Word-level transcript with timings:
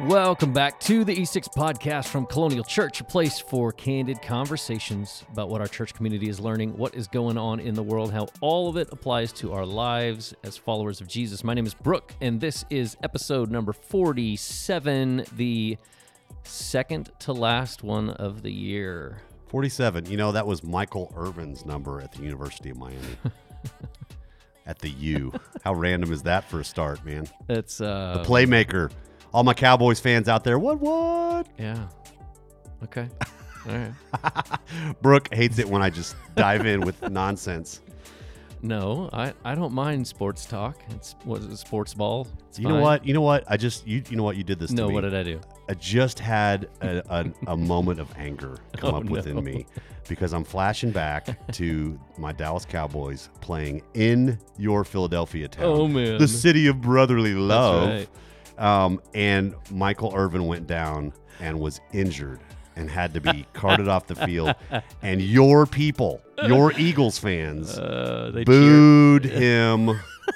Welcome 0.00 0.52
back 0.52 0.80
to 0.80 1.04
the 1.04 1.14
E6 1.14 1.54
podcast 1.56 2.08
from 2.08 2.26
Colonial 2.26 2.64
Church, 2.64 3.00
a 3.00 3.04
place 3.04 3.38
for 3.38 3.70
candid 3.70 4.20
conversations 4.20 5.24
about 5.30 5.48
what 5.48 5.60
our 5.60 5.68
church 5.68 5.94
community 5.94 6.28
is 6.28 6.40
learning, 6.40 6.76
what 6.76 6.96
is 6.96 7.06
going 7.06 7.38
on 7.38 7.60
in 7.60 7.74
the 7.74 7.82
world, 7.82 8.12
how 8.12 8.26
all 8.40 8.68
of 8.68 8.76
it 8.76 8.88
applies 8.90 9.32
to 9.34 9.52
our 9.52 9.64
lives 9.64 10.34
as 10.42 10.56
followers 10.56 11.00
of 11.00 11.06
Jesus. 11.06 11.44
My 11.44 11.54
name 11.54 11.64
is 11.64 11.74
Brooke, 11.74 12.12
and 12.20 12.40
this 12.40 12.64
is 12.70 12.96
episode 13.04 13.52
number 13.52 13.72
47, 13.72 15.26
the 15.36 15.78
second 16.42 17.10
to 17.20 17.32
last 17.32 17.84
one 17.84 18.10
of 18.10 18.42
the 18.42 18.52
year. 18.52 19.22
47. 19.46 20.10
You 20.10 20.16
know, 20.16 20.32
that 20.32 20.46
was 20.46 20.64
Michael 20.64 21.12
Irvin's 21.16 21.64
number 21.64 22.00
at 22.00 22.10
the 22.10 22.22
University 22.22 22.70
of 22.70 22.78
Miami. 22.78 22.98
at 24.66 24.80
the 24.80 24.90
U. 24.90 25.32
How 25.62 25.72
random 25.72 26.12
is 26.12 26.22
that 26.22 26.50
for 26.50 26.58
a 26.58 26.64
start, 26.64 27.04
man? 27.06 27.28
It's 27.48 27.80
uh 27.80 28.22
The 28.22 28.28
playmaker. 28.28 28.90
All 29.34 29.42
my 29.42 29.52
Cowboys 29.52 29.98
fans 29.98 30.28
out 30.28 30.44
there, 30.44 30.60
what, 30.60 30.78
what? 30.80 31.48
yeah. 31.58 31.88
Okay. 32.84 33.08
All 33.68 33.76
right. 33.76 35.02
Brooke 35.02 35.34
hates 35.34 35.58
it 35.58 35.68
when 35.68 35.82
I 35.82 35.90
just 35.90 36.14
dive 36.36 36.66
in 36.66 36.82
with 36.82 37.02
nonsense. 37.10 37.80
No, 38.62 39.10
I, 39.12 39.32
I 39.44 39.54
don't 39.56 39.72
mind 39.74 40.06
sports 40.06 40.46
talk. 40.46 40.78
It's 40.90 41.16
what 41.24 41.40
is 41.40 41.46
it, 41.48 41.56
sports 41.56 41.92
ball. 41.94 42.28
It's 42.48 42.58
You 42.60 42.68
know 42.68 42.80
what? 42.80 43.04
You 43.04 43.12
know 43.12 43.20
what? 43.22 43.42
I 43.48 43.56
just, 43.56 43.86
you, 43.88 44.02
you 44.08 44.16
know 44.16 44.22
what? 44.22 44.36
You 44.36 44.44
did 44.44 44.58
this 44.60 44.70
to 44.70 44.76
No, 44.76 44.88
me. 44.88 44.94
what 44.94 45.00
did 45.00 45.14
I 45.14 45.22
do? 45.24 45.40
I 45.68 45.74
just 45.74 46.18
had 46.20 46.68
a, 46.80 47.02
a, 47.10 47.52
a 47.52 47.56
moment 47.72 47.98
of 48.00 48.08
anger 48.16 48.58
come 48.76 48.94
Oh, 48.94 48.98
up 48.98 49.04
within 49.06 49.34
no. 49.34 49.42
me 49.42 49.66
because 50.08 50.32
I'm 50.32 50.44
flashing 50.44 50.92
back 50.92 51.50
to 51.54 51.98
my 52.18 52.30
Dallas 52.32 52.64
Cowboys 52.64 53.30
playing 53.40 53.82
in 53.94 54.38
your 54.58 54.84
Philadelphia 54.84 55.48
town. 55.48 55.64
Oh, 55.64 55.88
man. 55.88 56.18
The 56.18 56.28
city 56.28 56.68
of 56.68 56.80
brotherly 56.80 57.34
love. 57.34 57.88
right. 57.88 58.08
Um, 58.58 59.00
and 59.14 59.54
Michael 59.70 60.12
Irvin 60.14 60.46
went 60.46 60.66
down 60.66 61.12
and 61.40 61.58
was 61.60 61.80
injured 61.92 62.40
and 62.76 62.90
had 62.90 63.14
to 63.14 63.20
be 63.20 63.46
carted 63.52 63.88
off 63.88 64.06
the 64.06 64.16
field. 64.16 64.54
And 65.02 65.20
your 65.20 65.66
people, 65.66 66.20
your 66.46 66.72
Eagles 66.78 67.18
fans, 67.18 67.78
Uh, 67.78 68.30
cheered. 68.34 68.46
booed 68.46 69.24
him 69.24 69.90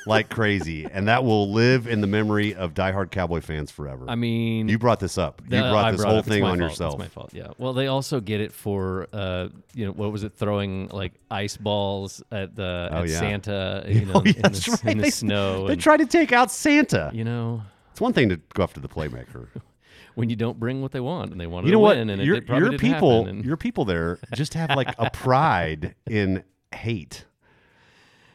like 0.07 0.29
crazy. 0.29 0.87
And 0.93 1.09
that 1.09 1.25
will 1.25 1.51
live 1.51 1.87
in 1.89 2.01
the 2.03 2.07
memory 2.07 2.55
of 2.55 2.75
diehard 2.75 3.11
Cowboy 3.11 3.41
fans 3.41 3.71
forever. 3.71 4.05
I 4.07 4.15
mean, 4.15 4.69
You 4.69 4.79
brought 4.79 5.01
this 5.01 5.17
up. 5.19 5.41
You 5.45 5.59
brought 5.61 5.85
I 5.87 5.93
this 5.93 6.01
brought 6.03 6.13
whole 6.13 6.23
thing 6.23 6.45
on 6.45 6.59
fault. 6.59 6.71
yourself. 6.71 6.95
It's 6.95 6.99
my 7.01 7.09
fault. 7.09 7.31
Yeah. 7.33 7.49
Well, 7.59 7.73
they 7.73 7.87
also 7.89 8.21
get 8.21 8.41
it 8.41 8.53
for 8.53 9.09
uh, 9.13 9.49
you 9.75 9.87
know, 9.87 9.93
what 9.93 10.13
was 10.13 10.23
it? 10.23 10.35
Throwing 10.35 10.89
like 10.89 11.15
ice 11.31 11.57
balls 11.57 12.23
at 12.31 12.55
the 12.55 12.89
Oh, 12.93 13.03
at 13.03 13.09
yeah. 13.09 13.19
Santa. 13.19 13.85
You 13.89 14.05
know, 14.05 14.13
oh, 14.17 14.23
yeah, 14.25 14.33
in 14.37 14.43
the, 14.43 14.79
right. 14.85 14.93
in 14.93 14.99
the 14.99 15.05
they, 15.05 15.11
snow. 15.11 15.67
They 15.67 15.73
and, 15.73 15.83
tried 15.83 15.99
to 15.99 16.07
take 16.07 16.33
out 16.33 16.51
Santa. 16.53 17.11
you 17.15 17.25
know, 17.25 17.63
It's 17.99 18.01
one 18.01 18.13
thing 18.13 18.29
to 18.29 18.37
go 18.55 18.63
after 18.63 18.79
the 18.79 18.87
playmaker. 18.87 19.49
when 20.15 20.31
you 20.31 20.37
don't 20.37 20.61
bring 20.61 20.81
what 20.83 20.93
they 20.93 21.01
want 21.01 21.33
and 21.33 21.41
they 21.41 21.49
want 21.49 21.67
you 21.67 21.73
know 21.73 21.79
to 21.79 21.81
what? 21.81 21.97
win, 21.97 22.11
and 22.11 22.23
your 22.23 22.37
it 22.37 22.47
probably 22.47 22.61
your 22.63 22.71
didn't 22.71 22.81
people, 22.81 23.25
happen, 23.25 23.37
and- 23.39 23.45
your 23.45 23.57
people 23.57 23.85
there 23.85 24.21
just 24.37 24.55
have 24.55 24.71
like 24.77 24.95
a 25.01 25.11
pride 25.11 25.97
in 26.09 26.45
hate. 26.73 27.25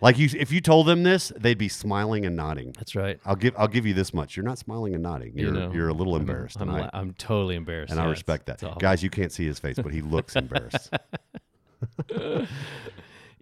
Like 0.02 0.20
you, 0.20 0.28
if 0.38 0.52
you 0.52 0.60
told 0.60 0.88
them 0.88 1.04
this, 1.04 1.32
they'd 1.38 1.58
be 1.58 1.70
smiling 1.70 2.26
and 2.26 2.36
nodding. 2.36 2.74
that's 2.78 2.94
right. 2.94 3.22
I'll 3.26 3.38
give 3.38 3.56
I'll 3.58 3.70
give 3.70 3.86
you 3.86 3.94
this 3.94 4.14
much. 4.14 4.36
You're 4.36 4.44
not 4.44 4.58
smiling 4.58 4.96
and 4.96 5.02
nodding. 5.02 5.32
You're 5.38 5.54
you 5.54 5.58
know, 5.58 5.72
you're 5.72 5.88
a 5.88 5.94
little 5.94 6.12
I'm- 6.16 6.24
embarrassed, 6.24 6.58
I'm, 6.60 6.68
and, 6.68 6.80
la- 6.80 6.90
I, 6.94 7.00
I'm 7.00 7.14
totally 7.14 7.56
embarrassed. 7.56 7.92
and 7.92 8.02
I 8.02 8.04
yeah, 8.04 8.10
respect 8.10 8.48
that. 8.48 8.56
it's 8.56 8.64
awful. 8.64 8.80
Guys, 8.82 9.02
you 9.02 9.10
can't 9.10 9.32
see 9.32 9.46
his 9.46 9.60
face, 9.60 9.78
but 9.82 9.94
he 9.94 10.02
looks 10.02 10.36
embarrassed. 10.36 10.92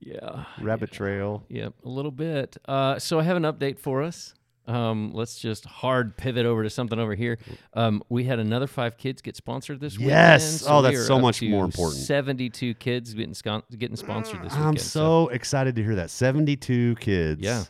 Yeah. 0.04 0.46
Rabbit 0.60 0.92
trail. 0.92 1.44
Yep, 1.50 1.74
a 1.86 1.90
little 1.90 2.12
bit. 2.12 2.58
Uh, 2.68 2.98
so 2.98 3.20
I 3.20 3.24
have 3.24 3.38
an 3.38 3.44
update 3.44 3.78
for 3.78 4.02
us. 4.02 4.34
Um, 4.68 5.12
let's 5.14 5.40
just 5.40 5.66
hard 5.66 6.16
pivot 6.18 6.46
over 6.46 6.64
to 6.64 6.70
something 6.70 7.00
over 7.00 7.16
here. 7.16 7.40
Um, 7.74 8.04
we 8.10 8.24
had 8.26 8.40
another 8.40 8.68
five 8.68 8.98
kids 8.98 9.22
get 9.22 9.36
sponsored 9.36 9.80
this 9.80 9.94
weekend. 9.94 10.10
Yes. 10.12 10.64
Oh, 10.68 10.82
that's 10.82 11.08
so 11.08 11.20
much 11.20 11.42
more 11.42 11.66
important. 11.66 12.02
Seventy-two 12.02 12.76
kids 12.76 13.14
getting 13.14 13.34
scon- 13.34 13.64
getting 13.78 13.96
sponsored 13.98 14.44
this 14.44 14.52
weekend. 14.54 14.68
I'm 14.68 14.78
so 14.78 15.30
excited 15.30 15.76
to 15.78 15.84
hear 15.84 15.96
that. 15.96 16.10
72 16.12 16.96
kids. 17.00 17.42
Yeah. 17.42 17.64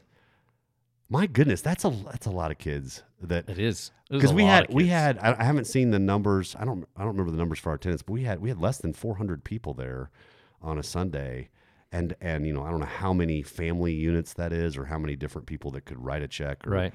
My 1.09 1.27
goodness, 1.27 1.61
that's 1.61 1.83
a 1.83 1.89
that's 1.89 2.25
a 2.25 2.31
lot 2.31 2.51
of 2.51 2.57
kids. 2.57 3.03
That 3.21 3.49
it 3.49 3.59
is 3.59 3.91
because 4.09 4.33
we 4.33 4.43
had 4.43 4.73
we 4.73 4.87
had 4.87 5.17
I, 5.19 5.35
I 5.39 5.43
haven't 5.43 5.65
seen 5.65 5.91
the 5.91 5.99
numbers. 5.99 6.55
I 6.57 6.63
don't 6.65 6.87
I 6.95 7.01
don't 7.01 7.09
remember 7.09 7.31
the 7.31 7.37
numbers 7.37 7.59
for 7.59 7.69
our 7.69 7.75
attendance, 7.75 8.01
but 8.01 8.13
we 8.13 8.23
had 8.23 8.39
we 8.41 8.47
had 8.49 8.59
less 8.59 8.77
than 8.77 8.93
400 8.93 9.43
people 9.43 9.73
there 9.73 10.09
on 10.61 10.77
a 10.77 10.83
Sunday, 10.83 11.49
and 11.91 12.15
and 12.21 12.45
you 12.45 12.53
know 12.53 12.63
I 12.63 12.71
don't 12.71 12.79
know 12.79 12.85
how 12.85 13.13
many 13.13 13.41
family 13.41 13.93
units 13.93 14.33
that 14.33 14.53
is 14.53 14.77
or 14.77 14.85
how 14.85 14.97
many 14.97 15.15
different 15.15 15.47
people 15.47 15.71
that 15.71 15.85
could 15.85 16.03
write 16.03 16.21
a 16.21 16.27
check. 16.27 16.65
Or, 16.67 16.71
right. 16.71 16.93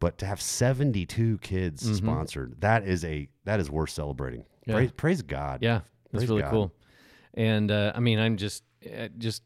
But 0.00 0.18
to 0.18 0.26
have 0.26 0.40
72 0.40 1.38
kids 1.38 1.88
Mhm. 1.88 1.96
sponsored, 1.96 2.60
that 2.60 2.86
is 2.86 3.04
a 3.04 3.28
that 3.44 3.60
is 3.60 3.70
worth 3.70 3.90
celebrating. 3.90 4.44
Yeah. 4.66 4.74
Praise, 4.74 4.92
praise 4.92 5.22
God. 5.22 5.62
Yeah, 5.62 5.80
that's 6.10 6.22
Praise 6.24 6.28
really 6.28 6.42
God. 6.42 6.50
cool. 6.50 6.72
And 7.34 7.70
uh, 7.70 7.92
I 7.94 8.00
mean, 8.00 8.18
I'm 8.18 8.36
just 8.36 8.64
uh, 8.86 9.08
just 9.18 9.42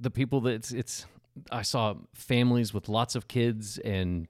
the 0.00 0.10
people 0.10 0.40
that 0.42 0.52
it's 0.54 0.72
it's. 0.72 1.06
I 1.52 1.62
saw 1.62 1.94
families 2.14 2.74
with 2.74 2.88
lots 2.88 3.14
of 3.14 3.28
kids 3.28 3.78
and 3.78 4.26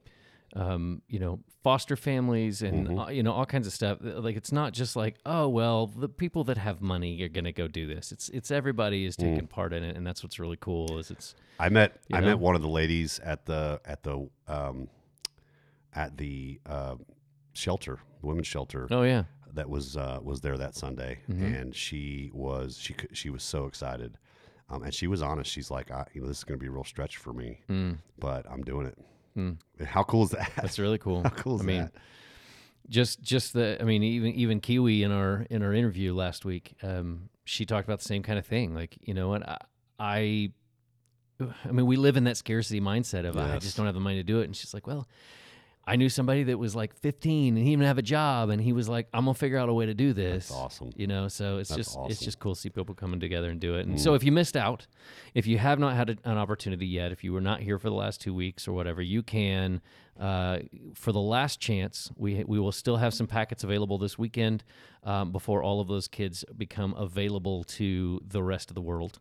um, 0.55 1.01
you 1.07 1.19
know 1.19 1.39
foster 1.63 1.95
families 1.95 2.61
and 2.63 2.87
Mm-hmm. 2.87 2.99
uh, 2.99 3.09
you 3.09 3.23
know 3.23 3.31
all 3.31 3.45
kinds 3.45 3.67
of 3.67 3.73
stuff. 3.73 3.99
Like 4.01 4.35
it's 4.35 4.51
not 4.51 4.73
just 4.73 4.95
like 4.95 5.15
oh 5.25 5.47
well 5.47 5.87
the 5.87 6.09
people 6.09 6.43
that 6.45 6.57
have 6.57 6.81
money 6.81 7.21
are 7.23 7.29
gonna 7.29 7.51
go 7.51 7.67
do 7.67 7.87
this. 7.87 8.11
It's 8.11 8.29
it's 8.29 8.51
everybody 8.51 9.05
is 9.05 9.15
Mm. 9.15 9.19
taking 9.33 9.47
part 9.47 9.71
in 9.73 9.83
it, 9.83 9.95
and 9.95 10.05
that's 10.05 10.23
what's 10.23 10.39
really 10.39 10.57
cool. 10.59 10.97
Is 10.97 11.11
it's 11.11 11.35
I 11.59 11.69
met 11.69 11.97
I 12.11 12.19
know? 12.19 12.27
met 12.27 12.39
one 12.39 12.55
of 12.55 12.61
the 12.61 12.67
ladies 12.69 13.19
at 13.19 13.45
the 13.45 13.79
at 13.85 14.03
the 14.03 14.27
um, 14.47 14.87
at 15.93 16.17
the 16.17 16.59
uh, 16.65 16.95
shelter, 17.53 17.99
the 18.21 18.27
women's 18.27 18.47
shelter 18.47 18.87
oh 18.91 19.03
yeah 19.03 19.23
that 19.53 19.69
was 19.69 19.97
uh, 19.97 20.19
was 20.23 20.39
there 20.41 20.57
that 20.57 20.75
Sunday, 20.75 21.19
Mhm. 21.29 21.61
and 21.61 21.75
she 21.75 22.31
was 22.33 22.77
she 22.77 22.95
she 23.11 23.29
was 23.29 23.43
so 23.43 23.65
excited, 23.65 24.17
um, 24.69 24.81
and 24.83 24.93
she 24.93 25.07
was 25.07 25.21
honest. 25.21 25.51
She's 25.51 25.69
like, 25.69 25.91
I, 25.91 26.05
you 26.13 26.21
know, 26.21 26.27
this 26.27 26.37
is 26.37 26.43
going 26.45 26.57
to 26.57 26.63
be 26.63 26.67
a 26.67 26.71
real 26.71 26.85
stretch 26.85 27.17
for 27.17 27.33
me, 27.33 27.59
Mm, 27.69 27.97
but 28.17 28.45
I'm 28.49 28.63
doing 28.63 28.87
it. 28.87 28.97
Mm. 29.37 29.57
How 29.85 30.03
cool 30.03 30.23
is 30.23 30.31
that? 30.31 30.51
that's 30.55 30.79
really 30.79 30.97
cool. 30.97 31.23
How 31.23 31.29
cool 31.29 31.55
is 31.55 31.61
I 31.61 31.65
mean, 31.65 31.81
that? 31.81 31.93
just 32.89 33.21
just 33.21 33.53
the 33.53 33.81
i 33.81 33.83
mean 33.83 34.03
even 34.03 34.33
even 34.33 34.59
kiwi 34.59 35.01
in 35.01 35.11
our 35.11 35.47
in 35.49 35.63
our 35.63 35.73
interview 35.73 36.13
last 36.13 36.45
week 36.45 36.75
um 36.83 37.29
she 37.45 37.65
talked 37.65 37.87
about 37.87 37.99
the 37.99 38.05
same 38.05 38.21
kind 38.21 38.37
of 38.37 38.45
thing 38.45 38.75
like 38.75 38.97
you 39.01 39.13
know 39.13 39.29
what 39.29 39.47
i 39.47 39.57
i, 39.99 40.51
I 41.39 41.71
mean 41.71 41.85
we 41.85 41.95
live 41.95 42.17
in 42.17 42.25
that 42.25 42.37
scarcity 42.37 42.81
mindset 42.81 43.25
of 43.25 43.37
i 43.37 43.57
just 43.59 43.77
don't 43.77 43.85
have 43.85 43.95
the 43.95 44.01
money 44.01 44.17
to 44.17 44.23
do 44.23 44.41
it 44.41 44.45
and 44.45 44.55
she's 44.55 44.73
like 44.73 44.87
well 44.87 45.07
i 45.91 45.95
knew 45.95 46.09
somebody 46.09 46.43
that 46.43 46.57
was 46.57 46.75
like 46.75 46.93
15 46.95 47.49
and 47.49 47.57
he 47.57 47.63
didn't 47.63 47.71
even 47.73 47.85
have 47.85 47.97
a 47.97 48.01
job 48.01 48.49
and 48.49 48.61
he 48.61 48.71
was 48.73 48.87
like 48.87 49.07
i'm 49.13 49.25
gonna 49.25 49.33
figure 49.33 49.57
out 49.57 49.67
a 49.69 49.73
way 49.73 49.85
to 49.85 49.93
do 49.93 50.13
this 50.13 50.47
That's 50.47 50.59
awesome. 50.59 50.91
you 50.95 51.07
know 51.07 51.27
so 51.27 51.57
it's 51.57 51.69
That's 51.69 51.77
just 51.77 51.89
it's 51.89 51.97
awesome. 51.97 52.15
Mm. 52.15 52.23
just 52.23 52.39
cool 52.39 52.55
to 52.55 52.59
see 52.61 52.69
people 52.69 52.95
coming 52.95 53.19
together 53.19 53.49
and 53.49 53.59
do 53.59 53.75
it 53.75 53.85
and 53.87 53.99
so 53.99 54.13
if 54.13 54.23
you 54.23 54.31
missed 54.31 54.55
out 54.55 54.87
if 55.35 55.45
you 55.47 55.57
have 55.57 55.79
not 55.79 55.95
had 55.95 56.09
a, 56.11 56.17
an 56.23 56.37
opportunity 56.37 56.87
yet 56.87 57.11
if 57.11 57.23
you 57.23 57.33
were 57.33 57.41
not 57.41 57.59
here 57.61 57.77
for 57.77 57.89
the 57.89 57.95
last 57.95 58.21
two 58.21 58.33
weeks 58.33 58.67
or 58.67 58.73
whatever 58.73 59.01
you 59.01 59.21
can 59.21 59.81
uh, 60.19 60.59
for 60.93 61.11
the 61.11 61.19
last 61.21 61.59
chance 61.59 62.11
we 62.15 62.43
we 62.47 62.59
will 62.59 62.71
still 62.71 62.97
have 62.97 63.13
some 63.13 63.27
packets 63.27 63.63
available 63.63 63.97
this 63.97 64.17
weekend 64.17 64.63
um, 65.03 65.31
before 65.31 65.61
all 65.63 65.81
of 65.81 65.87
those 65.87 66.07
kids 66.07 66.45
become 66.57 66.93
available 66.93 67.63
to 67.63 68.21
the 68.25 68.41
rest 68.43 68.69
of 68.69 68.75
the 68.75 68.81
world 68.81 69.19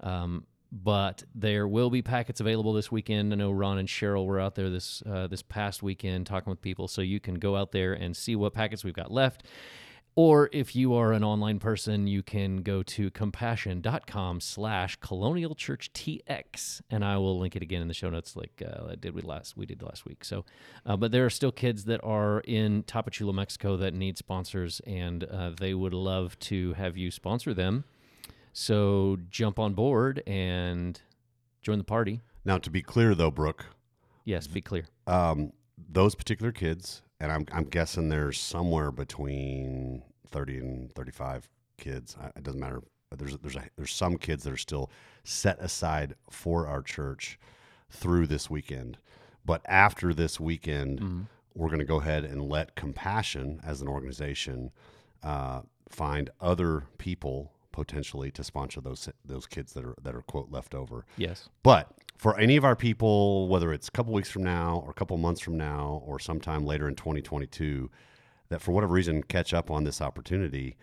um, 0.00 0.44
but 0.72 1.24
there 1.34 1.66
will 1.66 1.90
be 1.90 2.02
packets 2.02 2.40
available 2.40 2.72
this 2.72 2.92
weekend. 2.92 3.32
I 3.32 3.36
know 3.36 3.50
Ron 3.50 3.78
and 3.78 3.88
Cheryl 3.88 4.26
were 4.26 4.40
out 4.40 4.54
there 4.54 4.70
this 4.70 5.02
uh, 5.02 5.26
this 5.26 5.42
past 5.42 5.82
weekend 5.82 6.26
talking 6.26 6.50
with 6.50 6.62
people, 6.62 6.88
so 6.88 7.02
you 7.02 7.20
can 7.20 7.34
go 7.34 7.56
out 7.56 7.72
there 7.72 7.92
and 7.92 8.16
see 8.16 8.36
what 8.36 8.54
packets 8.54 8.84
we've 8.84 8.94
got 8.94 9.10
left. 9.10 9.44
Or 10.16 10.50
if 10.52 10.74
you 10.74 10.94
are 10.94 11.12
an 11.12 11.22
online 11.22 11.60
person, 11.60 12.06
you 12.06 12.22
can 12.22 12.58
go 12.58 12.82
to 12.82 13.10
compassion.com 13.10 14.40
slash 14.40 14.96
colonial 14.96 15.54
church 15.54 15.92
TX. 15.92 16.82
And 16.90 17.04
I 17.04 17.16
will 17.16 17.38
link 17.38 17.54
it 17.54 17.62
again 17.62 17.80
in 17.80 17.88
the 17.88 17.94
show 17.94 18.10
notes 18.10 18.34
like 18.34 18.62
uh, 18.64 18.88
I 18.90 18.94
did 18.96 19.14
we 19.14 19.22
last 19.22 19.56
we 19.56 19.66
did 19.66 19.82
last 19.82 20.04
week. 20.04 20.24
So 20.24 20.44
uh, 20.84 20.96
but 20.96 21.12
there 21.12 21.24
are 21.24 21.30
still 21.30 21.52
kids 21.52 21.84
that 21.84 22.02
are 22.02 22.40
in 22.40 22.82
Tapachula, 22.82 23.32
Mexico 23.32 23.76
that 23.76 23.94
need 23.94 24.18
sponsors 24.18 24.80
and 24.86 25.24
uh, 25.24 25.52
they 25.58 25.74
would 25.74 25.94
love 25.94 26.38
to 26.40 26.72
have 26.74 26.96
you 26.96 27.10
sponsor 27.10 27.54
them. 27.54 27.84
So 28.52 29.18
jump 29.30 29.58
on 29.58 29.74
board 29.74 30.22
and 30.26 31.00
join 31.62 31.78
the 31.78 31.84
party. 31.84 32.20
Now, 32.44 32.58
to 32.58 32.70
be 32.70 32.82
clear 32.82 33.14
though, 33.14 33.30
Brooke, 33.30 33.66
Yes, 34.24 34.46
be 34.46 34.60
clear. 34.60 34.84
um, 35.06 35.52
those 35.90 36.14
particular 36.14 36.52
kids, 36.52 37.02
and 37.20 37.30
I'm 37.32 37.46
I'm 37.52 37.64
guessing 37.64 38.08
there's 38.08 38.38
somewhere 38.38 38.90
between 38.90 40.02
30 40.28 40.58
and 40.58 40.92
35 40.94 41.48
kids. 41.78 42.16
I, 42.20 42.26
it 42.28 42.42
doesn't 42.42 42.60
matter. 42.60 42.82
There's 43.16 43.36
there's 43.38 43.56
a, 43.56 43.64
there's 43.76 43.92
some 43.92 44.16
kids 44.18 44.44
that 44.44 44.52
are 44.52 44.56
still 44.58 44.90
set 45.24 45.58
aside 45.60 46.14
for 46.30 46.66
our 46.66 46.82
church 46.82 47.38
through 47.90 48.26
this 48.26 48.48
weekend. 48.50 48.98
But 49.44 49.62
after 49.66 50.12
this 50.14 50.38
weekend, 50.38 51.00
Mhm. 51.00 51.26
we're 51.54 51.68
going 51.68 51.78
to 51.80 51.84
go 51.84 52.00
ahead 52.00 52.24
and 52.24 52.48
let 52.48 52.76
Compassion 52.76 53.60
as 53.64 53.80
an 53.80 53.88
organization 53.88 54.70
uh, 55.22 55.62
find 55.88 56.30
other 56.40 56.84
people 56.98 57.52
potentially 57.80 58.30
to 58.30 58.44
sponsor 58.44 58.80
those 58.82 59.08
those 59.24 59.46
kids 59.46 59.72
that 59.72 59.84
are 59.84 59.94
that 60.02 60.14
are 60.14 60.20
quote 60.20 60.50
left 60.50 60.74
over. 60.74 61.06
Yes. 61.16 61.48
But 61.62 61.90
for 62.18 62.38
any 62.38 62.56
of 62.56 62.64
our 62.64 62.76
people, 62.76 63.48
whether 63.48 63.72
it's 63.72 63.88
a 63.88 63.90
couple 63.90 64.12
weeks 64.12 64.30
from 64.30 64.44
now 64.44 64.82
or 64.84 64.90
a 64.90 64.94
couple 64.94 65.16
months 65.16 65.40
from 65.40 65.56
now 65.56 66.02
or 66.04 66.18
sometime 66.18 66.66
later 66.66 66.86
in 66.86 66.94
2022, 66.94 67.90
that 68.50 68.60
for 68.60 68.72
whatever 68.72 68.92
reason 68.92 69.22
catch 69.22 69.54
up 69.54 69.70
on 69.70 69.84
this 69.84 70.02
opportunity, 70.02 70.76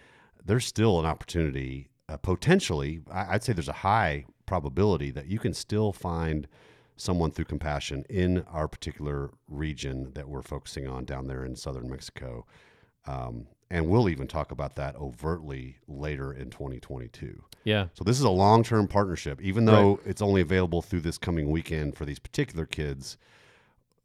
there's 0.44 0.66
still 0.66 1.00
an 1.00 1.06
opportunity. 1.06 1.90
Uh, 2.10 2.18
potentially, 2.18 3.02
I, 3.12 3.36
I'd 3.36 3.44
say 3.44 3.54
there's 3.54 3.68
a 3.68 3.74
high 3.74 4.26
probability 4.48 5.12
that 5.12 5.28
you 5.28 5.38
can 5.38 5.54
still 5.54 5.94
find 5.94 6.48
someone 6.96 7.30
through 7.30 7.46
compassion 7.46 8.04
in 8.10 8.44
our 8.52 8.68
particular 8.68 9.30
region 9.48 10.12
that 10.16 10.28
we're 10.28 10.42
focusing 10.42 10.88
on 10.88 11.06
down 11.06 11.28
there 11.28 11.46
in 11.46 11.56
southern 11.56 11.88
Mexico. 11.88 12.48
Um, 13.06 13.46
and 13.70 13.88
we'll 13.88 14.10
even 14.10 14.28
talk 14.28 14.52
about 14.52 14.76
that 14.76 14.96
overtly 14.96 15.78
later 15.88 16.32
in 16.32 16.50
2022. 16.50 17.42
Yeah. 17.64 17.88
So 17.94 18.04
this 18.04 18.18
is 18.18 18.24
a 18.24 18.30
long-term 18.30 18.88
partnership. 18.88 19.42
Even 19.42 19.66
though 19.66 20.00
it's 20.06 20.22
only 20.22 20.42
available 20.42 20.82
through 20.82 21.02
this 21.02 21.18
coming 21.18 21.52
weekend 21.52 21.98
for 21.98 22.06
these 22.06 22.20
particular 22.20 22.66
kids, 22.66 23.18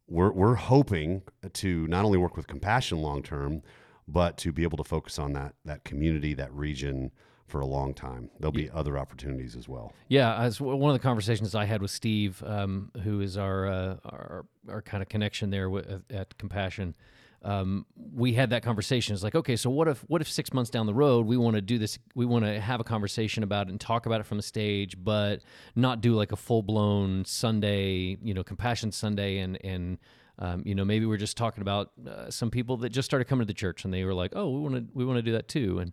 we're 0.07 0.31
we're 0.31 0.55
hoping 0.55 1.21
to 1.53 1.87
not 1.87 2.03
only 2.03 2.17
work 2.17 2.35
with 2.35 2.45
Compassion 2.47 2.97
long-term, 3.01 3.61
but 4.07 4.37
to 4.37 4.51
be 4.51 4.63
able 4.63 4.77
to 4.77 4.83
focus 4.83 5.17
on 5.17 5.33
that 5.33 5.55
that 5.63 5.85
community, 5.85 6.33
that 6.33 6.53
region 6.53 7.11
for 7.47 7.61
a 7.61 7.65
long 7.65 7.93
time. 7.93 8.29
There'll 8.39 8.51
be 8.51 8.69
other 8.69 8.97
opportunities 8.97 9.55
as 9.55 9.69
well. 9.69 9.93
Yeah, 10.07 10.35
as 10.41 10.59
one 10.59 10.89
of 10.89 10.99
the 10.99 11.03
conversations 11.03 11.53
I 11.55 11.65
had 11.65 11.81
with 11.81 11.91
Steve, 11.91 12.41
um, 12.45 12.91
who 13.03 13.21
is 13.21 13.37
our, 13.37 13.67
uh, 13.67 13.95
our 14.05 14.45
our 14.69 14.81
kind 14.81 15.03
of 15.03 15.09
connection 15.09 15.49
there 15.51 15.69
with, 15.69 16.03
at 16.09 16.37
Compassion, 16.37 16.95
um, 17.43 17.85
we 18.13 18.33
had 18.33 18.51
that 18.51 18.63
conversation. 18.63 19.13
It's 19.13 19.23
like, 19.23 19.35
okay, 19.35 19.55
so 19.55 19.69
what 19.69 19.87
if 19.87 19.99
what 20.07 20.21
if 20.21 20.29
six 20.29 20.53
months 20.53 20.69
down 20.69 20.85
the 20.85 20.93
road 20.93 21.25
we 21.25 21.37
want 21.37 21.55
to 21.55 21.61
do 21.61 21.77
this? 21.77 21.99
We 22.15 22.25
want 22.25 22.45
to 22.45 22.59
have 22.59 22.79
a 22.79 22.83
conversation 22.83 23.43
about 23.43 23.67
it 23.67 23.71
and 23.71 23.79
talk 23.79 24.05
about 24.05 24.21
it 24.21 24.25
from 24.25 24.37
the 24.37 24.43
stage, 24.43 24.95
but 25.03 25.41
not 25.75 26.01
do 26.01 26.13
like 26.15 26.31
a 26.31 26.37
full 26.37 26.61
blown 26.61 27.25
Sunday, 27.25 28.17
you 28.21 28.33
know, 28.33 28.43
Compassion 28.43 28.91
Sunday, 28.91 29.39
and 29.39 29.57
and 29.63 29.97
um, 30.39 30.63
you 30.65 30.73
know 30.73 30.85
maybe 30.85 31.05
we're 31.05 31.17
just 31.17 31.35
talking 31.35 31.61
about 31.61 31.91
uh, 32.07 32.29
some 32.29 32.49
people 32.49 32.77
that 32.77 32.89
just 32.89 33.05
started 33.05 33.25
coming 33.25 33.45
to 33.45 33.47
the 33.47 33.57
church 33.57 33.83
and 33.83 33.93
they 33.93 34.05
were 34.05 34.13
like, 34.13 34.31
oh, 34.35 34.49
we 34.49 34.59
want 34.61 34.75
to 34.75 34.85
we 34.93 35.03
want 35.03 35.17
to 35.17 35.23
do 35.23 35.33
that 35.33 35.49
too, 35.49 35.79
and 35.79 35.91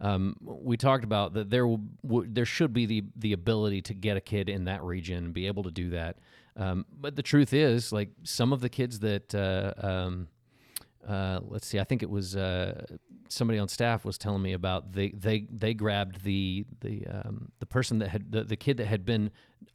um, 0.00 0.36
we 0.40 0.76
talked 0.76 1.04
about 1.04 1.34
that 1.34 1.50
there 1.50 1.66
w- 1.66 2.26
there 2.28 2.44
should 2.44 2.72
be 2.72 2.86
the 2.86 3.04
the 3.16 3.32
ability 3.32 3.82
to 3.82 3.94
get 3.94 4.16
a 4.16 4.20
kid 4.20 4.48
in 4.48 4.64
that 4.64 4.82
region 4.82 5.26
and 5.26 5.34
be 5.34 5.46
able 5.46 5.62
to 5.62 5.70
do 5.70 5.90
that. 5.90 6.18
Um, 6.56 6.86
but 7.00 7.14
the 7.14 7.22
truth 7.22 7.52
is, 7.52 7.92
like 7.92 8.10
some 8.24 8.52
of 8.52 8.60
the 8.60 8.68
kids 8.68 8.98
that 8.98 9.32
uh, 9.32 9.74
um, 9.86 10.28
uh, 11.08 11.40
let's 11.42 11.66
see, 11.66 11.78
I 11.80 11.84
think 11.84 12.02
it 12.02 12.10
was 12.10 12.36
uh, 12.36 12.84
somebody 13.28 13.58
on 13.58 13.68
staff 13.68 14.04
was 14.04 14.18
telling 14.18 14.42
me 14.42 14.52
about 14.52 14.92
they 14.92 15.10
they 15.10 15.46
they 15.50 15.72
grabbed 15.74 16.22
the 16.24 16.64
the 16.80 17.06
um, 17.06 17.50
the 17.60 17.66
person 17.66 17.98
that 18.00 18.08
had 18.10 18.30
the, 18.32 18.44
the 18.44 18.56
kid 18.56 18.76
that 18.76 18.86
had 18.86 19.04
been 19.04 19.30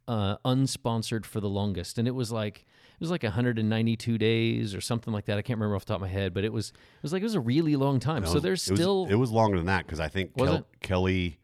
uh, 0.06 0.36
unsponsored 0.44 1.24
for 1.26 1.40
the 1.40 1.48
longest, 1.48 1.98
and 1.98 2.06
it 2.06 2.12
was 2.12 2.30
like 2.30 2.58
it 2.92 3.00
was 3.00 3.10
like 3.10 3.24
192 3.24 4.16
days 4.18 4.74
or 4.74 4.80
something 4.80 5.12
like 5.12 5.24
that. 5.24 5.36
I 5.36 5.42
can't 5.42 5.58
remember 5.58 5.74
off 5.76 5.84
the 5.84 5.92
top 5.94 5.96
of 5.96 6.02
my 6.02 6.08
head, 6.08 6.32
but 6.32 6.44
it 6.44 6.52
was 6.52 6.68
it 6.68 7.02
was 7.02 7.12
like 7.12 7.20
it 7.20 7.24
was 7.24 7.34
a 7.34 7.40
really 7.40 7.74
long 7.76 7.98
time. 8.00 8.22
It 8.22 8.28
so 8.28 8.38
there's 8.40 8.66
it 8.68 8.72
was- 8.72 8.80
still 8.80 9.06
it 9.10 9.16
was 9.16 9.30
longer 9.32 9.56
than 9.56 9.66
that 9.66 9.84
because 9.86 10.00
I 10.00 10.08
think 10.08 10.36
Kel- 10.36 10.66
Kelly 10.80 11.38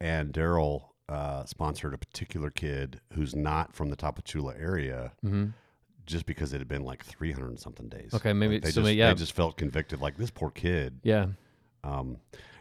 and 0.00 0.32
Daryl 0.32 0.88
uh, 1.08 1.44
sponsored 1.46 1.94
a 1.94 1.98
particular 1.98 2.50
kid 2.50 3.00
who's 3.14 3.34
not 3.34 3.74
from 3.74 3.88
the 3.90 3.96
Tapachula 3.96 4.60
area. 4.60 5.12
Just 6.06 6.26
because 6.26 6.52
it 6.52 6.58
had 6.58 6.68
been 6.68 6.84
like 6.84 7.04
300 7.04 7.48
and 7.48 7.60
something 7.60 7.88
days. 7.88 8.10
Okay, 8.14 8.32
maybe- 8.32 8.54
Like, 8.54 8.62
they, 8.62 8.70
so 8.70 8.74
just, 8.80 8.84
maybe- 8.84 8.98
yeah. 8.98 9.08
they 9.12 9.18
just 9.18 9.32
felt 9.32 9.56
convicted. 9.56 10.00
Like 10.00 10.16
this 10.16 10.30
poor 10.30 10.50
kid. 10.50 10.98
yeah 11.02 11.26
Um, 11.84 12.16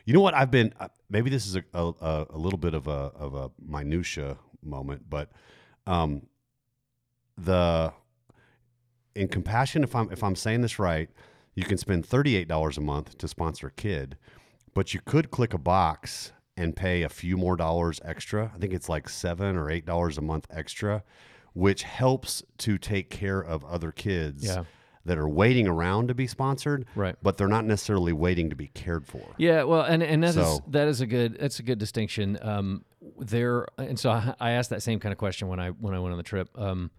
you 0.05 0.13
know 0.13 0.21
what? 0.21 0.33
I've 0.33 0.51
been 0.51 0.73
uh, 0.79 0.88
maybe 1.09 1.29
this 1.29 1.45
is 1.45 1.55
a, 1.55 1.63
a, 1.73 2.25
a 2.31 2.38
little 2.38 2.57
bit 2.59 2.73
of 2.73 2.88
a 2.88 3.11
of 3.15 3.33
a 3.35 3.51
minutia 3.63 4.38
moment, 4.63 5.03
but 5.09 5.31
um, 5.88 6.23
the 7.38 7.93
in 9.15 9.27
compassion, 9.27 9.83
if 9.83 9.95
I'm 9.95 10.11
if 10.11 10.23
I'm 10.23 10.35
saying 10.35 10.61
this 10.61 10.79
right, 10.79 11.09
you 11.55 11.63
can 11.63 11.77
spend 11.77 12.05
thirty 12.05 12.35
eight 12.35 12.47
dollars 12.47 12.77
a 12.77 12.81
month 12.81 13.17
to 13.19 13.27
sponsor 13.27 13.67
a 13.67 13.71
kid, 13.71 14.17
but 14.73 14.93
you 14.93 15.01
could 15.05 15.31
click 15.31 15.53
a 15.53 15.57
box 15.57 16.31
and 16.57 16.75
pay 16.75 17.03
a 17.03 17.09
few 17.09 17.38
more 17.38 17.55
dollars 17.55 17.99
extra. 18.03 18.51
I 18.55 18.57
think 18.59 18.73
it's 18.73 18.89
like 18.89 19.07
seven 19.09 19.55
or 19.55 19.69
eight 19.69 19.85
dollars 19.85 20.17
a 20.17 20.21
month 20.21 20.47
extra, 20.49 21.03
which 21.53 21.83
helps 21.83 22.44
to 22.59 22.77
take 22.77 23.09
care 23.09 23.39
of 23.42 23.63
other 23.65 23.92
kids 23.92 24.45
Yeah. 24.45 24.63
that 25.06 25.18
are 25.18 25.27
waiting 25.27 25.68
around 25.68 26.07
to 26.07 26.13
be 26.15 26.27
sponsored, 26.27 26.86
Right. 26.95 27.15
But 27.21 27.38
they're 27.38 27.48
not 27.48 27.65
necessarily 27.65 28.13
waiting 28.13 28.50
to 28.51 28.56
be 28.56 28.68
cared 28.68 29.06
for. 29.07 29.33
Yeah, 29.38 29.63
well, 29.63 29.81
and 29.81 30.01
and 30.03 30.24
that 30.24 30.30
is 30.30 30.36
So- 30.36 30.63
that 30.68 30.88
is 30.88 31.01
a 31.01 31.07
good 31.07 31.38
that's 31.39 31.59
a 31.59 31.63
good 31.63 31.80
distinction. 31.80 32.38
Um, 32.42 32.86
there, 33.18 33.65
and 33.77 34.00
so 34.00 34.12
I, 34.12 34.33
I 34.39 34.51
asked 34.51 34.69
that 34.69 34.81
same 34.83 35.00
kind 35.00 35.12
of 35.12 35.18
question 35.18 35.48
when 35.48 35.59
I 35.59 35.69
when 35.69 35.94
I 35.94 36.00
went 36.00 36.12
on 36.13 36.18
the 36.18 36.24
trip. 36.24 36.50
Um, 36.56 36.92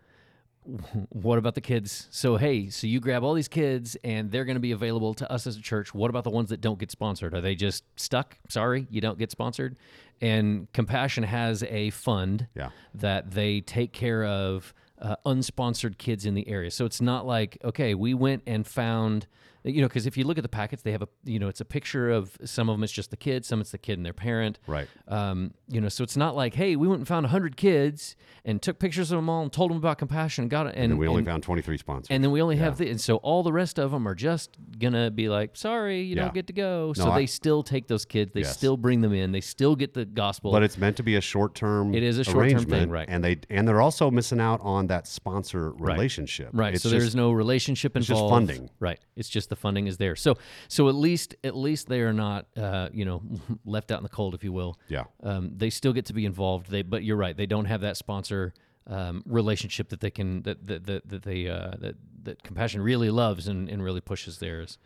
what 1.10 1.38
about 1.38 1.54
the 1.54 1.60
kids? 1.60 2.08
So 2.10 2.36
hey, 2.36 2.68
so 2.70 2.86
you 2.86 3.00
grab 3.00 3.22
all 3.24 3.34
these 3.34 3.48
kids 3.48 3.96
and 4.04 4.30
they're 4.30 4.44
going 4.44 4.56
to 4.56 4.60
be 4.60 4.72
available 4.72 5.14
to 5.14 5.30
us 5.30 5.46
as 5.46 5.56
a 5.56 5.62
church. 5.62 5.94
What 5.94 6.08
about 6.10 6.24
the 6.24 6.30
ones 6.30 6.50
that 6.50 6.60
don't 6.60 6.78
get 6.78 6.90
sponsored? 6.90 7.34
Are 7.34 7.40
they 7.40 7.54
just 7.54 7.84
stuck? 7.96 8.36
Sorry, 8.48 8.86
you 8.90 9.00
don't 9.00 9.18
get 9.18 9.30
sponsored. 9.30 9.76
And 10.20 10.72
Compassion 10.72 11.24
has 11.24 11.62
a 11.64 11.90
fund 11.90 12.46
Yeah. 12.54 12.70
that 12.94 13.32
they 13.32 13.60
take 13.60 13.92
care 13.92 14.24
of 14.24 14.72
uh, 15.00 15.16
unsponsored 15.26 15.98
kids 15.98 16.24
in 16.24 16.34
the 16.34 16.46
area. 16.48 16.70
So 16.70 16.84
it's 16.84 17.00
not 17.00 17.26
like 17.26 17.58
okay, 17.64 17.94
we 17.94 18.14
went 18.14 18.42
and 18.46 18.64
found 18.66 19.26
you 19.64 19.80
know 19.80 19.88
because 19.88 20.06
if 20.06 20.16
you 20.16 20.24
look 20.24 20.38
at 20.38 20.42
the 20.42 20.48
packets, 20.48 20.82
they 20.82 20.92
have 20.92 21.02
a 21.02 21.08
you 21.24 21.38
know 21.38 21.48
it's 21.48 21.60
a 21.60 21.64
picture 21.64 22.10
of 22.10 22.36
some 22.44 22.68
of 22.68 22.74
them. 22.74 22.82
It's 22.84 22.92
just 22.92 23.10
the 23.10 23.16
kid, 23.16 23.44
some 23.44 23.60
it's 23.60 23.70
the 23.70 23.78
kid 23.78 23.98
and 23.98 24.04
their 24.06 24.12
parent. 24.12 24.58
Right. 24.66 24.88
Um, 25.08 25.54
you 25.68 25.80
know, 25.80 25.88
so 25.88 26.02
it's 26.04 26.16
not 26.16 26.34
like 26.36 26.54
hey, 26.54 26.76
we 26.76 26.88
went 26.88 27.00
and 27.00 27.08
found 27.08 27.26
hundred 27.26 27.56
kids 27.56 28.16
and 28.44 28.60
took 28.60 28.78
pictures 28.78 29.12
of 29.12 29.18
them 29.18 29.28
all 29.28 29.42
and 29.42 29.52
told 29.52 29.70
them 29.70 29.78
about 29.78 29.98
compassion 29.98 30.42
and 30.42 30.50
got 30.50 30.66
it. 30.66 30.74
And, 30.76 30.92
And 30.92 30.98
we 30.98 31.06
only 31.06 31.20
and, 31.20 31.26
found 31.28 31.42
23 31.44 31.78
sponsors. 31.78 32.08
and 32.10 32.24
then 32.24 32.32
we 32.32 32.42
only 32.42 32.56
have 32.56 32.76
the 32.78 32.88
and 32.90 33.00
so 33.00 33.16
all 33.16 33.42
the 33.44 33.52
rest 33.52 33.78
of 33.78 33.92
them 33.92 34.06
are 34.08 34.14
just 34.16 34.56
gonna 34.78 35.10
be 35.10 35.28
like 35.28 35.56
sorry, 35.56 36.00
you 36.02 36.16
Yeah. 36.16 36.22
don't 36.22 36.34
get 36.34 36.46
to 36.48 36.52
go. 36.52 36.92
No, 36.96 37.04
so 37.04 37.10
I- 37.12 37.20
they 37.20 37.26
still 37.26 37.62
take 37.62 37.86
those 37.86 38.04
kids. 38.04 38.32
They 38.32 38.40
Yes. 38.40 38.56
still 38.56 38.76
bring 38.76 39.00
them 39.00 39.12
in. 39.12 39.30
They 39.32 39.40
still 39.40 39.76
get 39.76 39.94
the 39.94 40.04
gospel. 40.04 40.50
but 40.52 40.62
it's 40.62 40.76
meant 40.78 40.96
to 40.96 41.02
be 41.02 41.14
a 41.16 41.20
short-term. 41.20 41.94
It 41.94 42.02
is 42.02 42.18
a 42.18 42.24
short-term 42.24 42.64
thing, 42.64 42.90
right. 42.90 43.08
And 43.08 43.22
they 43.22 43.38
and 43.48 43.66
they're 43.68 43.80
also 43.80 44.10
missing 44.10 44.40
out 44.40 44.60
on 44.62 44.88
that 44.88 45.06
sponsor 45.06 45.70
relationship. 45.72 46.50
Right. 46.52 46.74
It's 46.74 46.82
so 46.82 46.90
just- 46.90 47.00
there's 47.00 47.14
no 47.16 47.30
relationship 47.32 47.96
involved. 47.96 48.10
It's 48.10 48.20
just 48.20 48.30
funding. 48.58 48.70
Right. 48.80 48.98
It's 49.16 49.28
just 49.28 49.48
the 49.52 49.56
funding 49.56 49.86
is 49.86 49.98
there. 49.98 50.16
So 50.16 50.36
so 50.68 50.88
at 50.88 50.94
least 50.94 51.36
at 51.44 51.56
least 51.56 51.88
they 51.88 52.00
are 52.00 52.12
not 52.12 52.46
uh, 52.56 52.88
you 52.92 53.04
know 53.04 53.22
left 53.64 53.90
out 53.90 53.98
in 53.98 54.02
the 54.02 54.08
cold, 54.08 54.34
if 54.34 54.42
you 54.42 54.52
will. 54.52 54.78
Yeah. 54.88 55.04
Um, 55.22 55.52
they 55.56 55.70
still 55.70 55.92
get 55.92 56.06
to 56.06 56.12
be 56.12 56.24
involved. 56.24 56.70
They 56.70 56.82
but 56.82 57.04
you're 57.04 57.16
right. 57.16 57.36
They 57.36 57.46
don't 57.46 57.66
have 57.66 57.82
that 57.82 57.96
sponsor 57.96 58.54
um, 58.86 59.22
relationship 59.26 59.90
that 59.90 60.00
they 60.00 60.10
can 60.10 60.42
that 60.42 60.66
that 60.66 60.86
that, 60.86 61.08
that 61.08 61.22
they 61.22 61.48
uh, 61.48 61.72
that 61.78 61.96
that 62.24 62.42
compassion 62.42 62.80
really 62.80 63.10
loves 63.10 63.48
and, 63.48 63.68
and 63.68 63.82
really 63.82 64.00
pushes 64.00 64.38
theirs. 64.38 64.78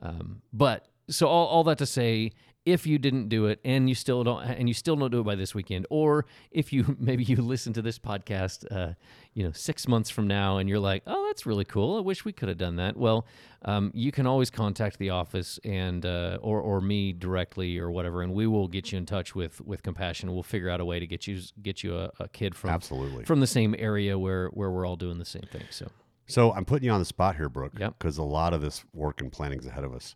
Um, 0.00 0.42
but 0.52 0.86
so 1.08 1.26
all, 1.26 1.46
all 1.46 1.64
that 1.64 1.78
to 1.78 1.86
say, 1.86 2.32
if 2.66 2.86
you 2.86 2.98
didn't 2.98 3.28
do 3.28 3.46
it 3.46 3.58
and 3.64 3.88
you 3.88 3.94
still 3.94 4.22
don't 4.22 4.42
and 4.42 4.68
you 4.68 4.74
still 4.74 4.94
don't 4.96 5.10
do 5.10 5.20
it 5.20 5.24
by 5.24 5.34
this 5.34 5.54
weekend, 5.54 5.86
or 5.90 6.26
if 6.50 6.72
you 6.72 6.96
maybe 7.00 7.24
you 7.24 7.36
listen 7.36 7.72
to 7.72 7.82
this 7.82 7.98
podcast, 7.98 8.64
uh, 8.70 8.94
you 9.34 9.42
know, 9.44 9.52
six 9.52 9.88
months 9.88 10.10
from 10.10 10.26
now, 10.26 10.58
and 10.58 10.68
you're 10.68 10.78
like, 10.78 11.02
oh, 11.06 11.26
that's 11.28 11.46
really 11.46 11.64
cool. 11.64 11.96
I 11.96 12.00
wish 12.00 12.24
we 12.24 12.32
could 12.32 12.48
have 12.48 12.58
done 12.58 12.76
that. 12.76 12.96
Well, 12.96 13.26
um, 13.64 13.90
you 13.94 14.12
can 14.12 14.26
always 14.26 14.50
contact 14.50 14.98
the 14.98 15.10
office 15.10 15.58
and 15.64 16.04
uh, 16.04 16.38
or 16.42 16.60
or 16.60 16.80
me 16.80 17.12
directly 17.12 17.78
or 17.78 17.90
whatever, 17.90 18.22
and 18.22 18.34
we 18.34 18.46
will 18.46 18.68
get 18.68 18.92
you 18.92 18.98
in 18.98 19.06
touch 19.06 19.34
with 19.34 19.60
with 19.62 19.82
Compassion. 19.82 20.32
We'll 20.32 20.42
figure 20.42 20.68
out 20.68 20.80
a 20.80 20.84
way 20.84 21.00
to 21.00 21.06
get 21.06 21.26
you 21.26 21.40
get 21.62 21.82
you 21.82 21.96
a, 21.96 22.10
a 22.20 22.28
kid 22.28 22.54
from 22.54 22.70
Absolutely. 22.70 23.24
from 23.24 23.40
the 23.40 23.46
same 23.46 23.74
area 23.78 24.18
where 24.18 24.48
where 24.48 24.70
we're 24.70 24.86
all 24.86 24.96
doing 24.96 25.18
the 25.18 25.24
same 25.24 25.44
thing. 25.50 25.64
So 25.70 25.90
So 26.26 26.52
I'm 26.52 26.64
putting 26.64 26.84
you 26.86 26.92
on 26.92 27.00
the 27.00 27.04
spot 27.06 27.36
here, 27.36 27.48
Brooke, 27.48 27.72
Yep. 27.78 27.94
because 27.98 28.18
a 28.18 28.22
lot 28.22 28.52
of 28.52 28.60
this 28.60 28.84
work 28.92 29.20
and 29.20 29.32
planning 29.32 29.58
is 29.58 29.66
ahead 29.66 29.84
of 29.84 29.92
us. 29.94 30.14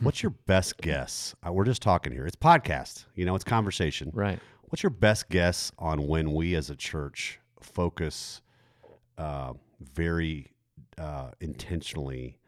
What's 0.00 0.22
your 0.22 0.30
best 0.46 0.78
guess? 0.78 1.34
Uh, 1.46 1.52
we're 1.52 1.64
just 1.64 1.82
talking 1.82 2.12
here. 2.12 2.26
It's 2.26 2.36
podcast. 2.36 3.04
You 3.14 3.24
know, 3.24 3.34
it's 3.34 3.44
conversation. 3.44 4.10
right. 4.12 4.38
What's 4.68 4.82
your 4.82 4.90
best 4.90 5.28
guess 5.28 5.70
on 5.78 6.08
when 6.08 6.32
we 6.32 6.56
as 6.56 6.68
a 6.68 6.74
church 6.74 7.38
focus 7.60 8.40
uh, 9.18 9.52
very 9.80 10.50
uh, 10.98 11.30
intentionally 11.40 12.38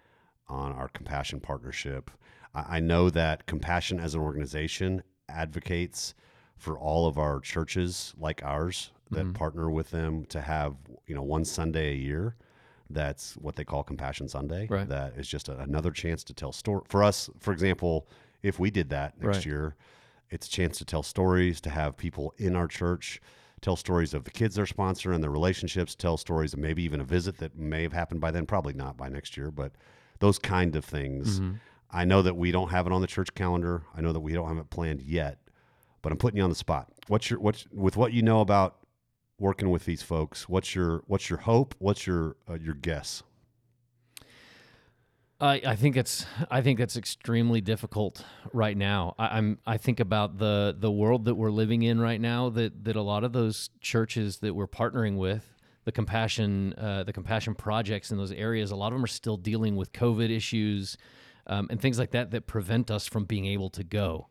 on 0.48 0.72
our 0.72 0.88
compassion 0.88 1.38
partnership? 1.38 2.10
I, 2.52 2.76
I 2.76 2.80
know 2.80 3.10
that 3.10 3.46
compassion 3.46 4.00
as 4.00 4.14
an 4.14 4.20
organization 4.20 5.02
advocates 5.28 6.14
for 6.56 6.78
all 6.78 7.06
of 7.06 7.16
our 7.16 7.38
churches 7.38 8.12
like 8.18 8.42
ours 8.44 8.90
that 9.10 9.34
partner 9.34 9.70
with 9.70 9.90
them 9.90 10.24
to 10.26 10.40
have 10.40 10.74
you 11.06 11.14
know 11.14 11.22
one 11.22 11.44
Sunday 11.44 11.92
a 11.92 11.96
year. 11.96 12.34
That's 12.90 13.34
what 13.34 13.56
they 13.56 13.64
call 13.64 13.82
Compassion 13.82 14.28
Sunday. 14.28 14.66
Right. 14.68 14.88
That 14.88 15.14
is 15.16 15.26
just 15.28 15.48
a, 15.48 15.58
another 15.58 15.90
chance 15.90 16.22
to 16.24 16.34
tell 16.34 16.52
story 16.52 16.82
for 16.88 17.02
us. 17.02 17.28
For 17.40 17.52
example, 17.52 18.08
if 18.42 18.58
we 18.58 18.70
did 18.70 18.90
that 18.90 19.20
next 19.20 19.38
Right. 19.38 19.46
year, 19.46 19.76
it's 20.30 20.46
a 20.46 20.50
chance 20.50 20.78
to 20.78 20.84
tell 20.84 21.02
stories, 21.02 21.60
to 21.62 21.70
have 21.70 21.96
people 21.96 22.34
in 22.38 22.56
our 22.56 22.68
church 22.68 23.20
tell 23.62 23.76
stories 23.76 24.12
of 24.14 24.24
the 24.24 24.30
kids 24.30 24.54
they're 24.54 24.66
sponsoring 24.66 25.14
and 25.14 25.24
their 25.24 25.30
relationships, 25.30 25.94
tell 25.94 26.16
stories 26.16 26.52
of 26.52 26.58
maybe 26.58 26.82
even 26.82 27.00
a 27.00 27.04
visit 27.04 27.38
that 27.38 27.56
may 27.56 27.82
have 27.82 27.92
happened 27.92 28.20
by 28.20 28.30
then, 28.30 28.46
probably 28.46 28.74
not 28.74 28.96
by 28.96 29.08
next 29.08 29.36
year, 29.36 29.50
but 29.50 29.72
those 30.18 30.38
kind 30.38 30.76
of 30.76 30.84
things. 30.84 31.40
Mm-hmm. 31.40 31.56
I 31.90 32.04
know 32.04 32.22
that 32.22 32.36
we 32.36 32.50
don't 32.52 32.70
have 32.70 32.86
it 32.86 32.92
on 32.92 33.00
the 33.00 33.06
church 33.06 33.32
calendar. 33.34 33.82
I 33.96 34.00
know 34.00 34.12
that 34.12 34.20
we 34.20 34.32
don't 34.32 34.48
have 34.48 34.58
it 34.58 34.70
planned 34.70 35.00
yet, 35.00 35.38
but 36.02 36.12
I'm 36.12 36.18
putting 36.18 36.36
you 36.36 36.42
on 36.42 36.50
the 36.50 36.56
spot. 36.56 36.88
What's 37.08 37.30
your 37.30 37.40
what's 37.40 37.66
with 37.72 37.96
what 37.96 38.12
you 38.12 38.22
know 38.22 38.40
about 38.40 38.76
working 39.38 39.70
with 39.70 39.84
these 39.84 40.02
folks? 40.02 40.48
What's 40.48 40.74
your 40.74 41.02
what's 41.06 41.30
your 41.30 41.40
hope? 41.40 41.74
What's 41.78 42.06
your 42.06 42.36
uh, 42.48 42.54
your 42.54 42.74
guess? 42.74 43.22
I, 45.38 45.60
I 45.66 45.76
think 45.76 45.96
it's 45.96 46.24
I 46.50 46.62
think 46.62 46.78
that's 46.78 46.96
extremely 46.96 47.60
difficult 47.60 48.24
right 48.54 48.76
now. 48.76 49.14
I, 49.18 49.38
I'm 49.38 49.58
I 49.66 49.76
think 49.76 50.00
about 50.00 50.38
the 50.38 50.74
the 50.78 50.90
world 50.90 51.26
that 51.26 51.34
we're 51.34 51.50
living 51.50 51.82
in 51.82 52.00
right 52.00 52.20
now. 52.20 52.48
That 52.48 52.84
that 52.84 52.96
a 52.96 53.02
lot 53.02 53.22
of 53.22 53.32
those 53.32 53.70
churches 53.80 54.38
that 54.38 54.54
we're 54.54 54.66
partnering 54.66 55.16
with, 55.16 55.54
the 55.84 55.92
compassion 55.92 56.72
uh, 56.78 57.04
the 57.04 57.12
compassion 57.12 57.54
projects 57.54 58.10
in 58.10 58.16
those 58.16 58.32
areas, 58.32 58.70
a 58.70 58.76
lot 58.76 58.88
of 58.88 58.94
them 58.94 59.04
are 59.04 59.08
still 59.08 59.36
dealing 59.36 59.76
with 59.76 59.92
COVID 59.92 60.30
issues 60.30 60.96
um, 61.46 61.66
and 61.70 61.80
things 61.80 61.98
like 61.98 62.12
that 62.12 62.30
that 62.30 62.46
prevent 62.46 62.90
us 62.90 63.06
from 63.06 63.24
being 63.24 63.44
able 63.44 63.68
to 63.70 63.84
go. 63.84 64.28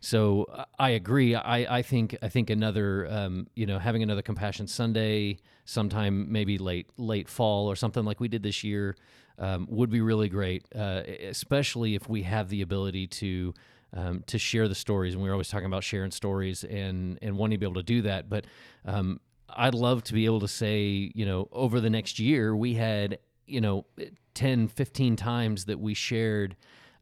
So 0.00 0.44
uh, 0.44 0.64
I 0.78 0.90
agree. 0.90 1.34
I, 1.34 1.78
I 1.78 1.82
think 1.82 2.16
I 2.22 2.28
think 2.28 2.50
another 2.50 3.06
um, 3.10 3.46
you 3.54 3.66
know 3.66 3.78
having 3.78 4.02
another 4.02 4.22
Compassion 4.22 4.66
Sunday 4.66 5.38
sometime 5.64 6.30
maybe 6.30 6.58
late 6.58 6.88
late 6.96 7.28
fall 7.28 7.68
or 7.70 7.76
something 7.76 8.04
like 8.04 8.20
we 8.20 8.28
did 8.28 8.42
this 8.42 8.62
year 8.62 8.96
um, 9.38 9.66
would 9.70 9.90
be 9.90 10.00
really 10.00 10.28
great, 10.28 10.64
uh, 10.74 11.02
especially 11.28 11.94
if 11.94 12.08
we 12.08 12.22
have 12.22 12.48
the 12.48 12.62
ability 12.62 13.06
to 13.06 13.54
um, 13.94 14.22
to 14.26 14.38
share 14.38 14.68
the 14.68 14.74
stories. 14.74 15.14
And 15.14 15.22
we're 15.22 15.32
always 15.32 15.48
talking 15.48 15.66
about 15.66 15.84
sharing 15.84 16.10
stories 16.10 16.64
and 16.64 17.18
and 17.22 17.36
wanting 17.36 17.56
to 17.56 17.60
be 17.60 17.66
able 17.66 17.80
to 17.80 17.82
do 17.82 18.02
that. 18.02 18.28
But 18.28 18.46
um, 18.84 19.20
I'd 19.48 19.74
love 19.74 20.02
to 20.04 20.14
be 20.14 20.24
able 20.24 20.40
to 20.40 20.48
say, 20.48 21.10
you 21.14 21.26
know, 21.26 21.48
over 21.52 21.80
the 21.80 21.90
next 21.90 22.18
year, 22.18 22.54
we 22.54 22.74
had, 22.74 23.18
you 23.46 23.60
know, 23.60 23.86
10, 24.34 24.68
15 24.68 25.16
times 25.16 25.64
that 25.66 25.80
we 25.80 25.94
shared 25.94 26.56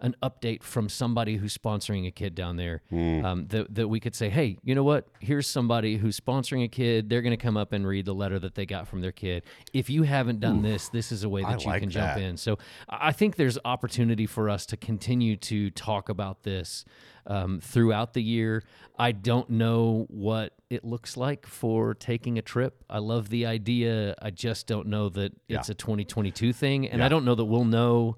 an 0.04 0.14
update 0.22 0.62
from 0.62 0.88
somebody 0.88 1.36
who's 1.36 1.56
sponsoring 1.56 2.06
a 2.06 2.10
kid 2.10 2.34
down 2.34 2.56
there 2.56 2.82
Hmm. 2.90 3.24
um, 3.24 3.46
that, 3.48 3.74
that 3.74 3.88
we 3.88 3.98
could 4.00 4.14
say 4.14 4.28
hey 4.28 4.58
you 4.62 4.74
know 4.74 4.84
what? 4.84 5.08
Here's 5.20 5.46
somebody 5.46 5.96
who's 5.96 6.18
sponsoring 6.20 6.62
a 6.64 6.68
kid. 6.68 7.08
They're 7.08 7.22
going 7.22 7.36
to 7.38 7.42
come 7.42 7.56
up 7.56 7.72
and 7.72 7.86
read 7.86 8.04
the 8.04 8.14
letter 8.14 8.38
that 8.38 8.54
they 8.54 8.66
got 8.66 8.86
from 8.86 9.00
their 9.00 9.12
kid. 9.12 9.42
If 9.72 9.88
you 9.90 10.02
haven't 10.04 10.40
done 10.40 10.62
this 10.62 10.88
this 10.90 11.10
is 11.10 11.24
a 11.24 11.28
way 11.28 11.42
I 11.42 11.52
that 11.52 11.64
you 11.64 11.70
like 11.70 11.80
can 11.80 11.90
jump 11.90 12.18
in. 12.18 12.36
So 12.36 12.58
i 12.88 13.08
I 13.08 13.12
think 13.12 13.36
there's 13.36 13.58
opportunity 13.64 14.26
for 14.26 14.48
us 14.50 14.66
to 14.66 14.76
continue 14.76 15.36
to 15.36 15.70
talk 15.70 16.08
about 16.08 16.42
this 16.42 16.84
um, 17.26 17.60
throughout 17.60 18.12
the 18.14 18.22
year. 18.22 18.62
I 18.98 19.12
don't 19.12 19.48
know 19.48 20.06
what 20.10 20.52
it 20.68 20.84
looks 20.84 21.16
like 21.16 21.46
for 21.46 21.94
taking 21.94 22.38
a 22.38 22.42
trip. 22.42 22.84
I 22.90 22.98
love 22.98 23.28
the 23.30 23.46
idea. 23.46 24.14
I 24.20 24.30
just 24.30 24.66
don't 24.66 24.88
know 24.88 25.08
that 25.10 25.32
it's 25.48 25.68
Yeah. 25.68 25.72
a 25.72 25.74
2022 25.74 26.52
thing 26.52 26.88
and 26.88 26.98
Yeah. 27.00 27.06
i 27.06 27.08
don't 27.08 27.24
know 27.24 27.34
that 27.34 27.44
we'll 27.44 27.64
know 27.64 28.16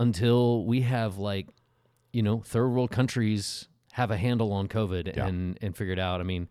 until 0.00 0.64
we 0.64 0.82
have 0.82 1.18
like 1.18 1.48
you 2.12 2.22
know 2.22 2.40
third 2.40 2.68
world 2.68 2.90
countries 2.90 3.68
have 3.92 4.10
a 4.10 4.16
handle 4.16 4.52
on 4.52 4.68
covid 4.68 5.16
Yeah. 5.16 5.26
and 5.26 5.58
and 5.60 5.76
figure 5.76 5.92
it 5.92 5.98
out 5.98 6.20
i 6.20 6.24
mean 6.24 6.48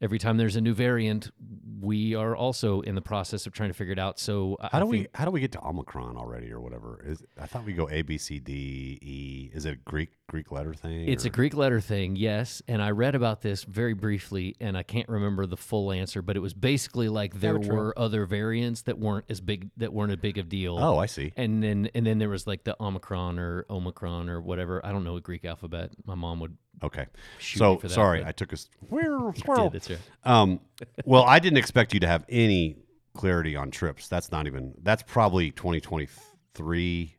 every 0.00 0.18
time 0.18 0.36
there's 0.36 0.56
a 0.56 0.60
new 0.60 0.74
variant 0.74 1.30
we 1.78 2.14
are 2.14 2.34
also 2.34 2.80
in 2.80 2.94
the 2.94 3.02
process 3.02 3.46
of 3.46 3.52
trying 3.52 3.68
to 3.68 3.74
figure 3.74 3.92
it 3.92 3.98
out 3.98 4.18
so 4.18 4.56
I- 4.60 4.68
How 4.72 4.78
do 4.80 4.86
I 4.86 4.88
we 4.88 5.06
how 5.14 5.24
do 5.26 5.30
we 5.30 5.40
get 5.40 5.52
to 5.52 5.64
Omicron 5.64 6.16
already 6.16 6.50
or 6.50 6.60
whatever? 6.60 7.02
Is 7.06 7.22
I 7.40 7.46
thought 7.46 7.64
we 7.64 7.74
go 7.74 7.88
A 7.90 8.02
B 8.02 8.16
C 8.18 8.38
D 8.40 8.98
E. 9.02 9.50
Is 9.54 9.66
it 9.66 9.74
a 9.74 9.76
Greek 9.76 10.10
Greek 10.28 10.50
letter 10.50 10.72
thing? 10.74 11.06
It's 11.08 11.24
a 11.26 11.30
Greek 11.30 11.54
letter 11.54 11.80
thing, 11.80 12.16
yes. 12.16 12.62
And 12.66 12.82
I 12.82 12.90
read 12.90 13.14
about 13.14 13.42
this 13.42 13.62
very 13.64 13.92
briefly, 13.92 14.56
and 14.60 14.76
I 14.76 14.82
can't 14.82 15.08
remember 15.08 15.46
the 15.46 15.56
full 15.56 15.92
answer, 15.92 16.20
but 16.22 16.34
it 16.36 16.40
was 16.40 16.54
basically 16.54 17.08
like 17.08 17.40
there 17.40 17.58
true. 17.58 17.74
were 17.76 17.98
other 17.98 18.24
variants 18.26 18.82
that 18.82 18.98
weren't 18.98 19.26
as 19.28 19.40
big, 19.40 19.70
that 19.76 19.92
weren't 19.92 20.12
a 20.12 20.16
big 20.16 20.38
of 20.38 20.48
deal. 20.48 20.78
Oh, 20.78 20.98
I 20.98 21.06
see. 21.06 21.32
and 21.36 21.62
then 21.62 21.90
and 21.94 22.06
then 22.06 22.18
there 22.18 22.30
was 22.30 22.46
like 22.46 22.64
the 22.64 22.74
Omicron 22.82 23.38
or 23.38 23.66
Omicron 23.70 24.28
or 24.30 24.40
whatever. 24.40 24.84
I 24.84 24.90
don't 24.92 25.04
know 25.04 25.16
a 25.16 25.20
Greek 25.20 25.44
alphabet. 25.44 25.90
My 26.06 26.14
mom 26.14 26.40
would 26.40 26.56
Okay. 26.82 27.06
shoot 27.38 27.58
so 27.58 27.76
that. 27.82 27.90
sorry, 27.90 28.24
I 28.24 28.32
took 28.32 28.52
a 28.52 28.56
squirrel. 28.86 29.32
Squirrel. 29.34 29.70
that's 29.70 29.88
right. 29.90 29.98
Um, 30.24 30.60
well, 31.04 31.22
I 31.24 31.38
didn't 31.38 31.58
expect 31.58 31.94
you 31.94 32.00
to 32.00 32.06
have 32.06 32.24
any 32.28 32.76
clarity 33.14 33.56
on 33.56 33.70
trips. 33.70 34.08
That's 34.08 34.30
not 34.30 34.46
even. 34.46 34.74
That's 34.82 35.02
probably 35.02 35.50
2023 35.52 37.16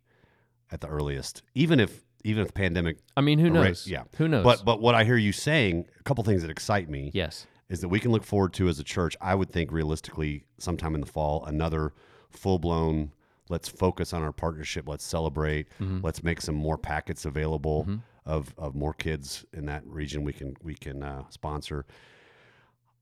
at 0.71 0.81
the 0.81 0.87
earliest. 0.87 1.41
Even 1.55 1.79
if 1.79 2.03
even 2.23 2.41
if 2.41 2.47
the 2.47 2.53
pandemic. 2.53 2.97
I 3.15 3.21
mean, 3.21 3.39
who 3.39 3.45
Right, 3.51 3.67
knows? 3.69 3.87
yeah. 3.87 4.03
who 4.17 4.27
knows? 4.27 4.43
But 4.43 4.65
but 4.65 4.81
what 4.81 4.95
I 4.95 5.03
hear 5.03 5.17
you 5.17 5.31
saying, 5.31 5.85
a 5.99 6.03
couple 6.03 6.23
things 6.23 6.41
that 6.41 6.51
excite 6.51 6.89
me. 6.89 7.11
yes, 7.13 7.47
is 7.69 7.81
that 7.81 7.89
we 7.89 7.99
can 7.99 8.11
look 8.11 8.23
forward 8.23 8.53
to 8.53 8.67
as 8.69 8.79
a 8.79 8.83
church. 8.83 9.15
I 9.21 9.35
would 9.35 9.49
think 9.51 9.71
realistically, 9.71 10.45
sometime 10.57 10.93
in 10.95 11.01
the 11.01 11.07
fall, 11.07 11.45
another 11.45 11.93
full 12.29 12.59
blown. 12.59 13.11
Let's 13.49 13.69
focus 13.69 14.11
on 14.11 14.23
our 14.23 14.33
partnership. 14.33 14.89
Let's 14.89 15.05
celebrate. 15.05 15.67
Mm-hmm. 15.79 15.99
Let's 16.03 16.21
make 16.21 16.41
some 16.41 16.55
more 16.55 16.77
packets 16.77 17.23
available 17.23 17.87
of, 18.27 18.53
of 18.57 18.75
more 18.75 18.93
kids 18.93 19.45
in 19.53 19.65
that 19.65 19.83
region 19.87 20.23
we 20.23 20.33
can 20.33 20.55
we 20.61 20.75
can 20.75 21.01
uh, 21.01 21.23
sponsor. 21.29 21.85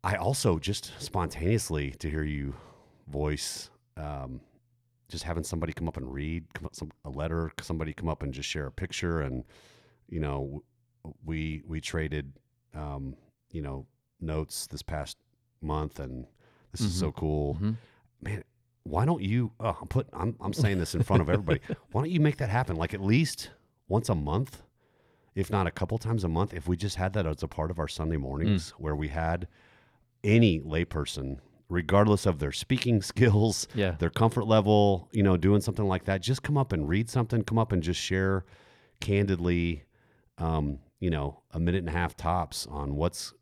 I 0.04 0.16
also 0.16 0.60
just 0.60 0.92
spontaneously 1.00 1.92
to 2.00 2.10
hear 2.10 2.24
you 2.24 2.54
voice, 3.08 3.70
um, 3.98 4.40
just 5.10 5.24
having 5.24 5.44
somebody 5.44 5.74
come 5.74 5.88
up 5.88 5.98
and 5.98 6.12
read 6.14 6.46
come 6.54 6.66
up, 6.68 6.76
some 6.76 6.92
a 7.04 7.10
letter, 7.10 7.52
somebody 7.62 7.92
come 7.94 8.08
up 8.10 8.22
and 8.24 8.34
just 8.34 8.48
share 8.48 8.68
a 8.68 8.72
picture, 8.72 9.22
and 9.22 9.44
you 10.08 10.20
know, 10.20 10.64
we 11.26 11.64
we 11.68 11.82
traded, 11.82 12.34
um, 12.76 13.16
you 13.52 13.62
know, 13.62 13.88
notes 14.22 14.68
this 14.68 14.84
past 14.84 15.18
month, 15.62 16.00
and 16.00 16.28
this 16.72 16.82
is 16.82 16.94
so 16.94 17.12
cool, 17.12 17.56
Mhm. 17.56 17.76
man. 18.22 18.44
Why 18.84 19.06
don't 19.06 19.24
you? 19.24 19.52
Oh, 19.60 19.76
I'm 19.82 19.88
putting. 19.88 20.12
I'm 20.14 20.36
I'm 20.40 20.54
saying 20.54 20.78
this 20.78 20.94
in 20.94 21.02
front 21.02 21.24
of 21.24 21.30
everybody. 21.30 21.60
Why 21.92 22.02
don't 22.02 22.12
you 22.12 22.20
make 22.20 22.38
that 22.38 22.50
happen? 22.50 22.76
Like 22.76 22.94
at 22.94 23.02
least 23.02 23.50
once 23.88 24.10
a 24.10 24.16
month, 24.16 24.62
if 25.36 25.50
not 25.52 25.68
a 25.68 25.72
couple 25.72 25.98
times 25.98 26.24
a 26.24 26.30
month. 26.30 26.54
If 26.54 26.68
we 26.68 26.78
just 26.78 26.96
had 26.96 27.14
that 27.14 27.26
as 27.28 27.44
a 27.44 27.48
part 27.48 27.70
of 27.70 27.78
our 27.80 27.88
Sunday 27.88 28.18
mornings, 28.18 28.70
where 28.78 28.96
we 28.96 29.10
had 29.10 29.48
any 30.24 30.60
layperson, 30.62 31.40
regardless 31.70 32.26
of 32.26 32.40
their 32.40 32.52
speaking 32.54 33.02
skills, 33.12 33.68
Yeah. 33.76 33.92
their 34.00 34.10
comfort 34.10 34.46
level, 34.48 35.10
you 35.12 35.24
know, 35.24 35.36
doing 35.38 35.62
something 35.62 35.86
like 35.88 36.06
that, 36.06 36.22
just 36.22 36.42
come 36.42 36.58
up 36.58 36.72
and 36.74 36.88
read 36.88 37.10
something. 37.10 37.44
Come 37.44 37.60
up 37.60 37.72
and 37.72 37.84
just 37.84 38.00
share 38.00 38.46
candidly, 39.02 39.84
um, 40.38 40.80
you 41.00 41.10
know, 41.10 41.42
a 41.52 41.60
minute 41.60 41.80
and 41.80 41.90
a 41.90 41.92
half 41.92 42.16
tops 42.16 42.66
on 42.68 42.96
what's 42.96 43.34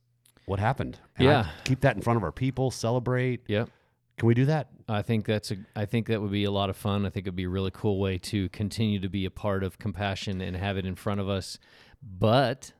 what 0.46 0.60
happened. 0.60 1.00
And 1.18 1.28
I 1.30 1.32
Yeah. 1.32 1.50
keep 1.64 1.80
that 1.82 1.96
in 1.96 2.02
front 2.02 2.18
of 2.18 2.24
our 2.24 2.32
people. 2.34 2.70
Celebrate. 2.70 3.42
Yep. 3.48 3.70
Can 4.18 4.28
we 4.28 4.34
do 4.34 4.44
that? 4.46 4.73
I 4.88 5.02
think 5.02 5.26
that's 5.26 5.52
a. 5.52 5.58
I 5.76 5.86
think 5.86 6.08
that 6.08 6.22
would 6.22 6.32
be 6.32 6.44
a 6.44 6.52
lot 6.52 6.70
of 6.70 6.76
fun. 6.78 7.06
I 7.06 7.10
think 7.10 7.26
it'd 7.26 7.36
be 7.36 7.44
a 7.46 7.50
really 7.50 7.72
cool 7.74 8.00
way 8.00 8.18
to 8.20 8.50
continue 8.50 9.00
to 9.00 9.10
be 9.10 9.26
a 9.26 9.32
part 9.32 9.64
of 9.64 9.80
compassion 9.80 10.42
and 10.42 10.56
have 10.58 10.78
it 10.78 10.86
in 10.86 10.96
front 10.96 11.20
of 11.22 11.30
us. 11.30 11.58
But 12.02 12.74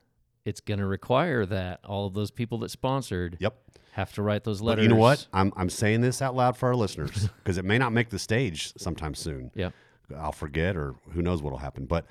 it's 0.44 0.60
going 0.60 0.80
to 0.80 0.86
require 0.86 1.46
that 1.46 1.80
all 1.84 2.06
of 2.06 2.14
those 2.14 2.30
people 2.30 2.58
that 2.58 2.70
sponsored 2.70 3.38
Yep. 3.40 3.56
have 3.92 4.12
to 4.14 4.22
write 4.22 4.44
those 4.44 4.60
But 4.60 4.66
letters. 4.66 4.82
you 4.84 4.88
know 4.90 4.96
what? 4.96 5.26
I'm 5.32 5.52
I'm 5.56 5.70
saying 5.70 6.02
this 6.02 6.20
out 6.20 6.34
loud 6.36 6.56
for 6.56 6.68
our 6.68 6.76
listeners 6.76 7.28
because 7.38 7.56
it 7.58 7.64
may 7.64 7.78
not 7.78 7.92
make 7.92 8.10
the 8.10 8.18
stage 8.18 8.72
sometime 8.76 9.14
soon. 9.14 9.50
Yeah. 9.54 9.70
I'll 10.16 10.32
forget 10.32 10.76
or 10.76 10.94
who 11.12 11.22
knows 11.22 11.42
what'll 11.42 11.58
happen. 11.58 11.86
But 11.86 12.04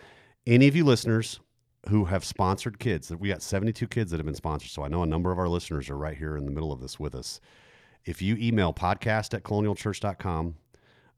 any 0.47 0.67
of 0.67 0.75
you 0.75 0.83
listeners 0.83 1.39
who 1.89 2.05
have 2.05 2.25
sponsored 2.25 2.79
kids, 2.79 3.11
we 3.15 3.27
got 3.27 3.41
72 3.43 3.87
kids 3.87 4.09
that 4.11 4.17
have 4.17 4.25
been 4.25 4.33
sponsored. 4.33 4.71
So 4.71 4.83
I 4.83 4.87
know 4.87 5.03
a 5.03 5.05
number 5.05 5.31
of 5.31 5.37
our 5.37 5.47
listeners 5.49 5.89
are 5.91 5.97
right 5.97 6.17
here 6.17 6.35
in 6.35 6.45
the 6.45 6.51
middle 6.51 6.71
of 6.71 6.79
this 6.81 6.99
with 6.99 7.13
us. 7.13 7.39
If 8.05 8.21
you 8.21 8.35
email 8.37 8.73
podcast 8.73 9.33
at 9.33 9.43
colonialchurch.com 9.43 10.55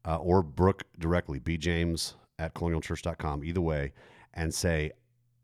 uh, 0.06 0.16
or 0.16 0.42
Brooke 0.42 0.84
directly, 0.98 1.38
B 1.38 1.56
James 1.56 2.14
at 2.38 2.54
colonialchurch.com, 2.54 3.44
either 3.44 3.60
way, 3.60 3.92
and 4.34 4.52
say, 4.54 4.92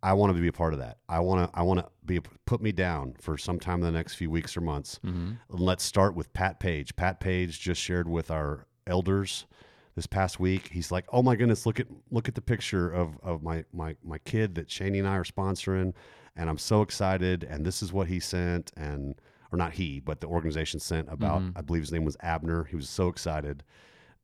I 0.05 0.13
want 0.15 0.35
to 0.35 0.41
be 0.41 0.49
a 0.49 0.53
part 0.53 0.73
of 0.73 0.79
that. 0.81 0.99
I 1.09 1.21
want 1.21 1.53
to, 1.53 1.59
I 1.59 1.63
want 1.63 1.81
to 1.81 1.87
be, 2.05 2.21
put 2.47 2.61
me 2.61 2.73
down 2.73 3.15
for 3.21 3.39
some 3.39 3.59
time 3.61 3.77
in 3.77 3.81
the 3.83 3.93
next 3.93 4.15
few 4.15 4.31
weeks 4.31 4.57
or 4.57 4.61
months. 4.61 4.99
Mhm. 5.05 5.39
Let's 5.49 5.85
start 5.85 6.15
with 6.15 6.33
Pat 6.33 6.59
Page. 6.61 6.95
Pat 6.97 7.21
Page 7.21 7.61
just 7.61 7.81
shared 7.81 8.09
with 8.09 8.31
our 8.31 8.67
elders 8.87 9.47
this 9.95 10.07
past 10.07 10.41
week. 10.41 10.69
He's 10.73 10.91
like, 10.91 11.05
"Oh 11.13 11.23
my 11.23 11.37
goodness, 11.37 11.67
look 11.67 11.79
at 11.79 11.87
look 12.11 12.27
at 12.29 12.35
the 12.35 12.41
picture 12.41 12.91
of 12.91 13.17
of 13.23 13.43
my 13.43 13.65
my 13.73 13.95
my 14.03 14.19
kid 14.19 14.55
that 14.57 14.69
Shani 14.69 14.99
and 14.99 15.07
I 15.07 15.17
are 15.17 15.25
sponsoring, 15.25 15.93
and 16.35 16.51
I'm 16.51 16.59
so 16.59 16.83
excited. 16.83 17.45
And 17.45 17.65
this 17.65 17.81
is 17.83 17.93
what 17.93 18.09
he 18.09 18.19
sent, 18.19 18.73
and 18.77 19.15
or 19.53 19.57
not 19.59 19.73
he, 19.73 20.01
but 20.01 20.21
the 20.21 20.27
organization 20.27 20.81
sent 20.81 21.09
about. 21.13 21.43
I 21.55 21.61
believe 21.61 21.83
his 21.83 21.93
name 21.93 22.05
was 22.05 22.17
Abner. 22.21 22.65
He 22.65 22.75
was 22.77 22.89
so 22.89 23.09
excited. 23.09 23.63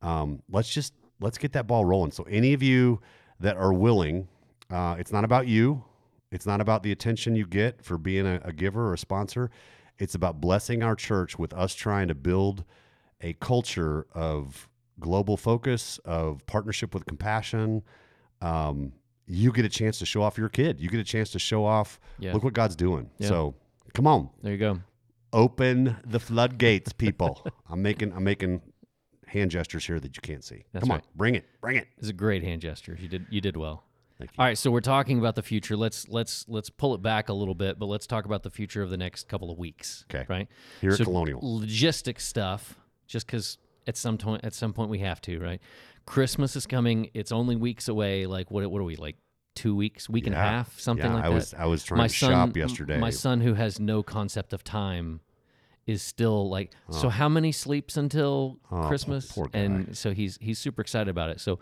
Um, 0.01 0.41
let's 0.49 0.69
just 0.73 0.93
let's 1.19 1.37
get 1.37 1.53
that 1.53 1.67
ball 1.67 1.85
rolling. 1.85 2.11
So 2.11 2.23
any 2.23 2.53
of 2.53 2.63
you 2.63 2.99
that 3.39 3.55
are 3.57 3.73
willing, 3.73 4.27
uh, 4.71 4.95
it's 4.97 5.11
not 5.11 5.23
about 5.23 5.47
you. 5.47 5.83
It's 6.31 6.45
not 6.45 6.61
about 6.61 6.83
the 6.83 6.91
attention 6.91 7.35
you 7.35 7.45
get 7.45 7.83
for 7.83 7.97
being 7.97 8.25
a, 8.25 8.39
a 8.43 8.53
giver 8.53 8.87
or 8.89 8.93
a 8.93 8.97
sponsor. 8.97 9.49
It's 9.97 10.15
about 10.15 10.39
blessing 10.39 10.81
our 10.83 10.95
church 10.95 11.37
with 11.37 11.53
us 11.53 11.73
trying 11.75 12.07
to 12.07 12.15
build 12.15 12.63
a 13.21 13.33
culture 13.33 14.07
of 14.13 14.69
global 14.99 15.35
focus, 15.37 15.99
of 16.05 16.45
partnership 16.45 16.93
with 16.93 17.05
compassion. 17.05 17.83
Um, 18.41 18.93
you 19.27 19.51
get 19.51 19.65
a 19.65 19.69
chance 19.69 19.99
to 19.99 20.05
show 20.05 20.21
off 20.23 20.37
your 20.37 20.49
kid. 20.49 20.79
You 20.79 20.89
get 20.89 20.99
a 20.99 21.03
chance 21.03 21.29
to 21.31 21.39
show 21.39 21.65
off, 21.65 21.99
Yeah. 22.19 22.33
look 22.33 22.43
what 22.43 22.53
God's 22.53 22.75
doing. 22.75 23.09
Yeah. 23.17 23.27
So 23.27 23.55
come 23.93 24.07
on, 24.07 24.29
There 24.41 24.51
you 24.53 24.57
go. 24.57 24.79
Open 25.33 25.97
the 26.05 26.19
floodgates, 26.19 26.93
people. 26.93 27.45
I'm 27.69 27.81
making 27.81 28.13
I'm 28.13 28.23
making 28.23 28.61
hand 29.27 29.51
gestures 29.51 29.85
here 29.85 29.99
that 29.99 30.15
you 30.15 30.21
can't 30.21 30.43
see. 30.43 30.65
That's 30.71 30.83
come 30.83 30.91
right. 30.91 31.01
on, 31.01 31.07
bring 31.15 31.35
it, 31.35 31.45
bring 31.61 31.77
it. 31.77 31.87
It's 31.97 32.09
a 32.09 32.13
great 32.13 32.43
hand 32.43 32.61
gesture. 32.61 32.97
You 32.99 33.07
did 33.07 33.25
you 33.29 33.41
did 33.41 33.57
well. 33.57 33.83
Thank 34.17 34.31
you. 34.31 34.35
All 34.37 34.45
right, 34.45 34.57
so 34.57 34.69
we're 34.69 34.81
talking 34.81 35.17
about 35.17 35.35
the 35.35 35.41
future. 35.41 35.77
Let's 35.77 36.09
let's 36.09 36.45
let's 36.49 36.69
pull 36.69 36.93
it 36.93 37.01
back 37.01 37.29
a 37.29 37.33
little 37.33 37.55
bit, 37.55 37.79
but 37.79 37.85
let's 37.85 38.05
talk 38.05 38.25
about 38.25 38.43
the 38.43 38.49
future 38.49 38.81
of 38.81 38.89
the 38.89 38.97
next 38.97 39.29
couple 39.29 39.49
of 39.49 39.57
weeks. 39.57 40.05
Okay. 40.13 40.25
Right. 40.27 40.47
Here 40.81 40.91
so 40.91 41.03
at 41.03 41.05
Colonial. 41.05 41.41
Logistic 41.41 42.19
stuff, 42.19 42.77
just 43.07 43.25
because 43.25 43.57
at 43.87 43.95
some 43.95 44.17
point. 44.17 44.43
At 44.43 44.53
some 44.53 44.73
point, 44.73 44.89
we 44.89 44.99
have 44.99 45.21
to, 45.21 45.39
right? 45.39 45.61
Christmas 46.05 46.55
is 46.55 46.65
coming. 46.67 47.11
It's 47.13 47.31
only 47.31 47.55
weeks 47.55 47.87
away. 47.87 48.25
Like 48.25 48.51
what? 48.51 48.69
What 48.69 48.81
are 48.81 48.85
we 48.85 48.97
like? 48.97 49.15
Two 49.55 49.75
weeks, 49.75 50.07
week 50.09 50.25
and 50.25 50.35
a 50.35 50.37
Yeah. 50.37 50.49
half, 50.51 50.79
something 50.79 51.05
yeah, 51.05 51.15
like 51.15 51.25
I 51.25 51.29
that. 51.29 51.35
was 51.35 51.53
I 51.53 51.65
was 51.65 51.83
trying 51.83 51.97
my 51.97 52.07
to 52.07 52.13
son, 52.13 52.29
shop 52.31 52.55
yesterday. 52.55 52.97
My 52.97 53.09
son, 53.09 53.41
who 53.41 53.55
has 53.55 53.79
no 53.79 54.03
concept 54.03 54.53
of 54.53 54.63
time, 54.63 55.19
is 55.85 56.01
still 56.01 56.49
like. 56.49 56.71
So 56.91 57.09
how 57.09 57.27
many 57.27 57.51
sleeps 57.51 57.97
until 57.97 58.59
Oh, 58.71 58.83
Christmas? 58.87 59.29
poor 59.31 59.47
guy. 59.47 59.59
And 59.59 59.97
so 59.97 60.13
he's 60.13 60.37
he's 60.39 60.59
super 60.59 60.81
excited 60.81 61.09
about 61.09 61.29
it. 61.31 61.41
So, 61.41 61.59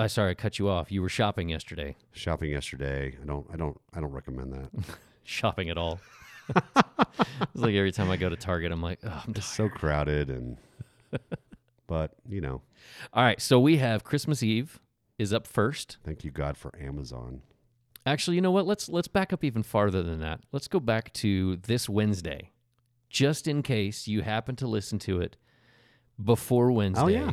I 0.00 0.08
sorry 0.08 0.30
I 0.32 0.34
cut 0.34 0.58
you 0.58 0.68
off. 0.68 0.90
You 0.90 1.00
were 1.02 1.08
shopping 1.10 1.48
yesterday. 1.50 1.96
shopping 2.12 2.50
yesterday. 2.50 3.16
I 3.22 3.24
don't 3.26 3.46
I 3.52 3.56
don't 3.56 3.80
I 3.94 4.00
don't 4.00 4.12
recommend 4.12 4.52
that. 4.54 4.70
Shopping 5.22 5.70
at 5.70 5.78
all? 5.78 6.00
it's 6.76 7.54
like 7.54 7.74
every 7.74 7.92
time 7.92 8.10
I 8.10 8.16
go 8.16 8.28
to 8.28 8.36
Target, 8.36 8.72
I'm 8.72 8.82
like, 8.82 8.98
oh, 9.04 9.22
I'm 9.24 9.32
just 9.32 9.52
so 9.54 9.68
crowded 9.68 10.28
and 10.28 10.56
but 11.86 12.14
you 12.28 12.40
know, 12.40 12.62
All 13.12 13.22
right, 13.22 13.40
so 13.40 13.60
we 13.60 13.76
have 13.76 14.02
Christmas 14.02 14.42
Eve 14.42 14.80
is 15.20 15.32
up 15.32 15.46
first. 15.46 15.98
thank 16.04 16.24
you 16.24 16.30
God 16.30 16.56
for 16.56 16.72
Amazon. 16.80 17.42
Actually, 18.06 18.36
you 18.36 18.40
know 18.40 18.50
what? 18.50 18.66
Let's 18.66 18.88
let's 18.88 19.08
back 19.08 19.32
up 19.32 19.44
even 19.44 19.62
farther 19.62 20.02
than 20.02 20.20
that. 20.20 20.40
Let's 20.52 20.68
go 20.68 20.80
back 20.80 21.12
to 21.14 21.56
this 21.56 21.88
Wednesday, 21.88 22.50
just 23.10 23.46
in 23.46 23.62
case 23.62 24.08
you 24.08 24.22
happen 24.22 24.56
to 24.56 24.66
listen 24.66 24.98
to 25.00 25.20
it 25.20 25.36
before 26.22 26.72
Wednesday. 26.72 27.02
Oh, 27.02 27.06
yeah. 27.08 27.30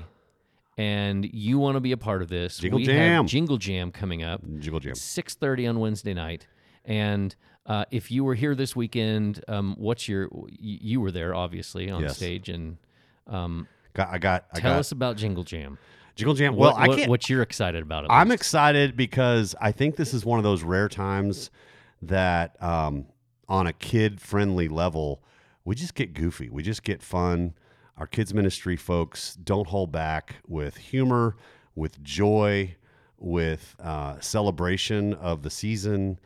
And 0.77 1.25
you 1.33 1.57
want 1.57 1.75
to 1.75 1.79
be 1.79 1.91
a 1.93 1.97
part 1.97 2.21
of 2.21 2.27
this? 2.27 2.57
Jingle 2.59 2.79
we 2.79 2.85
Jam. 2.85 3.23
have 3.23 3.25
Jingle 3.25 3.57
Jam 3.57 3.91
coming 3.91 4.21
up, 4.23 4.41
Jiggle 4.59 4.79
Jam. 4.81 4.93
six 4.95 5.33
thirty 5.35 5.65
on 5.65 5.79
Wednesday 5.79 6.13
night. 6.13 6.47
And 6.85 7.35
uh, 7.65 7.85
if 7.89 8.11
you 8.11 8.23
were 8.23 8.35
here 8.35 8.53
this 8.53 8.75
weekend, 8.75 9.43
um, 9.47 9.75
what's 9.77 10.07
your? 10.07 10.29
You 10.49 11.01
were 11.01 11.11
there, 11.11 11.33
obviously, 11.33 11.89
on 11.89 12.01
Yes. 12.03 12.17
stage, 12.17 12.49
and 12.49 12.77
um, 13.25 13.67
Got 13.93 14.09
I 14.09 14.17
got 14.19 14.45
I 14.53 14.59
tell 14.59 14.73
got 14.73 14.79
us 14.79 14.91
about 14.91 15.17
Jingle 15.17 15.43
Jam. 15.43 15.77
Jiggle 16.17 16.33
Jam. 16.33 16.55
Well, 16.55 16.73
what, 16.73 16.89
I 16.89 16.95
can't 16.95 17.09
what 17.09 17.29
you're 17.29 17.43
excited 17.43 17.83
about? 17.83 18.05
I'm 18.09 18.31
excited 18.31 18.97
because 18.97 19.55
I 19.61 19.71
think 19.71 19.95
this 19.95 20.13
is 20.13 20.25
one 20.25 20.39
of 20.39 20.43
those 20.43 20.63
rare 20.63 20.89
times 20.89 21.51
that 22.01 22.61
um, 22.61 23.05
on 23.47 23.67
a 23.67 23.73
kid 23.73 24.19
friendly 24.19 24.67
level, 24.67 25.23
we 25.63 25.75
just 25.75 25.95
get 25.95 26.13
goofy. 26.13 26.49
We 26.49 26.63
just 26.63 26.83
get 26.83 27.03
fun. 27.03 27.53
Our 27.97 28.07
kids 28.07 28.33
ministry 28.33 28.75
folks 28.75 29.35
don't 29.35 29.67
hold 29.67 29.91
back 29.91 30.37
with 30.47 30.77
humor, 30.77 31.35
with 31.75 32.03
joy, 32.03 32.75
with 33.17 33.75
uh, 33.79 34.19
celebration 34.19 35.13
of 35.13 35.43
the 35.43 35.49
season. 35.49 36.19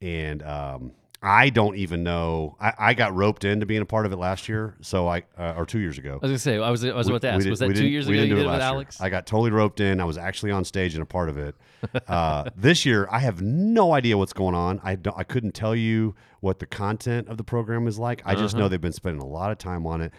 And 0.00 0.42
um, 0.42 0.92
I 1.22 1.50
don't 1.50 1.76
even 1.76 2.02
know. 2.04 2.56
I, 2.60 2.72
I 2.78 2.94
got 2.94 3.14
roped 3.14 3.44
into 3.44 3.66
being 3.66 3.82
a 3.82 3.86
part 3.86 4.06
of 4.06 4.12
it 4.12 4.16
last 4.16 4.48
year, 4.48 4.76
so 4.82 5.08
I 5.08 5.22
uh, 5.38 5.54
or 5.56 5.64
two 5.66 5.78
years 5.80 5.98
ago. 5.98 6.12
I 6.22 6.26
was 6.26 6.30
gonna 6.30 6.38
say 6.38 6.58
I 6.58 6.70
was 6.70 6.84
I 6.84 6.92
was 6.92 7.08
about 7.08 7.22
to 7.22 7.30
ask. 7.30 7.42
did- 7.44 7.50
Was 7.50 7.58
that 7.60 7.74
two 7.74 7.86
years 7.86 8.06
we 8.06 8.14
ago 8.14 8.22
didn't 8.22 8.28
you 8.30 8.34
do 8.36 8.42
did 8.42 8.46
it 8.46 8.52
with 8.52 8.60
last 8.60 8.60
year. 8.68 8.74
Alex? 8.74 9.00
I 9.00 9.08
got 9.08 9.26
totally 9.26 9.50
roped 9.50 9.80
in. 9.80 10.00
I 10.00 10.04
was 10.04 10.18
actually 10.18 10.52
on 10.52 10.64
stage 10.64 10.94
and 10.94 11.02
a 11.02 11.06
part 11.06 11.28
of 11.28 11.38
it. 11.38 11.54
Uh, 12.08 12.44
this 12.56 12.84
year, 12.86 13.06
I 13.10 13.18
have 13.20 13.40
no 13.42 13.92
idea 13.92 14.16
what's 14.18 14.32
going 14.32 14.54
on. 14.54 14.80
I 14.82 14.96
don't, 14.96 15.16
I 15.16 15.22
couldn't 15.24 15.52
tell 15.52 15.74
you 15.76 16.14
what 16.40 16.58
the 16.58 16.66
content 16.66 17.28
of 17.28 17.36
the 17.36 17.44
program 17.44 17.86
is 17.86 17.98
like. 17.98 18.22
I 18.24 18.34
just 18.34 18.54
Uh-huh. 18.54 18.64
know 18.64 18.68
they've 18.68 18.80
been 18.80 18.92
spending 18.92 19.20
a 19.22 19.26
lot 19.26 19.52
of 19.52 19.58
time 19.58 19.86
on 19.86 20.00
it, 20.00 20.12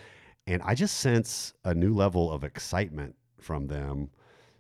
and 0.46 0.62
I 0.64 0.76
just 0.76 0.98
sense 1.00 1.54
a 1.66 1.74
new 1.74 1.94
level 1.94 2.32
of 2.32 2.44
excitement 2.44 3.16
from 3.42 3.68
them. 3.68 4.10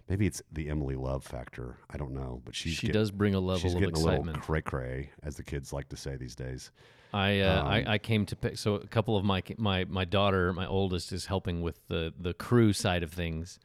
Maybe 0.09 0.25
it's 0.25 0.41
the 0.51 0.69
Emily 0.69 0.95
Love 0.95 1.23
factor. 1.23 1.77
I 1.89 1.97
don't 1.97 2.11
know, 2.13 2.41
but 2.45 2.55
she's 2.55 2.73
she 2.73 2.87
get- 2.87 2.93
does 2.93 3.11
bring 3.11 3.35
a 3.35 3.39
level 3.39 3.59
she's 3.61 3.73
of 3.73 3.79
getting 3.79 3.95
a 3.95 3.99
excitement. 3.99 4.25
little 4.27 4.41
cray 4.41 4.61
cray, 4.61 5.09
as 5.23 5.35
the 5.35 5.43
kids 5.43 5.73
like 5.73 5.89
to 5.89 5.97
say 5.97 6.15
these 6.15 6.35
days. 6.35 6.71
I, 7.13 7.39
uh, 7.39 7.61
Um, 7.61 7.67
I 7.67 7.93
I 7.93 7.97
came 7.97 8.25
to 8.27 8.35
pick. 8.35 8.57
So 8.57 8.75
a 8.75 8.87
couple 8.87 9.15
of 9.17 9.23
my 9.25 9.41
my 9.57 9.85
my 9.85 10.05
daughter, 10.05 10.53
my 10.53 10.65
oldest, 10.67 11.11
is 11.11 11.25
helping 11.25 11.61
with 11.61 11.79
the 11.87 12.13
the 12.19 12.33
crew 12.33 12.73
side 12.73 13.01
of 13.03 13.11
things, 13.11 13.59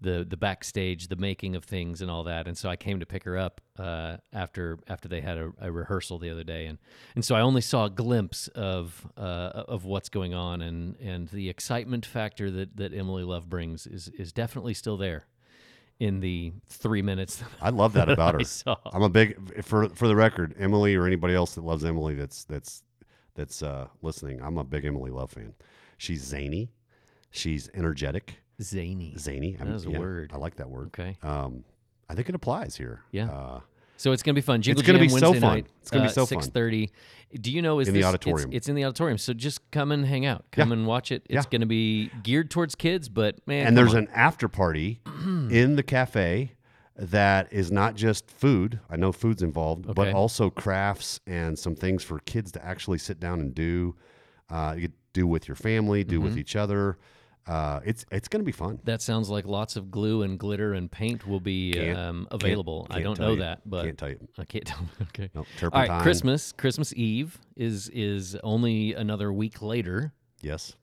the 0.00 0.24
the 0.28 0.36
backstage, 0.36 1.08
the 1.08 1.16
making 1.16 1.56
of 1.56 1.64
things, 1.64 2.00
and 2.02 2.10
all 2.10 2.22
that. 2.24 2.46
And 2.48 2.56
so 2.56 2.68
I 2.68 2.76
came 2.76 3.00
to 3.00 3.06
pick 3.06 3.24
her 3.24 3.36
up 3.36 3.60
uh, 3.78 4.18
after 4.32 4.78
after 4.88 5.08
they 5.08 5.20
had 5.20 5.38
a, 5.38 5.52
a 5.60 5.72
rehearsal 5.72 6.18
the 6.20 6.30
other 6.30 6.44
day, 6.44 6.66
and 6.66 6.78
and 7.16 7.24
so 7.24 7.34
I 7.34 7.40
only 7.40 7.60
saw 7.62 7.86
a 7.86 7.90
glimpse 7.90 8.46
of 8.48 9.06
uh, 9.16 9.64
of 9.68 9.84
what's 9.84 10.08
going 10.08 10.34
on, 10.34 10.60
and 10.62 10.96
and 11.00 11.28
the 11.28 11.48
excitement 11.48 12.06
factor 12.06 12.50
that 12.52 12.76
that 12.76 12.94
Emily 12.94 13.24
Love 13.24 13.48
brings 13.48 13.86
is 13.88 14.08
is 14.10 14.32
definitely 14.32 14.74
still 14.74 14.96
there. 14.96 15.26
In 16.00 16.20
the 16.20 16.52
three 16.66 17.02
minutes 17.02 17.36
that 17.36 17.48
I 17.62 17.70
love 17.70 17.92
that 17.94 18.08
about 18.10 18.34
I 18.34 18.44
her. 18.44 18.76
I'm 18.92 19.02
a 19.02 19.08
big 19.08 19.62
for 19.64 19.88
for 19.90 20.08
the 20.08 20.16
record, 20.16 20.54
Emily 20.58 20.96
or 20.96 21.06
anybody 21.06 21.34
else 21.34 21.54
that 21.54 21.64
loves 21.64 21.84
Emily 21.84 22.14
that's 22.14 22.44
that's 22.44 22.82
that's 23.34 23.62
uh, 23.62 23.86
listening. 24.02 24.42
I'm 24.42 24.58
a 24.58 24.64
big 24.64 24.84
Emily 24.84 25.10
Love 25.10 25.30
fan. 25.30 25.54
She's 25.96 26.22
zany, 26.22 26.72
she's 27.30 27.70
energetic, 27.74 28.38
Zany. 28.60 29.14
zany. 29.18 29.56
I'm- 29.58 29.68
That 29.68 29.74
is 29.76 29.84
a 29.86 29.90
word. 29.90 30.32
I 30.34 30.38
like 30.38 30.56
that 30.56 30.68
word. 30.68 30.88
Okay. 30.88 31.16
Um, 31.22 31.64
I 32.08 32.14
think 32.14 32.28
it 32.28 32.34
applies 32.34 32.76
here. 32.76 33.02
Yeah. 33.12 33.30
Uh, 33.30 33.60
So 34.04 34.12
it's 34.12 34.22
gonna 34.22 34.34
be 34.34 34.42
fun. 34.42 34.60
Jingle 34.60 34.82
gonna 34.84 34.98
Jam 34.98 35.06
be 35.06 35.08
so 35.18 35.30
Wednesday 35.30 35.40
fun. 35.40 35.54
night. 35.54 35.66
It's 35.80 35.90
gonna 35.90 36.04
be 36.04 36.10
so 36.12 36.26
fun. 36.26 36.42
Six 36.42 36.52
thirty. 36.52 36.90
Do 37.40 37.50
you 37.50 37.62
know 37.62 37.80
is 37.80 37.88
In 37.88 37.94
the 37.94 38.00
this- 38.00 38.04
it's- 38.04 38.14
auditorium. 38.14 38.50
It's, 38.52 38.68
in 38.68 38.74
the 38.74 38.84
auditorium. 38.84 39.16
So 39.16 39.32
just 39.32 39.70
come 39.70 39.90
and 39.92 40.04
hang 40.04 40.26
out. 40.26 40.44
Come 40.52 40.72
and 40.72 40.86
watch 40.86 41.10
it. 41.10 41.22
It's 41.30 41.46
Yeah. 41.46 41.50
gonna 41.50 41.64
be 41.64 42.10
geared 42.22 42.50
towards 42.50 42.74
kids, 42.74 43.08
but 43.08 43.38
man, 43.46 43.66
and 43.66 43.78
there's 43.78 43.94
on. 43.94 44.00
an 44.00 44.08
after 44.14 44.46
party 44.46 45.00
in 45.50 45.76
the 45.76 45.82
cafe 45.82 46.52
that 46.98 47.50
is 47.50 47.72
not 47.72 47.94
just 47.94 48.30
food. 48.30 48.78
I 48.90 48.96
know 48.96 49.10
food's 49.10 49.42
involved, 49.42 49.86
but 49.94 50.12
also 50.12 50.50
crafts 50.50 51.18
and 51.26 51.58
some 51.58 51.74
things 51.74 52.04
for 52.04 52.18
kids 52.20 52.52
to 52.52 52.62
actually 52.62 52.98
sit 52.98 53.18
down 53.18 53.40
and 53.40 53.54
do. 53.54 53.96
Uh, 54.50 54.74
you 54.78 54.90
do 55.14 55.26
with 55.26 55.48
your 55.48 55.54
family, 55.56 56.04
do 56.04 56.16
Mm-hmm. 56.16 56.24
with 56.24 56.36
each 56.38 56.56
other. 56.56 56.98
Uh, 57.46 57.80
it's 57.84 58.06
it's 58.10 58.26
going 58.28 58.40
to 58.40 58.44
be 58.44 58.52
fun. 58.52 58.78
that 58.84 59.02
sounds 59.02 59.28
like 59.28 59.44
lots 59.44 59.76
of 59.76 59.90
glue 59.90 60.22
and 60.22 60.38
glitter 60.38 60.72
and 60.72 60.90
paint 60.90 61.26
will 61.26 61.40
be 61.40 61.72
Can't- 61.74 61.98
um, 61.98 62.26
can't- 62.30 62.42
available. 62.42 62.86
I 62.90 63.00
don't 63.00 63.18
know 63.18 63.32
you. 63.32 63.40
that, 63.40 63.60
but 63.68 63.84
Can't 63.84 63.98
tell 63.98 64.08
you. 64.08 64.28
I 64.38 64.44
can't 64.44 64.64
tell. 64.66 64.78
Okay. 65.02 65.30
Nope, 65.34 65.46
All 65.62 65.68
right. 65.70 66.02
Christmas. 66.02 66.52
Christmas 66.52 66.94
Eve 66.94 67.38
is 67.56 67.88
is 67.90 68.34
only 68.42 68.94
another 68.94 69.32
week 69.32 69.60
later. 69.60 70.12
Yes. 70.40 70.74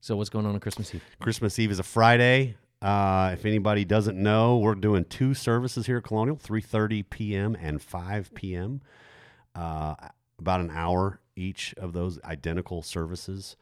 So 0.00 0.16
what's 0.16 0.30
going 0.30 0.46
on 0.46 0.54
on 0.54 0.60
Christmas 0.60 0.94
Eve? 0.94 1.02
Christmas 1.20 1.58
Eve 1.58 1.70
is 1.70 1.78
a 1.78 1.82
Friday. 1.84 2.56
Uh, 2.82 3.30
if 3.32 3.46
anybody 3.46 3.84
doesn't 3.86 4.18
know, 4.22 4.58
we're 4.58 4.74
doing 4.74 5.04
two 5.06 5.32
services 5.32 5.86
here 5.86 5.96
at 5.98 6.04
Colonial, 6.04 6.36
3.30 6.36 7.08
p.m. 7.08 7.56
and 7.58 7.80
5 7.80 8.34
p.m. 8.34 8.82
Uh, 9.54 9.94
about 10.38 10.60
an 10.60 10.70
hour 10.70 11.20
each 11.36 11.72
of 11.78 11.94
those 11.94 12.20
identical 12.24 12.82
services. 12.82 13.56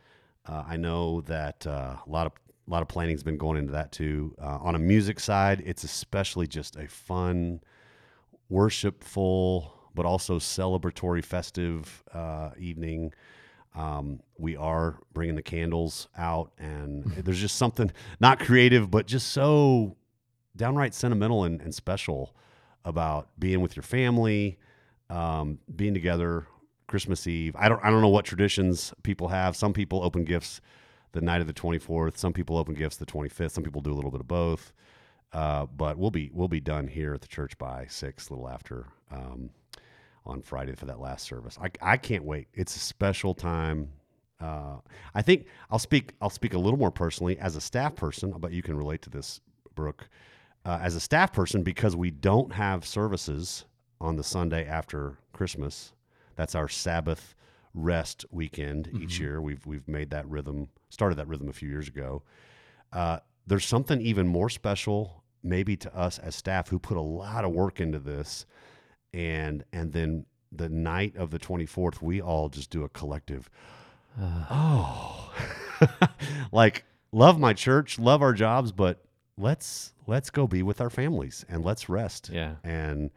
Uh, 0.47 0.65
I 0.67 0.77
know 0.77 1.21
that 1.23 1.67
uh, 1.67 1.97
a 2.05 2.11
lot 2.11 2.27
of 2.27 2.33
a 2.67 2.71
lot 2.71 2.83
of 2.83 2.89
planning's 2.89 3.23
been 3.23 3.37
going 3.37 3.59
into 3.59 3.73
that 3.73 3.91
too. 3.91 4.35
Uh, 4.41 4.59
on 4.61 4.75
a 4.75 4.79
music 4.79 5.19
side, 5.19 5.63
it's 5.67 5.83
especially 5.83 6.47
just 6.47 6.77
a 6.77 6.87
fun, 6.87 7.61
worshipful, 8.49 9.75
but 9.95 10.07
also 10.07 10.39
celebratory, 10.39 11.25
festive 11.25 12.05
uh, 12.15 12.51
evening. 12.57 13.13
Um, 13.75 14.21
we 14.39 14.57
are 14.57 14.99
bringing 15.13 15.35
the 15.35 15.43
candles 15.43 16.09
out, 16.17 16.53
and 16.59 17.05
there's 17.25 17.41
just 17.41 17.57
something 17.57 17.91
not 18.21 18.39
creative, 18.39 18.91
but 18.91 19.07
just 19.07 19.33
so 19.33 19.97
downright 20.57 20.95
sentimental 20.95 21.45
and, 21.45 21.61
and 21.63 21.75
special 21.75 22.35
about 22.85 23.29
being 23.39 23.61
with 23.61 23.75
your 23.77 23.83
family, 23.83 24.59
um, 25.11 25.59
being 25.75 25.95
together. 25.95 26.47
Christmas 26.93 27.27
Eve. 27.27 27.57
I 27.59 27.71
don't. 27.71 27.83
I 27.83 27.89
don't 27.89 28.03
know 28.03 28.11
what 28.11 28.27
traditions 28.27 28.93
people 29.03 29.29
have. 29.29 29.57
Some 29.57 29.73
people 29.73 30.03
open 30.05 30.25
gifts 30.25 30.61
the 31.13 31.23
night 31.23 31.41
of 31.41 31.47
the 31.47 31.55
24th. 31.55 32.19
Some 32.19 32.35
people 32.35 32.59
open 32.59 32.75
gifts 32.75 32.99
the 32.99 33.07
25th. 33.07 33.53
Some 33.53 33.65
people 33.65 33.81
do 33.81 33.95
a 33.95 33.95
little 33.95 34.11
bit 34.11 34.21
of 34.21 34.29
both. 34.29 34.75
Uh, 35.33 35.65
but 35.75 35.97
we'll 35.97 36.11
be 36.11 36.31
we'll 36.35 36.49
be 36.49 36.61
done 36.61 36.87
here 36.87 37.15
at 37.15 37.23
the 37.23 37.27
church 37.27 37.57
by 37.57 37.87
six, 37.89 38.29
a 38.29 38.35
little 38.35 38.47
after 38.47 38.89
um, 39.11 39.49
on 40.27 40.43
Friday 40.43 40.75
for 40.75 40.85
that 40.85 41.01
last 41.01 41.25
service. 41.25 41.57
I, 41.63 41.71
I 41.81 41.97
can't 41.97 42.25
wait. 42.25 42.49
It's 42.53 42.77
a 42.77 42.79
special 42.79 43.33
time. 43.33 43.89
Uh, 44.39 44.77
I 45.15 45.23
think 45.23 45.47
I'll 45.71 45.79
speak 45.79 46.13
I'll 46.21 46.29
speak 46.29 46.53
a 46.53 46.59
little 46.59 46.79
more 46.79 46.91
personally 46.91 47.39
as 47.39 47.57
a 47.57 47.61
staff 47.63 47.97
person. 47.97 48.35
I 48.35 48.39
bet 48.39 48.53
you 48.53 48.63
can 48.63 48.77
relate 48.77 49.01
to 49.01 49.09
this, 49.09 49.41
Brooke. 49.75 50.11
Uh, 50.67 50.79
as 50.83 50.95
a 50.95 51.01
staff 51.01 51.33
person, 51.33 51.63
because 51.63 51.97
we 51.97 52.11
don't 52.11 52.53
have 52.53 52.85
services 52.85 53.65
on 53.99 54.17
the 54.17 54.23
Sunday 54.23 54.67
after 54.67 55.17
Christmas. 55.33 55.95
That's 56.37 56.55
our 56.55 56.69
Sabbath 56.69 57.35
rest 57.75 58.25
weekend 58.31 58.91
each 59.01 59.19
year. 59.19 59.41
We've 59.41 59.65
we've 59.67 59.87
made 59.89 60.11
that 60.11 60.29
rhythm, 60.29 60.69
started 60.91 61.17
that 61.17 61.29
rhythm 61.29 61.49
a 61.49 61.53
few 61.53 61.69
years 61.69 61.89
ago. 61.89 62.23
Uh, 62.93 63.19
there's 63.47 63.65
something 63.65 64.01
even 64.01 64.29
more 64.29 64.51
special, 64.51 65.23
maybe 65.43 65.77
to 65.77 65.97
us 65.97 66.19
as 66.19 66.35
staff 66.35 66.69
who 66.69 66.79
put 66.79 66.97
a 66.97 67.03
lot 67.03 67.45
of 67.45 67.53
work 67.53 67.81
into 67.81 67.99
this, 67.99 68.47
and 69.13 69.65
and 69.73 69.93
then 69.93 70.27
the 70.55 70.69
night 70.69 71.17
of 71.17 71.31
the 71.31 71.39
24th, 71.39 72.03
we 72.03 72.21
all 72.21 72.49
just 72.51 72.71
do 72.71 72.85
a 72.85 72.89
collective. 72.91 73.49
oh, 74.21 75.33
like 76.53 76.85
love 77.11 77.39
my 77.39 77.53
church, 77.55 77.99
love 77.99 78.23
our 78.23 78.35
jobs, 78.35 78.71
but 78.71 79.03
let's 79.39 79.95
let's 80.07 80.31
go 80.31 80.47
be 80.47 80.63
with 80.63 80.81
our 80.81 80.91
families 80.91 81.45
and 81.49 81.65
let's 81.65 81.89
rest. 81.89 82.31
Yeah. 82.33 82.57
And 82.65 83.11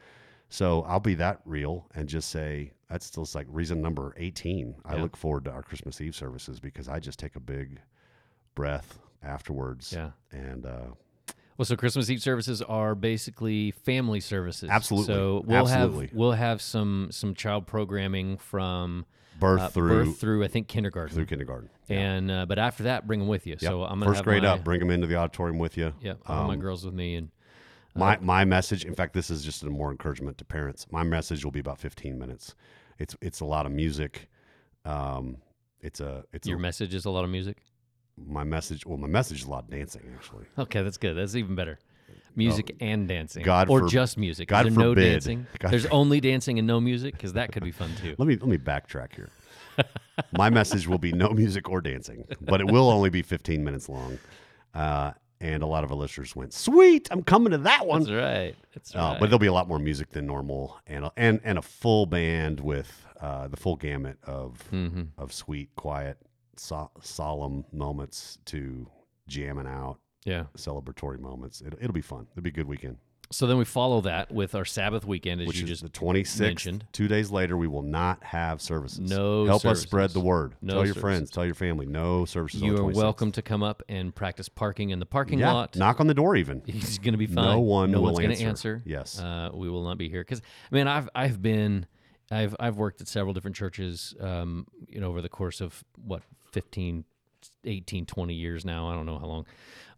so 0.49 0.83
I'll 0.83 0.99
be 0.99 1.15
that 1.15 1.41
real 1.45 1.87
and 1.93 2.07
just 2.07 2.29
say 2.29 2.71
that's 2.89 3.05
still 3.05 3.27
like 3.33 3.47
reason 3.49 3.81
number 3.81 4.13
18. 4.17 4.75
I 4.85 4.97
look 4.97 5.17
forward 5.17 5.45
to 5.45 5.51
our 5.51 5.63
Christmas 5.63 5.99
Eve 6.01 6.15
services 6.15 6.59
because 6.59 6.87
I 6.87 6.99
just 6.99 7.17
take 7.19 7.35
a 7.35 7.39
big 7.39 7.79
breath 8.53 8.99
afterwards. 9.23 9.91
Yeah. 9.95 10.11
And 10.31 10.65
uh, 10.65 10.81
Well, 11.57 11.65
so 11.65 11.75
Christmas 11.75 12.09
Eve 12.09 12.21
services 12.21 12.61
are 12.61 12.95
basically 12.95 13.71
family 13.71 14.19
services. 14.19 14.69
Absolutely. 14.69 15.13
So 15.13 15.43
we'll 15.45 15.67
Absolutely. 15.67 16.07
have 16.07 16.15
we'll 16.15 16.31
have 16.33 16.61
some 16.61 17.07
some 17.11 17.33
child 17.33 17.65
programming 17.67 18.37
from 18.37 19.05
birth 19.39 19.61
uh, 19.61 19.67
through 19.69 20.05
birth 20.05 20.19
through 20.19 20.43
I 20.43 20.47
think 20.47 20.67
kindergarten. 20.67 21.15
through 21.15 21.25
kindergarten. 21.25 21.69
And 21.89 22.29
uh, 22.31 22.45
but 22.45 22.59
after 22.59 22.83
that, 22.83 23.07
bring 23.07 23.19
them 23.19 23.27
with 23.27 23.47
you. 23.47 23.53
Yep. 23.59 23.61
So 23.71 23.83
I'm 23.83 23.99
gonna 23.99 24.05
first 24.05 24.17
have 24.17 24.25
grade 24.25 24.43
my, 24.43 24.49
up, 24.49 24.63
bring 24.63 24.79
them 24.79 24.91
into 24.91 25.07
the 25.07 25.15
auditorium 25.15 25.57
with 25.57 25.75
you. 25.77 25.93
Yeah, 26.01 26.13
all 26.25 26.47
my 26.47 26.53
Um, 26.53 26.59
girls 26.59 26.85
with 26.85 26.93
me, 26.93 27.15
and 27.15 27.29
My 27.95 28.17
my 28.21 28.43
message, 28.45 28.83
in 28.85 28.93
fact, 28.93 29.13
this 29.13 29.29
is 29.29 29.43
just 29.43 29.63
a 29.63 29.69
more 29.69 29.89
encouragement 29.91 30.37
to 30.39 30.45
parents. 30.45 30.85
My 30.91 31.03
message 31.03 31.43
will 31.43 31.51
be 31.51 31.61
about 31.61 31.79
15 31.79 32.17
minutes. 32.17 32.55
It's 32.99 33.15
it's 33.21 33.39
a 33.39 33.45
lot 33.45 33.65
of 33.65 33.71
music. 33.71 34.29
Um, 34.83 35.37
it's 35.81 35.99
a 36.01 36.23
it's 36.33 36.47
your 36.47 36.57
a, 36.57 36.61
message 36.61 36.93
is 36.93 37.05
a 37.05 37.09
lot 37.09 37.23
of 37.23 37.29
music. 37.29 37.57
my 38.17 38.43
message. 38.43 38.85
Well, 38.85 38.97
my 38.97 39.07
message 39.07 39.41
is 39.41 39.47
a 39.47 39.49
lot 39.49 39.63
of 39.63 39.69
dancing 39.69 40.01
actually. 40.15 40.45
Okay, 40.57 40.81
that's 40.83 40.97
good. 40.97 41.15
That's 41.15 41.35
even 41.35 41.55
better. 41.55 41.79
Music 42.37 42.75
and 42.81 43.07
dancing, 43.07 43.43
God 43.43 43.69
or 43.69 43.79
for- 43.81 43.87
just 43.87 44.17
music. 44.17 44.49
God 44.49 44.65
there 44.65 44.71
no 44.73 44.91
forbid. 44.91 45.11
dancing? 45.13 45.47
God 45.59 45.71
There's 45.71 45.85
for- 45.85 45.93
only 45.93 46.19
dancing 46.19 46.59
and 46.59 46.67
no 46.67 46.81
music 46.81 47.13
because 47.13 47.31
that 47.33 47.53
could 47.53 47.63
be 47.63 47.71
fun 47.71 47.91
too. 48.01 48.13
Let 48.17 48.27
me 48.27 48.35
let 48.35 48.47
me 48.49 48.57
backtrack 48.57 49.15
here. 49.15 49.29
my 50.37 50.49
message 50.49 50.85
will 50.85 50.97
be 50.97 51.13
no 51.13 51.29
music 51.29 51.69
or 51.69 51.79
dancing, 51.79 52.25
but 52.41 52.59
it 52.59 52.69
will 52.69 52.89
only 52.89 53.09
be 53.09 53.21
15 53.21 53.63
minutes 53.63 53.87
long. 53.87 54.19
Uh, 54.73 55.11
and 55.41 55.61
a 55.63 55.65
lot 55.65 55.83
of 55.83 55.91
our 55.91 55.97
listeners 55.97 56.35
went, 56.35 56.53
"Sweet, 56.53 57.07
I'm 57.11 57.23
coming 57.23 57.51
to 57.51 57.57
that 57.59 57.85
one." 57.85 58.01
That's 58.01 58.11
right. 58.11 58.55
That's 58.73 58.95
Uh, 58.95 58.99
right. 58.99 59.19
but 59.19 59.25
there'll 59.27 59.39
be 59.39 59.47
a 59.47 59.53
lot 59.53 59.67
more 59.67 59.79
music 59.79 60.09
than 60.11 60.25
normal, 60.25 60.77
and 60.87 61.09
and 61.17 61.39
and 61.43 61.57
a 61.57 61.61
full 61.61 62.05
band 62.05 62.59
with 62.59 63.05
uh, 63.21 63.47
the 63.47 63.57
full 63.57 63.75
gamut 63.75 64.17
of 64.23 64.61
hmm 64.69 65.03
of 65.17 65.31
sweet, 65.33 65.69
quiet, 65.75 66.17
so- 66.57 66.91
solemn 67.01 67.65
moments 67.71 68.37
to 68.45 68.87
jamming 69.27 69.67
out, 69.67 69.99
Yeah. 70.25 70.45
celebratory 70.57 71.19
moments. 71.19 71.61
It, 71.61 71.73
it'll 71.79 71.93
be 71.93 72.01
fun. 72.01 72.27
It'll 72.31 72.43
be 72.43 72.49
a 72.49 72.53
good 72.53 72.67
weekend. 72.67 72.97
So 73.31 73.47
then 73.47 73.57
we 73.57 73.65
follow 73.65 74.01
that 74.01 74.31
with 74.31 74.53
our 74.53 74.65
Sabbath 74.65 75.03
weekend, 75.03 75.41
as 75.41 75.47
Which 75.47 75.57
you 75.57 75.63
is 75.63 75.69
just 75.81 75.83
the 75.83 75.89
26th. 75.89 76.39
mentioned. 76.39 76.85
Two 76.91 77.07
days 77.07 77.31
later, 77.31 77.57
we 77.57 77.67
will 77.67 77.81
not 77.81 78.23
have 78.23 78.61
services. 78.61 78.99
No 78.99 79.45
Help 79.45 79.65
us 79.65 79.81
spread 79.81 80.11
the 80.11 80.19
word. 80.19 80.53
No 80.61 80.73
tell 80.73 80.77
your 80.85 80.93
services. 80.93 81.01
friends. 81.01 81.31
Tell 81.31 81.45
your 81.45 81.55
family. 81.55 81.87
No 81.87 82.25
services. 82.25 82.61
on 82.61 82.67
You 82.67 82.75
the 82.77 82.83
are 82.83 82.91
26th. 82.91 82.95
welcome 82.95 83.31
to 83.31 83.41
come 83.41 83.63
up 83.63 83.81
and 83.89 84.13
practice 84.13 84.47
parking 84.47 84.91
in 84.91 84.99
the 84.99 85.05
parking 85.07 85.39
Yeah, 85.39 85.51
lot. 85.53 85.75
knock 85.75 85.99
on 85.99 86.05
the 86.07 86.13
door 86.13 86.35
even. 86.35 86.61
He's 86.65 86.99
going 86.99 87.13
to 87.13 87.17
be 87.17 87.25
fine. 87.25 87.45
No 87.45 87.59
one 87.61 87.91
no 87.91 87.97
will 87.99 88.13
one's 88.13 88.19
gonna 88.19 88.33
answer. 88.35 88.47
answer. 88.47 88.83
Yes. 88.85 89.19
uh, 89.19 89.49
we 89.53 89.69
will 89.69 89.83
not 89.83 89.97
be 89.97 90.07
here 90.07 90.21
because 90.21 90.41
I 90.71 90.75
mean 90.75 90.87
I've 90.87 91.09
I've 91.15 91.41
been 91.41 91.87
I've 92.31 92.55
I've 92.59 92.77
worked 92.77 93.01
at 93.01 93.07
several 93.07 93.33
different 93.33 93.55
churches 93.55 94.13
um, 94.19 94.67
you 94.87 94.99
know 95.01 95.07
over 95.09 95.21
the 95.23 95.29
course 95.29 95.61
of 95.61 95.83
what 96.03 96.21
15 96.51 97.05
18 97.63 98.05
20 98.05 98.33
years 98.35 98.65
now 98.65 98.87
I 98.89 98.93
don't 98.93 99.05
know 99.07 99.17
how 99.17 99.25
long 99.25 99.45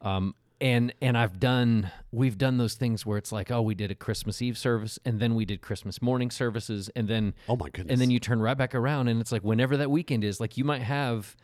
um, 0.01 0.35
and 0.59 0.93
and 1.01 1.17
I've 1.17 1.39
done 1.39 1.91
we've 2.11 2.37
done 2.37 2.57
those 2.57 2.73
things 2.75 3.05
where 3.05 3.17
it's 3.17 3.31
like 3.31 3.51
oh 3.51 3.61
we 3.61 3.75
did 3.75 3.91
a 3.91 3.95
Christmas 3.95 4.41
Eve 4.41 4.57
service 4.57 4.97
and 5.05 5.19
then 5.19 5.35
we 5.35 5.45
did 5.45 5.61
Christmas 5.61 6.01
morning 6.01 6.31
services 6.31 6.89
and 6.95 7.07
then 7.07 7.33
Oh 7.47 7.55
my 7.55 7.69
goodness. 7.69 7.91
and 7.93 8.01
then 8.01 8.09
you 8.09 8.19
turn 8.19 8.39
right 8.41 8.57
back 8.57 8.73
around 8.73 9.07
and 9.07 9.21
it's 9.21 9.31
like 9.31 9.43
whenever 9.43 9.77
that 9.77 9.91
weekend 9.91 10.23
is 10.23 10.39
like 10.39 10.57
you 10.57 10.63
might 10.63 10.81
have 10.81 11.35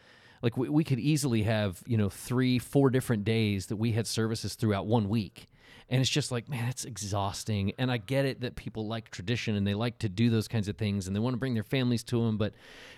like 0.41 0.57
we, 0.57 0.67
we 0.69 0.83
could 0.83 0.99
easily 0.99 1.43
have 1.43 1.83
you 1.85 1.97
know 1.97 2.09
three 2.09 2.57
four 2.59 2.89
different 2.89 3.23
days 3.23 3.67
that 3.67 3.75
we 3.77 3.91
had 3.91 4.07
services 4.07 4.55
throughout 4.55 4.85
one 4.87 5.07
week. 5.09 5.47
And 5.89 6.01
it's 6.01 6.09
just 6.09 6.31
like 6.31 6.49
man 6.49 6.67
it's 6.69 6.85
exhausting. 6.85 7.73
And 7.77 7.91
i 7.91 7.97
get 7.97 8.25
it 8.25 8.41
that 8.41 8.55
people 8.55 8.87
like 8.87 9.11
tradition 9.11 9.55
and 9.55 9.67
they 9.67 9.75
like 9.75 9.99
to 9.99 10.09
do 10.09 10.29
those 10.31 10.47
kinds 10.47 10.67
of 10.67 10.77
things 10.77 11.05
and 11.05 11.15
they 11.15 11.19
want 11.19 11.33
to 11.35 11.37
bring 11.39 11.53
their 11.53 11.63
families 11.63 12.03
to 12.05 12.25
them 12.25 12.37
but 12.37 12.53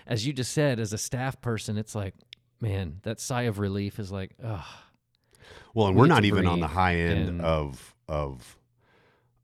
as 0.06 0.26
you 0.26 0.32
just 0.32 0.52
said 0.52 0.80
as 0.80 0.92
a 0.94 0.98
staff 0.98 1.40
person 1.42 1.76
it's 1.76 1.94
like 1.94 2.14
man 2.60 3.00
that 3.02 3.20
sigh 3.20 3.42
of 3.42 3.58
relief 3.58 3.98
is 3.98 4.10
like 4.10 4.34
oh 4.42 4.64
Well, 5.74 5.86
and 5.88 5.96
We 5.96 6.00
we're 6.02 6.06
not 6.08 6.24
even 6.24 6.46
on 6.46 6.60
the 6.60 6.68
high 6.68 6.96
end 6.96 7.28
and- 7.28 7.40
of 7.42 7.94
of 8.08 8.58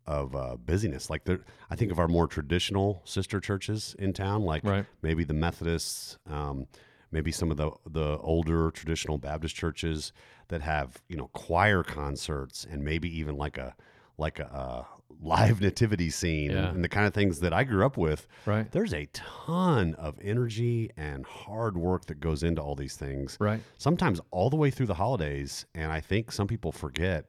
of 0.07 0.35
uh, 0.35 0.57
busyness. 0.57 1.09
Like 1.09 1.25
there, 1.25 1.45
I 1.71 1.77
think 1.77 1.93
of 1.93 1.99
our 1.99 2.09
more 2.09 2.27
traditional 2.27 3.03
sister 3.05 3.39
churches 3.41 3.95
in 3.99 4.13
town, 4.13 4.43
like 4.43 4.65
Right. 4.65 4.85
maybe 5.01 5.23
the 5.25 5.35
Methodists, 5.35 6.19
um, 6.29 6.67
maybe 7.13 7.31
some 7.31 7.51
of 7.51 7.57
the 7.57 7.71
the 7.87 8.19
older 8.19 8.71
traditional 8.73 9.19
Baptist 9.19 9.55
churches 9.55 10.13
that 10.49 10.61
have 10.63 11.01
you 11.09 11.17
know 11.17 11.29
choir 11.29 11.83
concerts 11.85 12.67
and 12.69 12.85
maybe 12.85 13.09
even 13.17 13.37
like 13.37 13.57
a 13.59 13.75
like 14.19 14.39
a, 14.41 14.47
uh 14.53 14.85
live 15.23 15.61
nativity 15.61 16.11
scene 16.11 16.51
Yeah. 16.51 16.59
and, 16.67 16.77
and 16.77 16.85
the 16.85 16.89
kind 16.89 17.07
of 17.07 17.15
things 17.15 17.41
that 17.41 17.53
I 17.53 17.65
grew 17.65 17.87
up 17.87 17.97
with. 17.97 18.27
right. 18.47 18.71
There's 18.71 18.93
a 18.93 19.07
ton 19.13 19.95
of 19.95 20.19
energy 20.23 20.91
and 20.97 21.25
hard 21.25 21.77
work 21.77 22.07
that 22.07 22.21
goes 22.21 22.43
into 22.43 22.61
all 22.61 22.75
these 22.75 22.97
things. 22.97 23.37
Right. 23.41 23.61
Sometimes 23.79 24.21
all 24.31 24.51
the 24.51 24.57
way 24.57 24.71
through 24.71 24.87
the 24.87 24.95
holidays 24.95 25.67
and 25.75 25.93
i 25.93 26.01
think 26.01 26.33
some 26.33 26.47
people 26.47 26.73
forget 26.73 27.29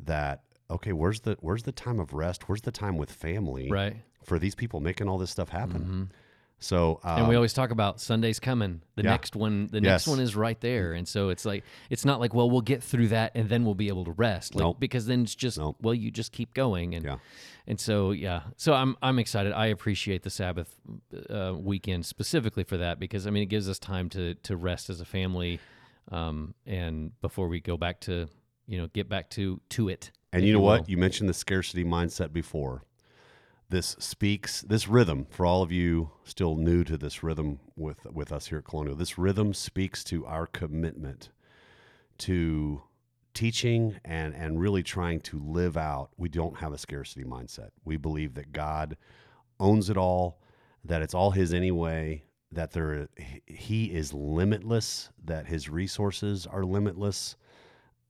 that 0.00 0.42
okay 0.70 0.92
where's 0.92 1.20
the 1.20 1.36
where's 1.40 1.62
the 1.62 1.72
time 1.72 2.00
of 2.00 2.12
rest? 2.14 2.48
Where's 2.48 2.62
the 2.62 2.72
time 2.72 2.96
with 2.96 3.10
family 3.10 3.70
right. 3.70 3.96
for 4.24 4.38
these 4.38 4.54
people 4.54 4.80
making 4.80 5.08
all 5.08 5.18
this 5.18 5.30
stuff 5.30 5.48
happen 5.50 5.80
mm-hmm. 5.80 6.02
So 6.60 7.00
um, 7.04 7.18
and 7.18 7.28
we 7.28 7.34
always 7.36 7.52
talk 7.52 7.70
about 7.70 8.00
Sunday's 8.00 8.40
coming. 8.40 8.80
The 8.96 9.02
yeah. 9.02 9.10
next 9.10 9.36
one, 9.36 9.68
the 9.70 9.80
next 9.80 10.06
one 10.06 10.18
is 10.20 10.34
right 10.34 10.58
there, 10.60 10.92
and 10.94 11.06
so 11.06 11.28
it's 11.28 11.44
like 11.44 11.62
it's 11.90 12.04
not 12.04 12.20
like 12.20 12.32
well 12.32 12.48
we'll 12.48 12.60
get 12.62 12.82
through 12.82 13.08
that 13.08 13.32
and 13.34 13.48
then 13.48 13.64
we'll 13.64 13.74
be 13.74 13.88
able 13.88 14.04
to 14.06 14.12
rest, 14.12 14.54
like, 14.54 14.62
Nope. 14.62 14.80
because 14.80 15.06
then 15.06 15.22
it's 15.22 15.34
just 15.34 15.58
Nope. 15.58 15.76
well 15.82 15.94
you 15.94 16.10
just 16.10 16.32
keep 16.32 16.54
going 16.54 16.94
and 16.94 17.04
Yeah. 17.04 17.16
and 17.66 17.78
so 17.78 18.12
yeah, 18.12 18.42
so 18.56 18.72
I'm 18.72 18.96
I'm 19.02 19.18
excited. 19.18 19.52
I 19.52 19.66
appreciate 19.66 20.22
the 20.22 20.30
Sabbath 20.30 20.74
uh, 21.28 21.52
weekend 21.56 22.06
specifically 22.06 22.64
for 22.64 22.78
that 22.78 22.98
because 22.98 23.26
I 23.26 23.30
mean 23.30 23.42
it 23.42 23.46
gives 23.50 23.68
us 23.68 23.78
time 23.78 24.08
to 24.10 24.34
to 24.34 24.56
rest 24.56 24.88
as 24.88 25.00
a 25.00 25.04
family, 25.04 25.60
um, 26.10 26.54
and 26.66 27.18
before 27.20 27.48
we 27.48 27.60
go 27.60 27.76
back 27.76 28.00
to 28.00 28.28
you 28.66 28.78
know 28.78 28.86
get 28.88 29.08
back 29.08 29.28
to 29.30 29.60
to 29.70 29.88
it. 29.90 30.10
and 30.32 30.44
you 30.44 30.52
know 30.54 30.60
what 30.60 30.82
will. 30.82 30.90
you 30.90 30.96
mentioned 30.96 31.28
the 31.28 31.34
scarcity 31.34 31.84
mindset 31.84 32.32
before 32.32 32.82
this 33.70 33.96
speaks 33.98 34.62
this 34.62 34.86
rhythm 34.88 35.26
for 35.30 35.46
all 35.46 35.62
of 35.62 35.72
you 35.72 36.10
still 36.24 36.56
new 36.56 36.84
to 36.84 36.96
this 36.96 37.22
rhythm 37.22 37.58
with 37.76 38.06
with 38.12 38.30
us 38.32 38.46
here 38.46 38.58
at 38.58 38.64
colonial 38.64 38.96
this 38.96 39.18
rhythm 39.18 39.54
speaks 39.54 40.04
to 40.04 40.24
our 40.26 40.46
commitment 40.46 41.30
to 42.18 42.82
teaching 43.32 43.96
and 44.04 44.34
and 44.34 44.60
really 44.60 44.82
trying 44.82 45.20
to 45.20 45.38
live 45.40 45.76
out 45.76 46.10
we 46.16 46.28
don't 46.28 46.58
have 46.58 46.72
a 46.72 46.78
scarcity 46.78 47.24
mindset. 47.24 47.70
We 47.84 47.96
believe 47.96 48.34
that 48.34 48.52
god 48.52 48.96
owns 49.58 49.90
it 49.90 49.96
all 49.96 50.40
that 50.84 51.02
it's 51.02 51.14
all 51.14 51.32
his 51.32 51.52
anyway 51.52 52.22
that 52.52 52.72
there 52.72 53.08
he 53.46 53.86
is 53.86 54.12
limitless 54.12 55.10
that 55.24 55.46
his 55.46 55.68
resources 55.68 56.46
are 56.46 56.64
limitless 56.64 57.36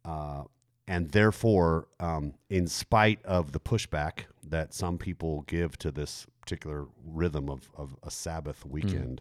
uh, 0.04 0.42
and 0.86 1.10
therefore 1.10 1.88
um, 2.00 2.34
in 2.50 2.66
spite 2.66 3.24
of 3.24 3.52
the 3.52 3.60
pushback 3.60 4.24
that 4.50 4.74
some 4.74 4.98
people 4.98 5.42
give 5.42 5.78
to 5.78 5.90
this 5.90 6.26
particular 6.40 6.86
rhythm 7.04 7.48
of, 7.48 7.70
of 7.76 7.96
a 8.02 8.10
sabbath 8.10 8.64
weekend 8.66 9.20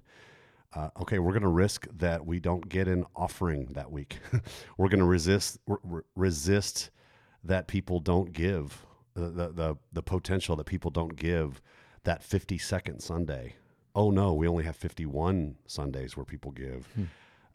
uh, 0.75 0.89
okay, 1.01 1.19
we're 1.19 1.31
going 1.31 1.43
to 1.43 1.47
risk 1.47 1.87
that 1.97 2.25
we 2.25 2.39
don't 2.39 2.67
get 2.67 2.87
an 2.87 3.05
offering 3.15 3.67
that 3.73 3.91
week. 3.91 4.19
we're 4.77 4.89
going 4.89 4.99
to 4.99 5.05
resist 5.05 5.59
re- 5.67 5.77
re- 5.83 6.01
resist 6.15 6.89
that 7.43 7.67
people 7.67 7.99
don't 7.99 8.33
give 8.33 8.85
the, 9.13 9.29
the 9.29 9.49
the 9.49 9.75
the 9.91 10.01
potential 10.01 10.55
that 10.55 10.65
people 10.65 10.89
don't 10.89 11.15
give 11.15 11.61
that 12.03 12.23
50 12.23 12.57
second 12.57 13.01
Sunday. 13.01 13.55
Oh 13.95 14.09
no, 14.09 14.33
we 14.33 14.47
only 14.47 14.63
have 14.63 14.75
51 14.75 15.55
Sundays 15.67 16.17
where 16.17 16.25
people 16.25 16.51
give. 16.51 16.87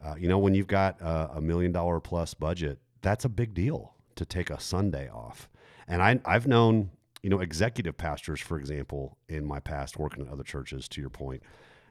Uh, 0.01 0.15
you 0.17 0.29
know, 0.29 0.37
when 0.37 0.53
you've 0.55 0.67
got 0.67 1.01
uh, 1.01 1.27
a 1.33 1.41
million 1.41 1.73
dollar 1.73 1.99
plus 1.99 2.33
budget, 2.33 2.79
that's 3.01 3.25
a 3.25 3.29
big 3.29 3.53
deal 3.53 3.93
to 4.15 4.23
take 4.23 4.49
a 4.49 4.59
Sunday 4.59 5.09
off. 5.09 5.49
And 5.89 6.01
I 6.01 6.21
I've 6.23 6.47
known 6.47 6.91
you 7.23 7.29
know 7.29 7.39
executive 7.39 7.97
pastors, 7.97 8.39
for 8.39 8.57
example, 8.59 9.17
in 9.27 9.45
my 9.45 9.59
past 9.59 9.97
working 9.97 10.25
at 10.25 10.31
other 10.31 10.43
churches. 10.43 10.87
To 10.89 11.01
your 11.01 11.09
point 11.09 11.43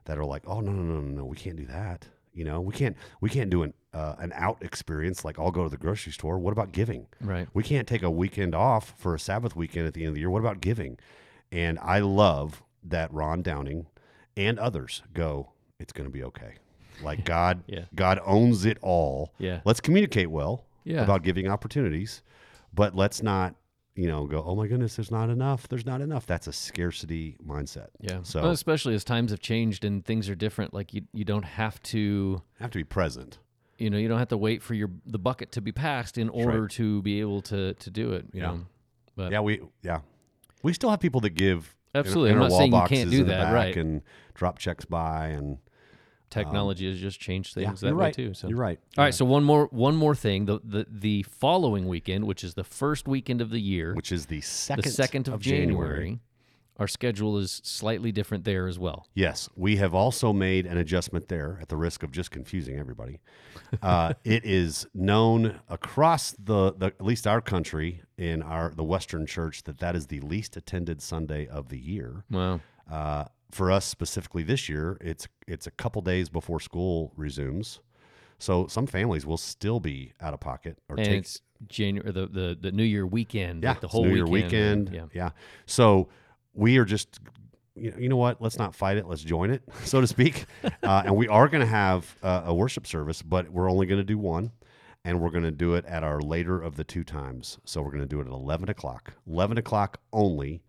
that 0.04 0.18
are 0.18 0.24
like, 0.24 0.42
oh 0.46 0.60
no 0.60 0.72
no 0.72 0.82
no 0.82 1.00
no 1.00 1.10
no, 1.20 1.24
we 1.24 1.36
can't 1.36 1.56
do 1.56 1.66
that. 1.66 2.06
You 2.32 2.44
know, 2.44 2.60
we 2.60 2.72
can't 2.72 2.96
we 3.20 3.28
can't 3.30 3.50
do 3.50 3.62
an 3.62 3.74
uh, 3.92 4.14
an 4.18 4.32
out 4.34 4.58
experience 4.62 5.24
like 5.24 5.38
I'll 5.38 5.50
go 5.50 5.64
to 5.64 5.70
the 5.70 5.76
grocery 5.76 6.12
store. 6.12 6.38
What 6.38 6.52
about 6.52 6.72
giving? 6.72 7.06
Right. 7.20 7.48
We 7.54 7.62
can't 7.62 7.88
take 7.88 8.02
a 8.02 8.10
weekend 8.10 8.54
off 8.54 8.94
for 8.98 9.14
a 9.14 9.18
Sabbath 9.18 9.56
weekend 9.56 9.86
at 9.86 9.94
the 9.94 10.02
end 10.02 10.08
of 10.10 10.14
the 10.14 10.20
year. 10.20 10.30
What 10.30 10.40
about 10.40 10.60
giving? 10.60 10.98
And 11.50 11.78
I 11.80 11.98
love 12.00 12.62
that 12.84 13.12
Ron 13.12 13.42
Downing 13.42 13.86
and 14.36 14.58
others 14.58 15.02
go. 15.14 15.52
It's 15.80 15.92
going 15.92 16.06
to 16.08 16.12
be 16.12 16.22
okay. 16.24 16.54
Like 17.02 17.24
God, 17.36 17.64
Yeah. 17.66 17.84
God 17.94 18.20
owns 18.24 18.64
it 18.66 18.78
all. 18.82 19.32
Yeah. 19.38 19.60
Let's 19.64 19.80
communicate 19.80 20.30
well 20.30 20.64
Yeah. 20.84 21.02
about 21.02 21.22
giving 21.22 21.48
opportunities, 21.48 22.22
but 22.74 22.94
let's 22.94 23.22
not, 23.22 23.54
you 23.98 24.06
know, 24.06 24.26
go. 24.26 24.44
Oh 24.46 24.54
my 24.54 24.68
goodness, 24.68 24.94
there's 24.94 25.10
not 25.10 25.28
enough. 25.28 25.66
There's 25.66 25.84
not 25.84 26.00
enough. 26.00 26.24
That's 26.24 26.46
a 26.46 26.52
scarcity 26.52 27.36
mindset. 27.44 27.88
Yeah. 28.00 28.20
So 28.22 28.42
Well, 28.42 28.52
especially 28.52 28.94
as 28.94 29.02
times 29.02 29.32
have 29.32 29.40
changed 29.40 29.84
and 29.84 30.04
things 30.04 30.28
are 30.28 30.36
different, 30.36 30.72
like 30.72 30.94
you 30.94 31.02
you 31.12 31.24
don't 31.24 31.44
have 31.44 31.82
to 31.94 32.42
have 32.60 32.70
to 32.70 32.78
be 32.78 32.84
present. 32.84 33.38
you 33.76 33.90
know 33.90 33.98
you 33.98 34.06
don't 34.08 34.18
have 34.20 34.28
to 34.28 34.36
wait 34.36 34.62
for 34.62 34.74
your 34.74 34.90
the 35.04 35.18
bucket 35.18 35.50
to 35.52 35.60
be 35.60 35.72
passed 35.72 36.16
in 36.16 36.28
order 36.28 36.68
to 36.68 37.02
be 37.02 37.18
able 37.20 37.42
to 37.42 37.74
to 37.74 37.90
do 37.90 38.12
it. 38.12 38.26
You 38.32 38.40
Yeah. 38.42 38.46
know. 38.52 38.60
But 39.16 39.32
Yeah, 39.32 39.40
we 39.40 39.60
yeah, 39.82 40.00
we 40.62 40.72
still 40.72 40.90
have 40.90 41.00
people 41.00 41.20
that 41.22 41.30
give 41.34 41.74
Absolutely. 41.92 42.30
in 42.30 42.36
I'm 42.36 42.42
not 42.42 42.52
saying 42.52 42.72
you 42.72 42.82
can't 42.86 43.10
do 43.10 43.24
that, 43.24 43.52
right. 43.52 43.76
And 43.76 44.02
drop 44.34 44.58
checks 44.60 44.84
by 44.84 45.28
and 45.28 45.58
technology 46.30 46.88
has 46.90 47.00
just 47.00 47.20
changed 47.20 47.56
Yeah, 47.56 47.68
things 47.68 47.82
you're 47.82 47.90
that 47.90 47.96
way 47.96 48.04
right. 48.06 48.14
too. 48.14 48.34
So 48.34 48.48
You're 48.48 48.58
right. 48.58 48.78
All 48.96 49.04
right, 49.04 49.14
so 49.14 49.24
one 49.24 49.44
more 49.44 49.66
one 49.70 49.96
more 49.96 50.14
thing. 50.14 50.46
The 50.46 50.60
the 50.64 50.86
the 50.90 51.22
following 51.24 51.88
weekend, 51.88 52.26
which 52.26 52.44
is 52.44 52.54
the 52.54 52.64
first 52.64 53.08
weekend 53.08 53.40
of 53.40 53.50
the 53.50 53.60
year, 53.60 53.94
Which 53.94 54.12
is 54.12 54.26
the 54.26 54.40
second, 54.40 54.84
the 54.84 54.90
second 54.90 55.28
of, 55.28 55.40
January, 55.40 56.20
our 56.78 56.86
schedule 56.86 57.38
is 57.38 57.60
slightly 57.64 58.12
different 58.12 58.44
there 58.44 58.68
as 58.68 58.78
well. 58.78 59.08
Yes, 59.14 59.48
we 59.56 59.76
have 59.76 59.94
also 59.94 60.32
made 60.32 60.64
an 60.64 60.78
adjustment 60.78 61.28
there 61.28 61.58
at 61.60 61.68
the 61.68 61.76
risk 61.76 62.02
of 62.02 62.12
just 62.12 62.30
confusing 62.30 62.78
everybody. 62.78 63.18
Uh, 63.82 64.14
it 64.24 64.44
is 64.44 64.86
known 64.94 65.60
across 65.68 66.32
the, 66.32 66.72
the 66.74 66.86
at 66.86 67.04
least 67.04 67.26
our 67.26 67.40
country 67.40 68.02
in 68.16 68.42
our 68.42 68.72
the 68.74 68.84
Western 68.84 69.26
Church 69.26 69.64
that 69.64 69.78
that 69.78 69.96
is 69.96 70.06
the 70.06 70.20
least 70.20 70.56
attended 70.56 71.02
Sunday 71.02 71.46
of 71.48 71.68
the 71.68 71.78
year. 71.78 72.24
Wow. 72.30 72.60
Uh, 72.90 73.24
for 73.50 73.70
us 73.70 73.84
specifically 73.84 74.42
this 74.42 74.68
year, 74.68 74.98
it's 75.00 75.26
it's 75.46 75.66
a 75.66 75.70
couple 75.70 76.02
days 76.02 76.28
before 76.28 76.60
school 76.60 77.12
resumes, 77.16 77.80
so 78.38 78.66
some 78.66 78.86
families 78.86 79.26
will 79.26 79.36
still 79.36 79.80
be 79.80 80.12
out 80.20 80.34
of 80.34 80.40
pocket 80.40 80.78
or 80.88 80.96
And 80.96 81.04
take 81.06 81.18
it's 81.18 81.40
January 81.66 82.12
the, 82.12 82.26
the 82.26 82.58
the 82.60 82.72
New 82.72 82.84
Year 82.84 83.06
weekend, 83.06 83.62
yeah 83.62 83.70
like 83.70 83.80
the 83.80 83.88
whole 83.88 84.04
New 84.04 84.14
Year 84.14 84.26
weekend. 84.26 84.90
weekend. 84.90 85.10
Yeah. 85.14 85.24
yeah. 85.24 85.30
So 85.66 86.08
we 86.54 86.76
are 86.78 86.84
just, 86.84 87.20
you 87.74 87.90
know, 87.90 87.96
you 87.98 88.08
know 88.08 88.16
what? 88.16 88.40
Let's 88.42 88.58
not 88.58 88.74
fight 88.74 88.96
it. 88.96 89.06
Let's 89.06 89.22
join 89.22 89.50
it, 89.50 89.62
so 89.84 90.00
to 90.00 90.06
speak. 90.06 90.46
uh, 90.82 91.02
and 91.06 91.16
we 91.16 91.28
are 91.28 91.48
going 91.48 91.60
to 91.60 91.66
have 91.66 92.16
uh, 92.22 92.42
a 92.46 92.54
worship 92.54 92.86
service, 92.86 93.22
but 93.22 93.48
we're 93.50 93.70
only 93.70 93.86
going 93.86 94.00
to 94.00 94.04
do 94.04 94.18
one, 94.18 94.52
and 95.04 95.20
we're 95.20 95.30
going 95.30 95.44
to 95.44 95.50
do 95.50 95.74
it 95.74 95.84
at 95.86 96.04
our 96.04 96.20
later 96.20 96.60
of 96.60 96.76
the 96.76 96.84
two 96.84 97.04
times. 97.04 97.58
So 97.64 97.80
we're 97.82 97.90
going 97.90 98.02
to 98.02 98.06
do 98.08 98.20
it 98.20 98.26
at 98.26 98.32
eleven 98.32 98.68
o'clock. 98.68 99.14
Eleven 99.26 99.56
o'clock 99.58 100.00
only 100.12 100.62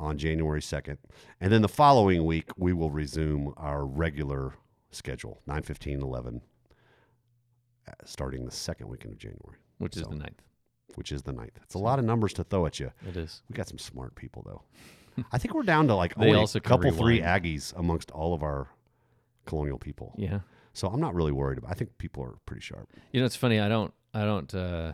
on 0.00 0.18
January 0.18 0.62
second, 0.62 0.98
and 1.40 1.52
then 1.52 1.62
the 1.62 1.68
following 1.68 2.24
week 2.24 2.50
we 2.56 2.72
will 2.72 2.90
resume 2.90 3.52
our 3.56 3.84
regular 3.86 4.54
schedule 4.90 5.40
9 5.46 5.62
15 5.62 6.00
11 6.02 6.40
uh, 7.86 7.92
starting 8.04 8.44
the 8.44 8.50
second 8.50 8.88
weekend 8.88 9.12
of 9.12 9.18
january 9.18 9.58
Which 9.78 9.96
is 9.96 10.02
the 10.02 10.16
ninth. 10.16 10.42
which 10.96 11.12
is 11.12 11.22
the 11.22 11.32
ninth. 11.32 11.56
It's 11.62 11.74
a 11.74 11.78
lot 11.78 11.98
of 12.00 12.04
numbers 12.04 12.32
to 12.34 12.44
throw 12.44 12.66
at 12.66 12.80
you. 12.80 12.90
It 13.08 13.16
is. 13.16 13.42
We 13.48 13.54
got 13.54 13.68
some 13.68 13.78
smart 13.78 14.16
people 14.16 14.42
though. 14.44 14.62
I 15.30 15.38
think 15.38 15.54
we're 15.54 15.62
down 15.62 15.86
to 15.88 15.94
like 15.94 16.14
only 16.18 16.32
a 16.42 16.60
couple 16.60 16.90
three. 16.90 17.20
Aggies 17.20 17.72
amongst 17.76 18.10
all 18.10 18.34
of 18.34 18.42
our 18.42 18.68
colonial 19.46 19.78
people. 19.78 20.12
Yeah. 20.16 20.40
So 20.72 20.88
I'm 20.88 21.00
not 21.00 21.14
really 21.14 21.32
worried 21.32 21.58
about. 21.58 21.70
I 21.70 21.74
think 21.74 21.96
people 21.98 22.22
are 22.24 22.34
pretty 22.46 22.62
sharp. 22.62 22.88
You 23.12 23.20
know, 23.20 23.26
it's 23.26 23.36
funny. 23.36 23.60
I 23.60 23.68
don't. 23.68 23.92
I 24.14 24.24
don't. 24.24 24.52
uh 24.54 24.92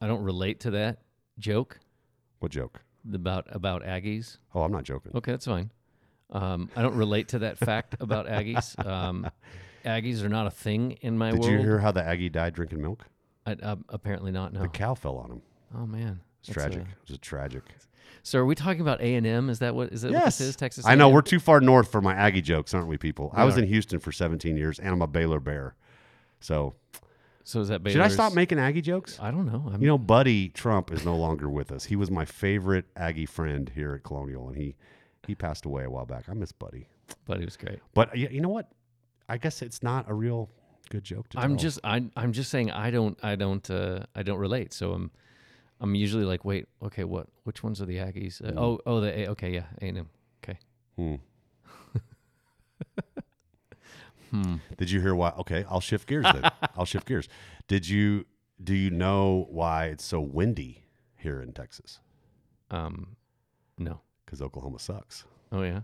I 0.00 0.06
don't 0.08 0.22
relate 0.22 0.60
to 0.60 0.70
that 0.72 0.98
joke 1.38 1.78
What 2.40 2.50
joke? 2.52 2.82
About 3.12 3.46
about 3.50 3.82
Aggies. 3.82 4.38
Oh, 4.54 4.62
I'm 4.62 4.72
not 4.72 4.84
joking. 4.84 5.12
Okay, 5.14 5.30
that's 5.32 5.46
fine. 5.46 5.70
Um, 6.30 6.70
I 6.76 6.82
don't 6.82 6.96
relate 6.96 7.28
to 7.28 7.40
that 7.40 7.58
fact 7.58 7.96
about 8.00 8.26
Aggies. 8.26 8.84
Um, 8.86 9.28
Aggies 9.84 10.22
are 10.22 10.28
not 10.28 10.46
a 10.46 10.50
thing 10.50 10.92
in 11.02 11.18
my 11.18 11.30
Did 11.30 11.40
world. 11.40 11.50
Did 11.50 11.60
you 11.60 11.66
hear 11.66 11.78
how 11.80 11.90
the 11.92 12.02
Aggie 12.02 12.28
died 12.28 12.54
drinking 12.54 12.80
milk? 12.80 13.04
I, 13.46 13.52
uh, 13.52 13.76
apparently 13.88 14.30
not. 14.32 14.52
No. 14.52 14.62
The 14.62 14.68
cow 14.68 14.94
fell 14.94 15.16
on 15.18 15.30
him. 15.32 15.42
oh 15.76 15.86
man, 15.86 16.20
It's 16.40 16.52
tragic. 16.52 16.80
uh, 16.80 16.82
it 16.82 17.08
was 17.08 17.16
a 17.16 17.18
tragic. 17.18 17.64
so 18.22 18.38
are 18.38 18.46
we 18.46 18.54
talking 18.54 18.80
about 18.80 19.00
A 19.00 19.14
and 19.16 19.26
M? 19.26 19.50
Is 19.50 19.58
that 19.58 19.74
what 19.74 19.92
is 19.92 20.02
that 20.02 20.12
what 20.12 20.24
this 20.26 20.40
is? 20.40 20.54
Texas. 20.56 20.86
I 20.86 20.94
know 20.94 21.06
A&M? 21.08 21.14
we're 21.14 21.22
too 21.22 21.40
far 21.40 21.60
north 21.60 21.90
for 21.90 22.00
my 22.00 22.14
Aggie 22.14 22.40
jokes, 22.42 22.72
aren't 22.72 22.86
we, 22.88 22.96
people? 22.96 23.32
I 23.34 23.44
was 23.44 23.56
are. 23.56 23.62
in 23.62 23.66
Houston 23.66 23.98
for 23.98 24.12
17 24.12 24.56
years, 24.56 24.78
and 24.78 24.88
I'm 24.90 25.02
a 25.02 25.06
Baylor 25.08 25.40
Bear. 25.40 25.74
So 26.40 26.74
So 27.44 27.60
is 27.60 27.68
that 27.68 27.80
should 27.90 28.00
I 28.00 28.08
stop 28.08 28.34
making 28.34 28.58
Aggie 28.58 28.82
jokes? 28.82 29.18
I 29.20 29.30
don't 29.30 29.46
know. 29.46 29.68
I'm, 29.72 29.80
You 29.82 29.88
know, 29.88 29.98
Buddy 29.98 30.48
Trump 30.50 30.92
is 30.92 31.04
no 31.04 31.16
longer 31.16 31.48
with 31.48 31.72
us. 31.72 31.84
He 31.84 31.96
was 31.96 32.10
my 32.10 32.24
favorite 32.24 32.84
Aggie 32.96 33.26
friend 33.26 33.70
here 33.74 33.94
at 33.94 34.02
Colonial, 34.04 34.48
and 34.48 34.56
he 34.56 34.76
he 35.26 35.34
passed 35.34 35.64
away 35.66 35.84
a 35.84 35.90
while 35.90 36.06
back. 36.06 36.28
I 36.28 36.34
miss 36.34 36.52
Buddy, 36.52 36.86
Buddy 37.26 37.44
was 37.44 37.56
great. 37.56 37.78
but 37.94 38.10
y- 38.14 38.28
you 38.30 38.40
know 38.40 38.48
what? 38.48 38.70
I 39.28 39.38
guess 39.38 39.62
it's 39.62 39.82
not 39.82 40.08
a 40.08 40.14
real 40.14 40.50
good 40.90 41.04
joke 41.04 41.28
to 41.30 41.38
I'm 41.40 41.50
tell. 41.50 41.56
just 41.58 41.78
I 41.84 42.04
I'm 42.16 42.32
just 42.32 42.50
saying 42.50 42.70
I 42.70 42.90
don't 42.90 43.18
I 43.24 43.34
don't 43.36 43.68
uh, 43.70 44.00
I 44.14 44.22
don't 44.22 44.38
relate. 44.38 44.72
So 44.72 44.92
I'm 44.92 45.10
I'm 45.80 45.94
usually 45.96 46.24
like, 46.24 46.44
wait, 46.44 46.68
okay, 46.82 47.02
what? 47.04 47.26
Which 47.44 47.62
ones 47.64 47.80
are 47.82 47.86
the 47.86 47.96
Aggies? 47.96 48.40
Uh, 48.40 48.52
oh 48.60 48.80
oh 48.86 49.00
the 49.00 49.18
A, 49.20 49.28
okay 49.30 49.50
yeah 49.52 49.64
A 49.80 49.84
and 49.86 49.98
M. 49.98 50.08
Okay. 50.44 50.58
Hmm. 50.96 51.14
Hmm. 54.32 54.56
Did 54.78 54.90
you 54.90 55.00
hear 55.00 55.14
why? 55.14 55.30
Okay, 55.38 55.64
I'll 55.70 55.80
shift 55.80 56.08
gears 56.08 56.24
then. 56.24 56.50
I'll 56.76 56.84
shift 56.86 57.06
gears. 57.06 57.28
Did 57.68 57.88
you 57.88 58.24
do 58.62 58.74
you 58.74 58.90
know 58.90 59.46
why 59.50 59.86
it's 59.86 60.04
so 60.04 60.20
windy 60.20 60.84
here 61.16 61.40
in 61.42 61.52
Texas? 61.52 62.00
Um, 62.70 63.16
no. 63.78 64.00
Because 64.24 64.40
Oklahoma 64.40 64.78
sucks. 64.78 65.24
Oh 65.52 65.62
yeah. 65.62 65.80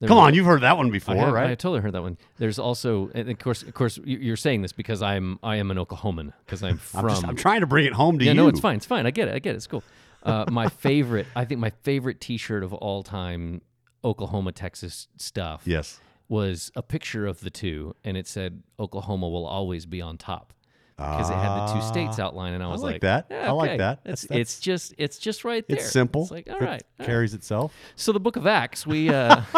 There 0.00 0.08
Come 0.08 0.16
was- 0.18 0.26
on, 0.28 0.34
you've 0.34 0.46
heard 0.46 0.60
that 0.62 0.76
one 0.76 0.88
I, 0.88 0.90
before, 0.90 1.16
have, 1.16 1.34
I 1.34 1.54
totally 1.56 1.80
heard 1.80 1.92
that 1.92 2.02
one. 2.02 2.18
There's 2.36 2.58
also, 2.60 3.10
and 3.14 3.28
of 3.28 3.38
course, 3.38 3.62
of 3.64 3.74
course, 3.74 3.98
you- 4.04 4.18
you're 4.18 4.36
saying 4.36 4.62
this 4.62 4.72
because 4.72 5.02
I'm 5.02 5.38
I 5.42 5.56
am 5.56 5.70
an 5.72 5.76
Oklahoman 5.76 6.32
because 6.44 6.62
I'm 6.62 6.78
from. 6.78 7.04
I'm, 7.06 7.10
just, 7.10 7.24
I'm 7.26 7.36
trying 7.36 7.60
to 7.60 7.66
bring 7.66 7.84
it 7.86 7.92
home 7.94 8.18
to 8.18 8.24
yeah, 8.24 8.30
you. 8.32 8.36
no, 8.36 8.48
it's 8.48 8.60
fine. 8.60 8.76
It's 8.76 8.86
fine. 8.86 9.06
I 9.06 9.10
get 9.10 9.28
it. 9.28 9.34
I 9.34 9.38
get 9.40 9.54
it. 9.54 9.56
It's 9.56 9.66
cool. 9.66 9.82
Uh, 10.22 10.44
my 10.50 10.68
favorite, 10.86 11.26
I 11.34 11.44
think 11.44 11.60
my 11.60 11.70
favorite 11.82 12.20
T-shirt 12.20 12.62
of 12.62 12.72
all 12.74 13.02
time, 13.02 13.62
Oklahoma, 14.04 14.52
Texas 14.52 15.08
stuff, 15.16 15.62
Yes. 15.64 16.00
Was 16.28 16.70
a 16.76 16.82
picture 16.82 17.26
of 17.26 17.40
the 17.40 17.50
two, 17.50 17.94
and 18.04 18.16
it 18.16 18.26
said 18.26 18.62
Oklahoma 18.78 19.28
will 19.28 19.46
always 19.46 19.86
be 19.86 20.00
on 20.02 20.18
top 20.18 20.52
because 20.96 21.30
it 21.30 21.34
had 21.34 21.68
the 21.68 21.74
two 21.74 21.82
states 21.82 22.18
outline, 22.18 22.54
and 22.54 22.62
I 22.62 22.66
Ah, 22.66 22.70
I 22.70 22.72
was 22.72 22.82
like 22.82 23.00
that. 23.02 23.26
yeah, 23.30 23.48
I 23.48 23.52
like 23.52 23.70
okay. 23.70 23.76
that. 23.78 24.00
It's 24.04 24.22
That's- 24.22 24.40
it's 24.40 24.60
just 24.60 24.94
it's 24.98 25.18
just 25.18 25.44
right 25.44 25.66
there. 25.68 25.76
It's 25.78 25.90
simple. 25.90 26.22
It's 26.22 26.30
like 26.32 26.48
all 26.50 26.56
It 26.56 26.60
right. 26.60 26.66
all 26.68 26.72
right. 26.72 27.06
carries 27.06 27.34
itself. 27.34 27.72
So 27.96 28.12
the 28.12 28.20
Book 28.20 28.36
of 28.36 28.46
Acts, 28.46 28.86
we. 28.86 29.08
Uh, 29.08 29.42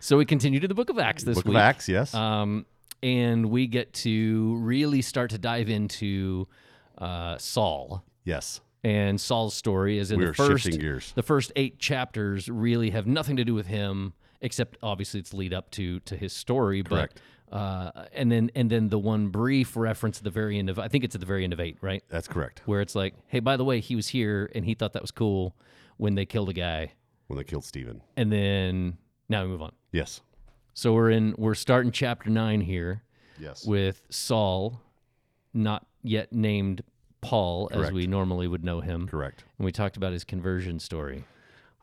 so 0.00 0.16
we 0.18 0.24
continue 0.24 0.60
to 0.60 0.68
the 0.68 0.74
Book 0.74 0.90
of 0.90 0.98
Acts 0.98 1.24
this 1.24 1.36
Book 1.36 1.46
week. 1.46 1.54
of 1.56 1.60
Acts, 1.60 1.88
yes. 1.88 2.14
Um, 2.14 2.66
and 3.02 3.46
we 3.50 3.66
get 3.66 3.92
to 3.94 4.56
really 4.58 5.02
start 5.02 5.30
to 5.30 5.38
dive 5.38 5.68
into 5.68 6.46
uh, 6.98 7.38
Saul 7.38 8.04
yes. 8.24 8.60
And 8.86 9.20
Saul's 9.20 9.54
story. 9.54 9.98
Is 9.98 10.10
in 10.12 10.18
We 10.20 10.26
the 10.26 10.34
first 10.34 11.14
the 11.14 11.22
first 11.22 11.52
eight 11.56 11.78
chapters 11.78 12.48
really 12.48 12.90
have 12.90 13.06
nothing 13.06 13.36
to 13.36 13.44
do 13.44 13.54
with 13.54 13.66
him, 13.66 14.12
except 14.40 14.76
obviously 14.82 15.20
it's 15.20 15.34
lead 15.34 15.52
up 15.52 15.70
to 15.72 16.00
to 16.00 16.16
his 16.16 16.32
story. 16.32 16.82
Correct. 16.82 17.20
But 17.50 17.56
uh, 17.56 18.06
and 18.12 18.30
then 18.30 18.50
and 18.54 18.70
then 18.70 18.88
the 18.88 18.98
one 18.98 19.28
brief 19.28 19.76
reference 19.76 20.18
at 20.18 20.24
the 20.24 20.30
very 20.30 20.58
end 20.58 20.70
of 20.70 20.78
I 20.78 20.88
think 20.88 21.04
it's 21.04 21.14
at 21.14 21.20
the 21.20 21.26
very 21.26 21.44
end 21.44 21.52
of 21.52 21.60
eight, 21.60 21.78
right? 21.80 22.02
That's 22.08 22.28
correct. 22.28 22.62
Where 22.66 22.80
it's 22.80 22.94
like, 22.94 23.14
hey, 23.28 23.40
by 23.40 23.56
the 23.56 23.64
way, 23.64 23.80
he 23.80 23.96
was 23.96 24.08
here 24.08 24.50
and 24.54 24.64
he 24.64 24.74
thought 24.74 24.92
that 24.94 25.02
was 25.02 25.10
cool 25.10 25.54
when 25.96 26.14
they 26.14 26.26
killed 26.26 26.48
a 26.48 26.52
guy, 26.52 26.92
When 27.28 27.36
they 27.38 27.44
killed 27.44 27.64
Stephen. 27.64 28.02
and 28.16 28.30
then 28.32 28.98
now 29.28 29.42
we 29.42 29.48
move 29.48 29.62
on. 29.62 29.72
Yes. 29.92 30.20
So 30.74 30.92
we're 30.92 31.10
in 31.10 31.34
we're 31.38 31.54
starting 31.54 31.90
chapter 31.92 32.30
nine 32.30 32.60
here 32.60 33.02
Yes. 33.40 33.64
with 33.66 34.02
Saul, 34.10 34.80
not 35.54 35.86
yet 36.02 36.32
named 36.32 36.82
Paul 37.20 37.68
as 37.72 37.92
we 37.92 38.06
normally 38.06 38.46
would 38.48 38.64
know 38.64 38.80
him. 38.80 39.08
Correct. 39.08 39.44
And 39.58 39.64
we 39.64 39.72
talked 39.72 39.96
about 39.96 40.12
his 40.12 40.24
conversion 40.24 40.78
story. 40.78 41.24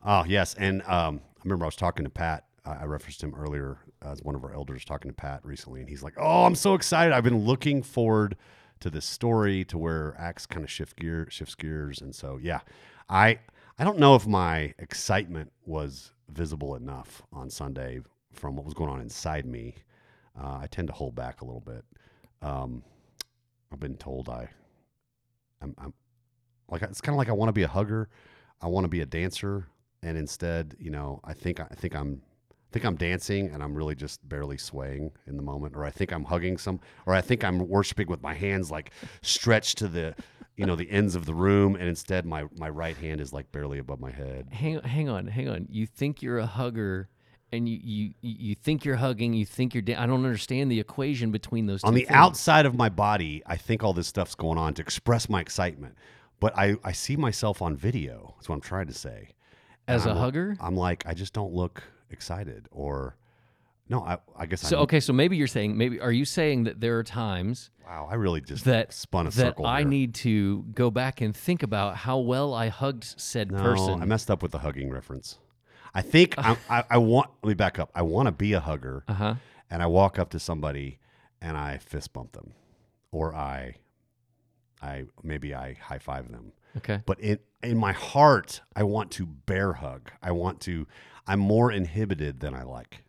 Oh, 0.04 0.24
yes. 0.26 0.54
And 0.54 0.82
um, 0.82 1.20
I 1.38 1.40
remember 1.44 1.64
I 1.64 1.68
was 1.68 1.76
talking 1.76 2.04
to 2.04 2.10
Pat. 2.10 2.44
I 2.64 2.72
I 2.72 2.84
referenced 2.84 3.22
him 3.22 3.34
earlier 3.34 3.78
as 4.02 4.22
one 4.22 4.34
of 4.34 4.44
our 4.44 4.54
elders 4.54 4.84
talking 4.84 5.10
to 5.10 5.14
Pat 5.14 5.44
recently. 5.44 5.80
And 5.80 5.88
he's 5.88 6.02
like, 6.02 6.14
Oh, 6.16 6.44
I'm 6.44 6.54
so 6.54 6.74
excited. 6.74 7.12
I've 7.12 7.24
been 7.24 7.44
looking 7.44 7.82
forward 7.82 8.36
to 8.80 8.90
this 8.90 9.04
story 9.06 9.64
to 9.66 9.78
where 9.78 10.14
Acts 10.18 10.46
kind 10.46 10.64
of 10.64 10.70
shift 10.70 10.98
gear 10.98 11.26
shifts 11.30 11.54
gears. 11.54 12.00
And 12.00 12.14
so, 12.14 12.38
yeah, 12.40 12.60
I 13.08 13.38
I 13.78 13.84
don't 13.84 13.98
know 13.98 14.14
if 14.14 14.26
my 14.26 14.74
excitement 14.78 15.52
was 15.66 16.12
visible 16.28 16.74
enough 16.76 17.22
on 17.32 17.50
Sunday 17.50 18.00
from 18.32 18.56
what 18.56 18.64
was 18.64 18.74
going 18.74 18.90
on 18.90 19.00
inside 19.00 19.46
me. 19.46 19.74
Uh, 20.40 20.58
I 20.62 20.66
tend 20.70 20.88
to 20.88 20.94
hold 20.94 21.14
back 21.14 21.40
a 21.40 21.44
little 21.44 21.60
bit. 21.60 21.84
Um, 22.42 22.82
I've 23.72 23.80
been 23.80 23.96
told 23.96 24.28
I, 24.28 24.48
I'm, 25.64 25.74
I'm 25.78 25.94
like 26.68 26.82
it's 26.82 27.00
kind 27.00 27.14
of 27.14 27.18
like 27.18 27.28
I 27.28 27.32
want 27.32 27.48
to 27.48 27.52
be 27.52 27.62
a 27.62 27.68
hugger, 27.68 28.08
I 28.60 28.68
want 28.68 28.84
to 28.84 28.88
be 28.88 29.00
a 29.00 29.06
dancer, 29.06 29.66
and 30.02 30.16
instead, 30.16 30.76
you 30.78 30.90
know, 30.90 31.20
I 31.24 31.32
think 31.32 31.60
I 31.60 31.74
think 31.74 31.96
I'm 31.96 32.22
I 32.52 32.72
think 32.72 32.84
I'm 32.84 32.96
dancing 32.96 33.50
and 33.50 33.62
I'm 33.62 33.74
really 33.74 33.94
just 33.94 34.26
barely 34.28 34.58
swaying 34.58 35.12
in 35.26 35.36
the 35.36 35.42
moment, 35.42 35.74
or 35.76 35.84
I 35.84 35.90
think 35.90 36.12
I'm 36.12 36.24
hugging 36.24 36.58
some, 36.58 36.80
or 37.06 37.14
I 37.14 37.20
think 37.20 37.44
I'm 37.44 37.68
worshiping 37.68 38.08
with 38.08 38.22
my 38.22 38.34
hands 38.34 38.70
like 38.70 38.90
stretched 39.22 39.78
to 39.78 39.88
the, 39.88 40.14
you 40.56 40.66
know, 40.66 40.74
the 40.76 40.90
ends 40.90 41.14
of 41.14 41.24
the 41.24 41.34
room, 41.34 41.76
and 41.76 41.88
instead 41.88 42.26
my 42.26 42.44
my 42.58 42.68
right 42.68 42.96
hand 42.96 43.20
is 43.20 43.32
like 43.32 43.50
barely 43.52 43.78
above 43.78 44.00
my 44.00 44.10
head. 44.10 44.48
Hang 44.52 44.80
hang 44.80 45.08
on, 45.08 45.26
hang 45.26 45.48
on. 45.48 45.66
You 45.70 45.86
think 45.86 46.22
you're 46.22 46.38
a 46.38 46.46
hugger 46.46 47.08
and 47.54 47.68
you 47.68 47.78
you, 47.82 48.12
you 48.20 48.54
think 48.54 48.84
you're 48.84 48.96
hugging, 48.96 49.32
you 49.34 49.46
think 49.46 49.74
you're 49.74 49.82
da- 49.82 49.96
I 49.96 50.06
don't 50.06 50.24
understand 50.24 50.70
the 50.70 50.80
equation 50.80 51.30
between 51.30 51.66
those 51.66 51.82
two. 51.82 51.88
on 51.88 51.94
the 51.94 52.04
things. 52.04 52.10
outside 52.14 52.66
of 52.66 52.74
my 52.74 52.88
body, 52.88 53.42
I 53.46 53.56
think 53.56 53.82
all 53.82 53.92
this 53.92 54.06
stuff's 54.08 54.34
going 54.34 54.58
on 54.58 54.74
to 54.74 54.82
express 54.82 55.28
my 55.28 55.40
excitement, 55.40 55.94
but 56.40 56.56
I 56.56 56.76
I 56.84 56.92
see 56.92 57.16
myself 57.16 57.62
on 57.62 57.76
video. 57.76 58.34
That's 58.36 58.48
what 58.48 58.56
I'm 58.56 58.60
trying 58.60 58.86
to 58.88 58.94
say. 58.94 59.30
And 59.86 59.96
as 59.96 60.06
a 60.06 60.10
I'm- 60.10 60.18
hugger? 60.18 60.56
I'm 60.60 60.76
like, 60.76 61.04
I 61.06 61.14
just 61.14 61.32
don't 61.32 61.52
look 61.52 61.82
excited, 62.10 62.68
or 62.70 63.16
no, 63.88 64.00
I 64.02 64.18
I 64.36 64.46
guess 64.46 64.60
So 64.62 64.76
I'm, 64.78 64.82
okay, 64.84 65.00
so 65.00 65.12
maybe 65.12 65.36
you're 65.36 65.46
saying 65.46 65.76
maybe 65.76 66.00
are 66.00 66.12
you 66.12 66.24
saying 66.24 66.64
that 66.64 66.80
there 66.80 66.98
are 66.98 67.02
times 67.04 67.70
Wow, 67.86 68.08
I 68.10 68.14
really 68.14 68.40
just 68.40 68.64
that 68.64 68.94
spun 68.94 69.26
a 69.26 69.30
circle 69.30 69.44
that 69.44 69.50
circle. 69.50 69.66
I 69.66 69.80
here. 69.80 69.88
need 69.88 70.14
to 70.14 70.64
go 70.74 70.90
back 70.90 71.20
and 71.20 71.36
think 71.36 71.62
about 71.62 71.96
how 71.96 72.18
well 72.18 72.54
I 72.54 72.68
hugged 72.68 73.04
said 73.20 73.52
no, 73.52 73.62
person. 73.62 74.00
I 74.02 74.06
messed 74.06 74.30
up 74.30 74.42
with 74.42 74.52
the 74.52 74.60
hugging 74.60 74.88
reference. 74.90 75.38
I 75.94 76.02
think 76.02 76.34
I'm, 76.38 76.56
I, 76.68 76.84
I 76.90 76.98
want. 76.98 77.30
Let 77.42 77.48
me 77.48 77.54
back 77.54 77.78
up. 77.78 77.90
I 77.94 78.02
want 78.02 78.26
to 78.26 78.32
be 78.32 78.52
a 78.52 78.60
hugger, 78.60 79.04
Uh 79.08 79.12
huh. 79.14 79.34
and 79.70 79.82
I 79.82 79.86
walk 79.86 80.18
up 80.18 80.30
to 80.30 80.38
somebody 80.40 80.98
and 81.40 81.56
I 81.56 81.78
fist 81.78 82.12
bump 82.12 82.32
them, 82.32 82.52
or 83.12 83.34
I, 83.34 83.76
I 84.82 85.04
maybe 85.22 85.54
I 85.54 85.74
high 85.74 85.98
five 85.98 86.30
them. 86.32 86.52
Okay. 86.78 87.00
But 87.06 87.20
in 87.20 87.38
in 87.62 87.78
my 87.78 87.92
heart, 87.92 88.60
I 88.74 88.82
want 88.82 89.10
to 89.12 89.26
bear 89.26 89.74
hug. 89.74 90.10
I 90.22 90.32
want 90.32 90.60
to. 90.62 90.86
I'm 91.26 91.38
more 91.40 91.70
inhibited 91.72 92.40
than 92.40 92.54
I 92.54 92.64
like. 92.64 93.04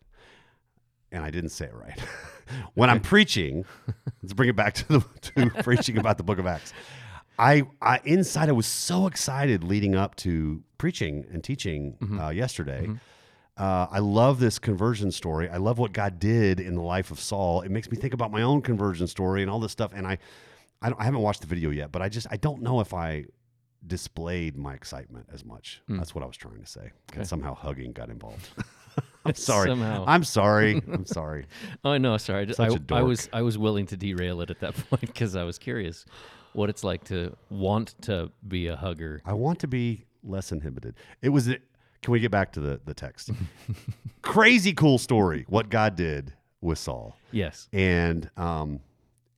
And 1.12 1.24
I 1.24 1.30
didn't 1.30 1.50
say 1.50 1.66
it 1.66 1.74
right. 1.74 1.98
when 2.74 2.88
I'm 2.90 3.00
preaching, 3.00 3.64
let's 4.22 4.32
bring 4.32 4.48
it 4.48 4.56
back 4.56 4.74
to 4.74 4.86
the 4.88 5.00
to 5.34 5.50
preaching 5.62 5.98
about 5.98 6.16
the 6.18 6.24
Book 6.24 6.38
of 6.38 6.46
Acts. 6.46 6.72
I, 7.38 7.64
I 7.80 8.00
inside 8.04 8.48
I 8.48 8.52
was 8.52 8.66
so 8.66 9.06
excited 9.06 9.64
leading 9.64 9.94
up 9.94 10.16
to 10.16 10.62
preaching 10.78 11.26
and 11.32 11.42
teaching 11.42 11.96
uh, 12.20 12.30
yesterday. 12.30 12.88
Uh, 13.56 13.86
I 13.90 14.00
love 14.00 14.38
this 14.38 14.58
conversion 14.58 15.10
story. 15.10 15.48
I 15.48 15.56
love 15.56 15.78
what 15.78 15.92
God 15.92 16.18
did 16.18 16.60
in 16.60 16.74
the 16.74 16.82
life 16.82 17.10
of 17.10 17.18
Saul. 17.18 17.62
It 17.62 17.70
makes 17.70 17.90
me 17.90 17.96
think 17.96 18.12
about 18.12 18.30
my 18.30 18.42
own 18.42 18.60
conversion 18.60 19.06
story 19.06 19.40
and 19.42 19.50
all 19.50 19.60
this 19.60 19.72
stuff. 19.72 19.92
And 19.94 20.06
I, 20.06 20.18
I, 20.82 20.90
don't, 20.90 21.00
I 21.00 21.04
haven't 21.04 21.22
watched 21.22 21.40
the 21.40 21.46
video 21.46 21.70
yet, 21.70 21.90
but 21.90 22.02
I 22.02 22.10
just 22.10 22.26
I 22.30 22.36
don't 22.36 22.60
know 22.62 22.80
if 22.80 22.92
I 22.92 23.24
displayed 23.86 24.56
my 24.56 24.74
excitement 24.74 25.26
as 25.32 25.44
much. 25.44 25.80
That's 25.88 26.14
what 26.14 26.22
I 26.22 26.26
was 26.26 26.36
trying 26.36 26.60
to 26.60 26.66
say. 26.66 26.90
Okay. 27.10 27.20
And 27.20 27.26
somehow 27.26 27.54
hugging 27.54 27.92
got 27.92 28.10
involved. 28.10 28.48
I'm 29.24 29.34
sorry. 29.34 29.68
Somehow. 29.68 30.04
I'm 30.06 30.24
sorry. 30.24 30.82
I'm 30.92 31.06
sorry. 31.06 31.46
Oh 31.84 31.96
no, 31.98 32.16
sorry. 32.16 32.52
Such 32.52 32.70
I, 32.70 32.74
a 32.74 32.78
dork. 32.78 33.00
I 33.00 33.02
was 33.02 33.28
I 33.32 33.42
was 33.42 33.58
willing 33.58 33.86
to 33.86 33.96
derail 33.96 34.40
it 34.40 34.50
at 34.50 34.60
that 34.60 34.74
point 34.88 35.00
because 35.00 35.36
I 35.36 35.44
was 35.44 35.58
curious 35.58 36.04
what 36.56 36.70
it's 36.70 36.82
like 36.84 37.04
to 37.04 37.36
want 37.50 37.94
to 38.02 38.30
be 38.46 38.66
a 38.68 38.76
hugger. 38.76 39.20
I 39.24 39.32
want 39.34 39.58
to 39.60 39.68
be 39.68 40.04
less 40.24 40.52
inhibited. 40.52 40.94
It 41.22 41.28
was. 41.30 41.46
Can 42.02 42.12
we 42.12 42.20
get 42.20 42.30
back 42.30 42.52
to 42.52 42.60
the 42.60 42.80
the 42.84 42.94
text? 42.94 43.30
Crazy 44.22 44.72
cool 44.72 44.98
story. 44.98 45.44
What 45.48 45.68
God 45.70 45.96
did 45.96 46.32
with 46.60 46.78
Saul. 46.78 47.16
Yes. 47.32 47.68
and 47.72 48.30
um, 48.36 48.80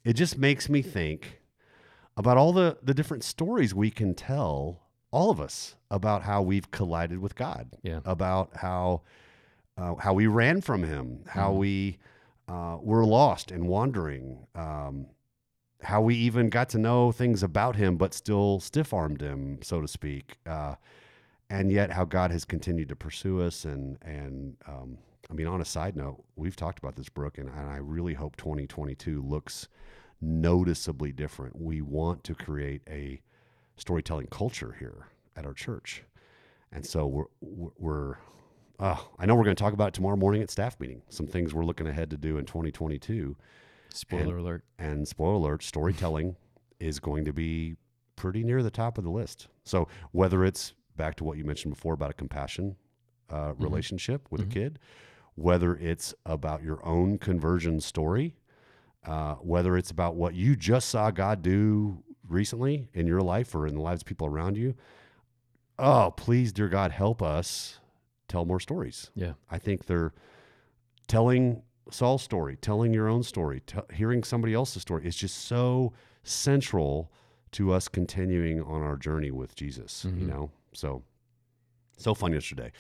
it 0.04 0.14
just 0.14 0.38
makes 0.38 0.68
me 0.68 0.83
think 0.83 1.40
about 2.16 2.37
all 2.37 2.52
the 2.52 2.78
the 2.83 2.94
different 2.94 3.24
stories 3.24 3.74
we 3.74 3.90
can 3.90 4.14
tell 4.14 4.81
all 5.11 5.31
of 5.31 5.40
us 5.40 5.74
about 5.90 6.22
how 6.22 6.42
we've 6.42 6.70
collided 6.70 7.18
with 7.18 7.35
God 7.35 7.68
Yeah. 7.83 8.00
about 8.04 8.50
how 8.57 9.02
uh, 9.76 9.94
how 9.96 10.12
we 10.14 10.26
ran 10.26 10.61
from 10.61 10.83
him 10.85 11.20
how 11.26 11.52
we 11.52 11.98
uh, 12.48 12.78
were 12.81 13.04
lost 13.04 13.50
and 13.50 13.66
wandering 13.68 14.46
um, 14.54 15.07
how 15.83 16.01
we 16.01 16.14
even 16.14 16.49
got 16.49 16.69
to 16.71 16.79
know 16.79 17.12
things 17.12 17.43
about 17.43 17.77
him 17.77 17.97
but 17.97 18.12
still 18.12 18.59
stiff-armed 18.61 19.21
him 19.21 19.59
so 19.62 19.81
to 19.81 19.88
speak 19.88 20.38
uh, 20.47 20.75
and 21.51 21.73
yet 21.73 21.91
how 21.91 22.05
God 22.05 22.31
has 22.31 22.45
continued 22.45 22.88
to 22.91 22.97
pursue 22.97 23.41
us. 23.41 23.64
And 23.64 23.99
and 24.03 24.57
um, 24.67 24.99
I 25.31 25.35
mean 25.35 25.47
on 25.47 25.61
a 25.61 25.64
side 25.64 25.97
note 25.97 26.23
we've 26.37 26.57
talked 26.57 26.79
about 26.79 26.97
this 26.97 27.09
Brooke 27.09 27.38
and, 27.38 27.49
and 27.49 27.69
I 27.69 27.77
really 27.77 28.14
hope 28.14 28.37
2022 28.37 29.23
looks 29.23 29.69
noticeably 30.21 31.12
different. 31.12 31.61
We 31.61 31.81
want 31.81 32.25
to 32.25 32.35
create 32.35 32.83
a 32.88 33.23
storytelling 33.77 34.27
culture 34.31 34.77
here 34.79 35.07
at 35.37 35.47
our 35.47 35.55
church. 35.55 36.03
And 36.73 36.85
so 36.85 37.07
we're 37.07 37.25
we're, 37.41 37.71
we're 37.79 38.14
uh, 38.81 38.97
I 39.19 39.27
know 39.27 39.35
we're 39.35 39.45
going 39.45 39.57
to 39.57 39.62
talk 39.62 39.73
about 39.73 39.88
it 39.88 39.95
tomorrow 39.95 40.17
morning 40.17 40.43
at 40.43 40.51
staff 40.51 40.79
meeting 40.79 41.03
some 41.09 41.27
things 41.27 41.55
we're 41.55 41.64
looking 41.64 41.87
ahead 41.87 42.11
to 42.11 42.17
do 42.17 42.38
in 42.38 42.45
2022 42.45 43.37
Spoiler 43.92 44.38
alert. 44.38 44.64
and 44.79 45.07
spoiler 45.07 45.35
alert, 45.35 45.62
storytelling 45.62 46.37
is 46.81 46.98
going 47.01 47.24
to 47.24 47.33
be 47.33 47.77
pretty 48.16 48.42
near 48.44 48.62
the 48.62 48.70
top 48.70 48.98
of 48.98 49.05
the 49.05 49.11
list. 49.11 49.48
So 49.64 49.88
whether 50.12 50.44
it's 50.44 50.74
back 50.96 51.14
to 51.16 51.24
what 51.24 51.38
you 51.38 51.44
mentioned 51.44 51.74
before 51.74 51.94
about 51.94 52.11
a 52.11 52.14
compassion 52.14 52.77
uh, 53.31 53.55
relationship 53.59 54.27
with 54.31 54.40
a 54.40 54.46
kid, 54.46 54.79
whether 55.35 55.77
it's 55.77 56.14
about 56.27 56.62
your 56.62 56.85
own 56.85 57.18
conversion 57.18 57.81
story, 57.81 58.35
uh, 59.07 59.35
whether 59.35 59.77
it's 59.77 59.90
about 59.90 60.16
what 60.16 60.35
you 60.35 60.57
just 60.57 60.88
saw 60.88 61.11
God 61.11 61.42
do 61.42 62.03
recently 62.29 62.88
in 62.92 63.07
your 63.07 63.20
life 63.20 63.55
or 63.55 63.66
in 63.66 63.74
the 63.74 63.81
lives 63.81 64.03
of 64.03 64.07
people 64.07 64.27
around 64.27 64.57
you, 64.57 64.74
oh, 65.79 66.12
please, 66.16 66.53
dear 66.53 66.68
God, 66.68 66.90
help 66.90 67.22
us 67.22 67.79
tell 68.27 68.44
more 68.44 68.61
stories. 68.61 69.11
Yeah. 69.14 69.35
I 69.51 69.59
think 69.59 69.87
they're 69.87 70.12
telling 71.07 71.62
Saul's 71.90 72.22
story, 72.22 72.57
telling 72.57 72.92
your 72.92 73.09
own 73.09 73.22
story, 73.22 73.61
t- 73.66 73.79
hearing 73.92 74.22
somebody 74.22 74.55
else's 74.55 74.83
story 74.83 75.07
is 75.07 75.16
just 75.16 75.38
so 75.46 75.92
central 76.22 77.11
to 77.53 77.72
us 77.72 77.88
continuing 77.88 78.62
on 78.62 78.83
our 78.83 78.96
journey 78.96 79.31
with 79.31 79.55
Jesus, 79.55 80.05
you 80.05 80.11
Mhm. 80.11 80.27
know? 80.27 80.51
So, 80.74 81.03
so 81.96 82.14
fun 82.14 82.33
yesterday. 82.33 82.72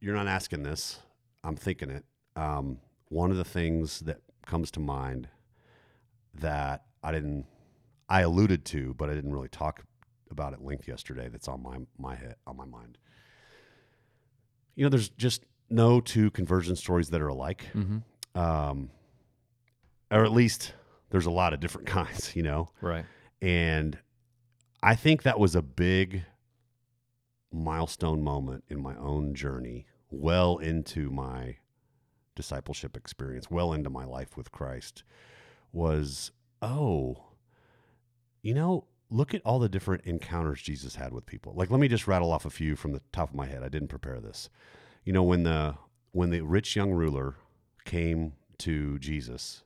You're 0.00 0.14
not 0.16 0.26
asking 0.26 0.64
this, 0.64 1.00
I'm 1.44 1.54
thinking 1.56 1.90
it. 1.90 2.04
Um, 2.34 2.80
one 3.08 3.30
of 3.30 3.36
the 3.36 3.44
things 3.44 4.00
that 4.00 4.18
comes 4.44 4.70
to 4.72 4.80
mind 4.80 5.28
that 6.34 6.86
I 7.02 7.12
didn't, 7.12 7.46
I 8.08 8.22
alluded 8.22 8.64
to, 8.66 8.94
but 8.94 9.08
I 9.08 9.14
didn't 9.14 9.32
really 9.32 9.48
talk 9.48 9.84
about 10.30 10.52
at 10.52 10.64
length 10.64 10.88
yesterday 10.88 11.28
that's 11.28 11.46
on 11.46 11.62
my, 11.62 11.78
my 11.98 12.16
head, 12.16 12.36
on 12.46 12.56
my 12.56 12.64
mind. 12.64 12.98
You 14.74 14.84
know, 14.84 14.88
there's 14.88 15.10
just 15.10 15.44
no 15.72 16.00
two 16.00 16.30
conversion 16.30 16.76
stories 16.76 17.10
that 17.10 17.20
are 17.20 17.28
alike 17.28 17.66
Mm-hmm. 17.74 18.38
um, 18.38 18.90
or 20.10 20.24
at 20.24 20.32
least 20.32 20.74
there's 21.10 21.26
a 21.26 21.30
lot 21.30 21.52
of 21.54 21.60
different 21.60 21.86
kinds, 21.98 22.36
you 22.36 22.42
know. 22.42 22.70
Right. 22.80 23.04
And 23.40 23.98
I 24.82 24.94
think 24.94 25.22
that 25.22 25.38
was 25.38 25.54
a 25.54 25.62
big 25.62 26.24
milestone 27.52 28.22
moment 28.22 28.64
in 28.68 28.80
my 28.80 28.96
own 28.96 29.34
journey, 29.34 29.86
well 30.10 30.58
into 30.58 31.10
my 31.10 31.56
discipleship 32.34 32.96
experience, 32.96 33.50
well 33.50 33.72
into 33.72 33.90
my 33.90 34.04
life 34.04 34.36
with 34.36 34.52
Christ. 34.52 35.02
Was 35.72 36.32
oh, 36.60 37.24
you 38.42 38.54
know, 38.54 38.84
look 39.10 39.34
at 39.34 39.42
all 39.44 39.58
the 39.58 39.68
different 39.68 40.04
encounters 40.04 40.60
Jesus 40.62 40.94
had 40.96 41.12
with 41.12 41.26
people. 41.26 41.54
Like, 41.56 41.70
let 41.70 41.80
me 41.80 41.88
just 41.88 42.06
rattle 42.06 42.30
off 42.30 42.44
a 42.44 42.50
few 42.50 42.76
from 42.76 42.92
the 42.92 43.00
top 43.12 43.30
of 43.30 43.34
my 43.34 43.46
head. 43.46 43.62
I 43.62 43.68
didn't 43.68 43.88
prepare 43.88 44.20
this. 44.20 44.48
You 45.04 45.12
know, 45.12 45.22
when 45.24 45.42
the 45.42 45.76
when 46.12 46.30
the 46.30 46.42
rich 46.42 46.76
young 46.76 46.92
ruler 46.92 47.34
came 47.84 48.34
to 48.58 48.98
Jesus, 48.98 49.64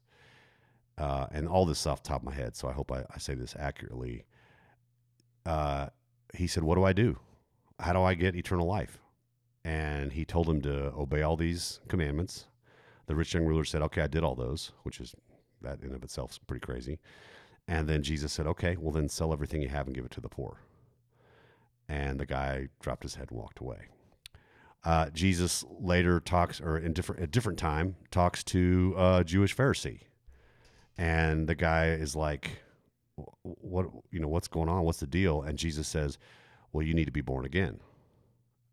uh, 0.96 1.26
and 1.30 1.46
all 1.46 1.66
this 1.66 1.86
off 1.86 2.02
top 2.02 2.22
of 2.22 2.24
my 2.24 2.32
head, 2.32 2.56
so 2.56 2.68
I 2.68 2.72
hope 2.72 2.90
I, 2.90 3.04
I 3.14 3.18
say 3.18 3.34
this 3.34 3.54
accurately. 3.58 4.24
Uh, 5.44 5.88
he 6.34 6.46
said, 6.46 6.62
"What 6.62 6.76
do 6.76 6.84
I 6.84 6.92
do? 6.92 7.18
How 7.78 7.92
do 7.92 8.02
I 8.02 8.14
get 8.14 8.34
eternal 8.34 8.66
life?" 8.66 8.98
And 9.64 10.12
he 10.12 10.24
told 10.24 10.48
him 10.48 10.62
to 10.62 10.92
obey 10.94 11.22
all 11.22 11.36
these 11.36 11.80
commandments. 11.88 12.46
The 13.06 13.14
rich 13.14 13.34
young 13.34 13.44
ruler 13.44 13.64
said, 13.64 13.82
"Okay, 13.82 14.02
I 14.02 14.06
did 14.06 14.24
all 14.24 14.34
those," 14.34 14.72
which 14.84 15.00
is 15.00 15.14
that 15.60 15.82
in 15.82 15.94
of 15.94 16.02
itself 16.02 16.32
is 16.32 16.38
pretty 16.38 16.64
crazy. 16.64 16.98
And 17.68 17.88
then 17.88 18.02
Jesus 18.02 18.32
said, 18.32 18.46
"Okay, 18.46 18.76
well 18.78 18.92
then 18.92 19.08
sell 19.08 19.32
everything 19.32 19.60
you 19.60 19.68
have 19.68 19.86
and 19.86 19.94
give 19.94 20.04
it 20.06 20.12
to 20.12 20.20
the 20.20 20.28
poor." 20.30 20.60
And 21.88 22.18
the 22.18 22.26
guy 22.26 22.68
dropped 22.80 23.02
his 23.02 23.16
head 23.16 23.30
and 23.30 23.38
walked 23.38 23.58
away. 23.58 23.88
Uh, 24.86 25.10
Jesus 25.10 25.64
later 25.80 26.20
talks, 26.20 26.60
or 26.60 26.78
in 26.78 26.92
different 26.92 27.20
a 27.20 27.26
different 27.26 27.58
time, 27.58 27.96
talks 28.12 28.44
to 28.44 28.94
a 28.96 29.24
Jewish 29.24 29.54
Pharisee, 29.54 30.02
and 30.96 31.48
the 31.48 31.56
guy 31.56 31.86
is 31.88 32.14
like, 32.14 32.62
"What 33.42 33.86
you 34.12 34.20
know? 34.20 34.28
What's 34.28 34.46
going 34.46 34.68
on? 34.68 34.84
What's 34.84 35.00
the 35.00 35.08
deal?" 35.08 35.42
And 35.42 35.58
Jesus 35.58 35.88
says, 35.88 36.18
"Well, 36.72 36.86
you 36.86 36.94
need 36.94 37.06
to 37.06 37.10
be 37.10 37.20
born 37.20 37.44
again." 37.44 37.80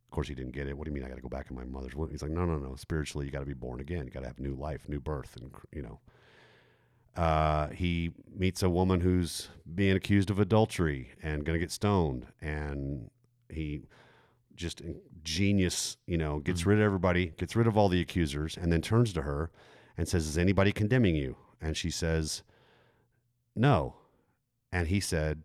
Of 0.05 0.11
course, 0.11 0.27
he 0.27 0.35
didn't 0.35 0.51
get 0.51 0.67
it. 0.67 0.77
What 0.77 0.85
do 0.85 0.91
you 0.91 0.93
mean? 0.93 1.03
I 1.03 1.09
got 1.09 1.15
to 1.15 1.21
go 1.23 1.29
back 1.29 1.49
in 1.49 1.55
my 1.55 1.63
mother's 1.63 1.95
womb? 1.95 2.11
He's 2.11 2.21
like, 2.21 2.29
"No, 2.29 2.45
no, 2.45 2.57
no. 2.57 2.75
Spiritually, 2.75 3.25
you 3.25 3.31
got 3.31 3.39
to 3.39 3.47
be 3.47 3.55
born 3.55 3.79
again. 3.79 4.05
You 4.05 4.11
got 4.11 4.19
to 4.19 4.27
have 4.27 4.39
new 4.39 4.53
life, 4.53 4.87
new 4.87 4.99
birth, 4.99 5.35
and 5.35 5.49
you 5.71 5.81
know." 5.81 5.99
Uh, 7.15 7.69
he 7.69 8.11
meets 8.35 8.61
a 8.61 8.69
woman 8.69 9.01
who's 9.01 9.49
being 9.73 9.95
accused 9.95 10.29
of 10.29 10.39
adultery 10.39 11.09
and 11.23 11.43
going 11.43 11.55
to 11.55 11.59
get 11.59 11.71
stoned, 11.71 12.27
and 12.39 13.09
he 13.49 13.81
just 14.55 14.81
genius, 15.23 15.97
you 16.05 16.17
know, 16.17 16.39
gets 16.39 16.65
rid 16.65 16.79
of 16.79 16.83
everybody, 16.83 17.27
gets 17.37 17.55
rid 17.55 17.67
of 17.67 17.77
all 17.77 17.89
the 17.89 18.01
accusers, 18.01 18.57
and 18.57 18.71
then 18.71 18.81
turns 18.81 19.13
to 19.13 19.21
her 19.23 19.51
and 19.97 20.07
says, 20.07 20.27
Is 20.27 20.37
anybody 20.37 20.71
condemning 20.71 21.15
you? 21.15 21.35
And 21.61 21.75
she 21.77 21.89
says, 21.89 22.43
No. 23.55 23.95
And 24.71 24.87
he 24.87 24.99
said, 24.99 25.43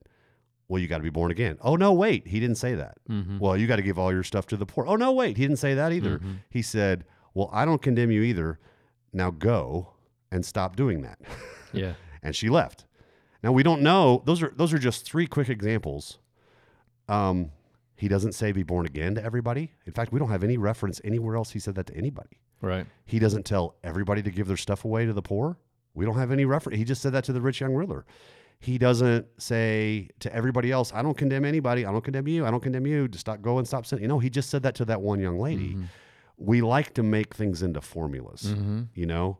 Well, 0.68 0.80
you 0.80 0.88
got 0.88 0.98
to 0.98 1.02
be 1.02 1.10
born 1.10 1.30
again. 1.30 1.58
Oh, 1.60 1.76
no, 1.76 1.92
wait. 1.92 2.26
He 2.26 2.40
didn't 2.40 2.56
say 2.56 2.74
that. 2.74 2.98
Mm-hmm. 3.08 3.38
Well, 3.38 3.56
you 3.56 3.66
got 3.66 3.76
to 3.76 3.82
give 3.82 3.98
all 3.98 4.12
your 4.12 4.22
stuff 4.22 4.46
to 4.48 4.56
the 4.56 4.66
poor. 4.66 4.86
Oh, 4.86 4.96
no, 4.96 5.12
wait. 5.12 5.36
He 5.36 5.44
didn't 5.44 5.58
say 5.58 5.74
that 5.74 5.92
either. 5.92 6.18
Mhm. 6.18 6.36
He 6.50 6.62
said, 6.62 7.04
Well, 7.34 7.50
I 7.52 7.64
don't 7.64 7.82
condemn 7.82 8.10
you 8.10 8.22
either. 8.22 8.58
Now 9.12 9.30
go 9.30 9.94
and 10.30 10.44
stop 10.44 10.76
doing 10.76 11.02
that. 11.02 11.18
Yeah. 11.72 11.94
and 12.22 12.34
she 12.36 12.48
left. 12.48 12.84
Now 13.42 13.52
we 13.52 13.62
don't 13.62 13.82
know. 13.82 14.22
Those 14.26 14.42
are 14.42 14.52
those 14.56 14.72
are 14.72 14.78
just 14.78 15.04
three 15.04 15.26
quick 15.26 15.48
examples. 15.48 16.18
Um, 17.08 17.52
he 17.98 18.08
doesn't 18.08 18.32
say 18.32 18.52
be 18.52 18.62
born 18.62 18.86
again 18.86 19.14
to 19.16 19.22
everybody. 19.22 19.72
In 19.84 19.92
fact, 19.92 20.12
we 20.12 20.18
don't 20.18 20.30
have 20.30 20.42
any 20.44 20.56
reference 20.56 21.00
anywhere 21.04 21.36
else 21.36 21.50
he 21.50 21.58
said 21.58 21.74
that 21.74 21.86
to 21.88 21.94
anybody. 21.96 22.38
Right. 22.62 22.86
He 23.04 23.18
doesn't 23.18 23.44
tell 23.44 23.74
everybody 23.84 24.22
to 24.22 24.30
give 24.30 24.46
their 24.48 24.56
stuff 24.56 24.84
away 24.86 25.04
to 25.04 25.12
the 25.12 25.22
poor. 25.22 25.58
We 25.94 26.04
don't 26.06 26.16
have 26.16 26.32
any 26.32 26.44
reference. 26.46 26.78
He 26.78 26.84
just 26.84 27.02
said 27.02 27.12
that 27.12 27.24
to 27.24 27.32
the 27.32 27.40
rich 27.40 27.60
young 27.60 27.74
ruler. 27.74 28.06
He 28.60 28.78
doesn't 28.78 29.26
say 29.38 30.08
to 30.20 30.34
everybody 30.34 30.72
else, 30.72 30.92
I 30.92 31.02
don't 31.02 31.16
condemn 31.16 31.44
anybody. 31.44 31.84
I 31.86 31.92
don't 31.92 32.02
condemn 32.02 32.26
you. 32.26 32.46
I 32.46 32.50
don't 32.50 32.62
condemn 32.62 32.86
you. 32.86 33.06
Just 33.08 33.20
stop, 33.20 33.42
go 33.42 33.58
and 33.58 33.66
stop 33.68 33.86
sinning. 33.86 34.02
You 34.02 34.08
know, 34.08 34.18
he 34.18 34.30
just 34.30 34.48
said 34.50 34.62
that 34.64 34.74
to 34.76 34.84
that 34.86 35.00
one 35.00 35.20
young 35.20 35.38
lady. 35.38 35.76
We 36.36 36.60
like 36.62 36.94
to 36.94 37.02
make 37.02 37.34
things 37.34 37.62
into 37.62 37.80
formulas, 37.80 38.42
Mm-hmm. 38.54 38.82
you 38.94 39.06
know? 39.06 39.38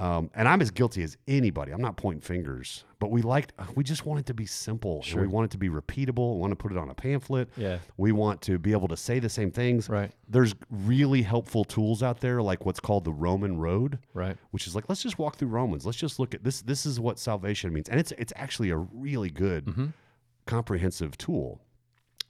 Um, 0.00 0.30
and 0.34 0.48
I'm 0.48 0.62
as 0.62 0.70
guilty 0.70 1.02
as 1.02 1.18
anybody. 1.28 1.72
I'm 1.72 1.80
not 1.82 1.96
pointing 1.98 2.22
fingers, 2.22 2.84
but 3.00 3.10
we 3.10 3.20
liked, 3.20 3.52
we 3.74 3.84
just 3.84 4.06
want 4.06 4.18
it 4.20 4.24
to 4.26 4.34
be 4.34 4.46
simple. 4.46 5.04
and 5.12 5.20
we 5.20 5.26
want 5.26 5.44
it 5.44 5.50
to 5.50 5.58
be 5.58 5.68
repeatable. 5.68 6.34
We 6.36 6.40
want 6.40 6.52
to 6.52 6.56
put 6.56 6.72
it 6.72 6.78
on 6.78 6.88
a 6.88 6.94
pamphlet. 6.94 7.50
Yeah. 7.56 7.80
We 7.98 8.12
want 8.12 8.40
to 8.42 8.58
be 8.58 8.72
able 8.72 8.88
to 8.88 8.96
say 8.96 9.18
the 9.18 9.28
same 9.28 9.50
things. 9.50 9.90
Right. 9.90 10.10
There's 10.26 10.54
really 10.70 11.20
helpful 11.20 11.64
tools 11.64 12.02
out 12.02 12.18
there, 12.20 12.40
like 12.40 12.64
what's 12.64 12.80
called 12.80 13.04
the 13.04 13.12
Roman 13.12 13.58
Road 13.58 13.98
Right. 14.14 14.36
which 14.52 14.66
is 14.66 14.74
like 14.74 14.84
let's 14.88 15.02
just 15.02 15.18
walk 15.18 15.36
through 15.36 15.48
Romans. 15.48 15.84
Let's 15.84 15.98
just 15.98 16.18
look 16.18 16.34
at 16.34 16.42
this. 16.44 16.62
This 16.62 16.86
is 16.86 16.98
what 16.98 17.18
salvation 17.18 17.70
means, 17.72 17.90
and 17.90 18.00
it's 18.00 18.12
it's 18.12 18.32
actually 18.36 18.70
a 18.70 18.78
really 18.78 19.30
good, 19.30 19.66
Mm-hmm. 19.66 19.86
comprehensive 20.46 21.16
tool. 21.18 21.60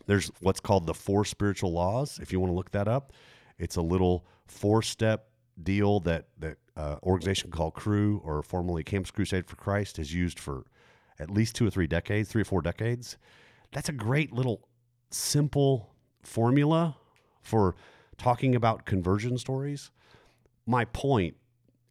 There's 0.07 0.31
what's 0.41 0.61
called 0.61 0.87
the 0.87 0.95
four 0.95 1.25
spiritual 1.25 1.73
laws. 1.73 2.18
If 2.21 2.33
you 2.33 2.41
want 2.41 2.51
to 2.51 2.55
look 2.57 2.73
that 2.73 2.89
up, 2.89 3.12
it's 3.59 3.77
a 3.77 3.83
little 3.83 4.27
four 4.47 4.83
step 4.83 5.27
deal 5.62 6.01
that 6.01 6.27
that 6.39 6.57
uh, 6.81 6.97
organization 7.03 7.51
called 7.51 7.74
Cru 7.74 8.20
or 8.24 8.43
formerly 8.43 8.83
Campus 8.85 9.11
Crusade 9.11 9.47
for 9.47 9.57
Christ 9.57 9.97
has 9.99 10.14
used 10.14 10.39
for 10.39 10.64
at 11.18 11.31
least 11.31 11.55
two 11.57 11.66
or 11.66 11.70
three 11.70 11.87
decades, 11.87 12.28
three 12.31 12.43
or 12.43 12.47
four 12.47 12.62
decades. 12.62 13.16
That's 13.72 13.89
a 13.89 13.93
great 13.93 14.33
little 14.33 14.68
simple 15.11 15.91
formula 16.22 16.97
for 17.43 17.74
talking 18.16 18.55
about 18.55 18.85
conversion 18.87 19.37
stories. 19.39 19.91
My 20.66 20.85
point 20.87 21.37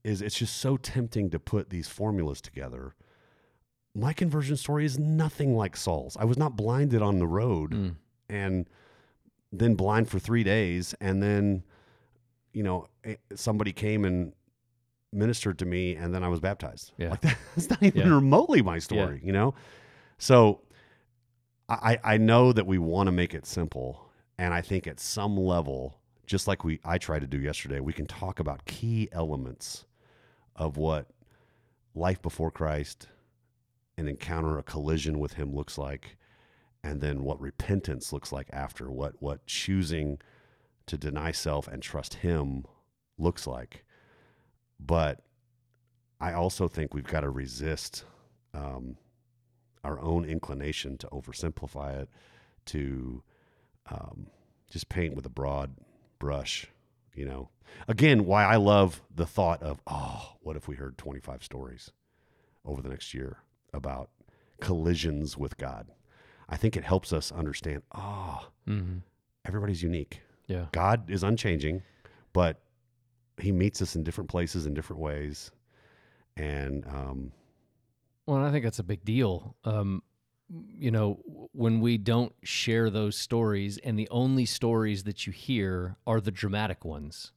is 0.04 0.22
it's 0.22 0.38
just 0.40 0.58
so 0.58 0.78
tempting 0.78 1.30
to 1.32 1.40
put 1.40 1.70
these 1.70 1.88
formulas 1.88 2.42
together. 2.42 2.96
My 3.96 4.14
conversion 4.14 4.56
story 4.58 4.86
is 4.86 4.98
nothing 4.98 5.56
like 5.56 5.76
Saul's. 5.76 6.16
I 6.18 6.26
was 6.26 6.38
not 6.38 6.56
blinded 6.56 7.02
on 7.02 7.20
the 7.20 7.28
road 7.28 7.72
Mm. 7.72 7.96
and 8.30 8.70
then 9.52 9.76
blind 9.76 10.08
for 10.10 10.20
three 10.20 10.44
days. 10.44 10.94
And 11.02 11.22
then, 11.22 11.64
you 12.54 12.64
know, 12.64 12.88
eh, 13.04 13.16
somebody 13.36 13.74
came 13.74 14.06
and 14.06 14.34
ministered 15.12 15.58
to 15.60 15.66
me 15.66 15.96
and 15.96 16.14
then 16.14 16.24
I 16.24 16.28
was 16.28 16.40
baptized. 16.40 16.92
Yeah. 16.98 17.12
Like 17.12 17.22
that's 17.56 17.70
not 17.70 17.82
even 17.84 18.02
Yeah. 18.02 18.14
remotely 18.16 18.62
my 18.62 18.80
story, 18.80 19.22
you 19.24 19.32
know? 19.32 19.56
So 20.18 20.62
I, 21.68 21.98
I 22.04 22.18
know 22.18 22.52
that 22.52 22.66
we 22.66 22.78
want 22.78 23.08
to 23.08 23.12
make 23.12 23.34
it 23.34 23.46
simple. 23.46 24.10
And 24.38 24.54
I 24.54 24.62
think 24.62 24.88
at 24.88 25.00
some 25.00 25.38
level, 25.38 26.00
just 26.26 26.48
like 26.48 26.64
we 26.64 26.80
I 26.84 26.98
tried 26.98 27.20
to 27.22 27.28
do 27.28 27.40
yesterday, 27.40 27.80
we 27.80 27.94
can 27.94 28.06
talk 28.06 28.40
about 28.40 28.66
key 28.66 29.10
elements 29.12 29.86
of 30.56 30.78
what 30.78 31.08
life 31.96 32.22
before 32.22 32.52
Christ, 32.52 33.08
an 33.98 34.08
encounter, 34.08 34.58
a 34.58 34.64
collision 34.64 35.20
with 35.20 35.34
him 35.34 35.54
looks 35.54 35.78
like, 35.78 36.18
and 36.84 37.02
then 37.02 37.24
what 37.24 37.42
repentance 37.42 38.14
looks 38.14 38.32
like 38.32 38.48
after, 38.54 38.90
what 38.90 39.16
what 39.22 39.46
choosing 39.46 40.20
to 40.86 40.98
deny 40.98 41.32
self 41.32 41.68
and 41.68 41.82
trust 41.84 42.16
him 42.16 42.66
looks 43.18 43.46
like. 43.46 43.84
But 44.80 45.22
I 46.20 46.34
also 46.34 46.68
think 46.68 46.94
we've 46.94 47.04
got 47.08 47.22
to 47.22 47.30
resist 47.30 48.06
um, 48.54 48.98
our 49.84 50.00
own 50.00 50.26
inclination 50.26 50.98
to 51.00 51.08
oversimplify 51.08 52.02
it, 52.02 52.10
to 52.68 53.24
um, 53.92 54.28
just 54.70 54.90
paint 54.90 55.16
with 55.16 55.26
a 55.26 55.30
broad 55.30 55.76
brush. 56.20 56.68
You 57.14 57.26
know, 57.26 57.50
again, 57.88 58.26
why 58.26 58.46
I 58.46 58.56
love 58.56 59.02
the 59.14 59.26
thought 59.26 59.62
of, 59.64 59.82
oh, 59.88 60.34
what 60.42 60.56
if 60.56 60.68
we 60.68 60.76
heard 60.76 60.98
25 60.98 61.44
stories 61.44 61.92
over 62.64 62.82
the 62.82 62.90
next 62.90 63.14
year 63.14 63.38
about 63.74 64.10
collisions 64.62 65.38
with 65.38 65.58
God? 65.58 65.88
I 66.48 66.56
think 66.56 66.76
it 66.78 66.84
helps 66.84 67.12
us 67.14 67.32
understand, 67.32 67.84
oh, 67.94 68.48
Mm-hmm. 68.68 69.00
everybody's 69.46 69.82
unique. 69.84 70.22
Yeah. 70.48 70.66
God 70.72 71.10
is 71.10 71.24
unchanging, 71.24 71.82
but 72.34 72.62
He 73.40 73.52
meets 73.52 73.82
us 73.82 73.96
in 73.96 74.04
different 74.04 74.30
places 74.30 74.66
in 74.66 74.74
different 74.74 75.02
ways. 75.02 75.52
And 76.38 76.86
um, 76.88 77.32
Well, 78.26 78.44
I 78.44 78.52
think 78.52 78.64
that's 78.64 78.80
a 78.80 78.84
big 78.84 79.04
deal. 79.04 79.56
Um, 79.66 80.04
you 80.78 80.90
know, 80.90 81.20
when 81.52 81.80
we 81.80 81.98
don't 81.98 82.34
share 82.44 82.90
those 82.90 83.16
stories, 83.16 83.78
and 83.80 84.00
the 84.00 84.08
only 84.10 84.46
stories 84.46 85.04
that 85.04 85.28
you 85.28 85.34
hear 85.34 85.98
are 86.08 86.20
the 86.20 86.32
dramatic 86.32 86.84
ones. 86.84 87.32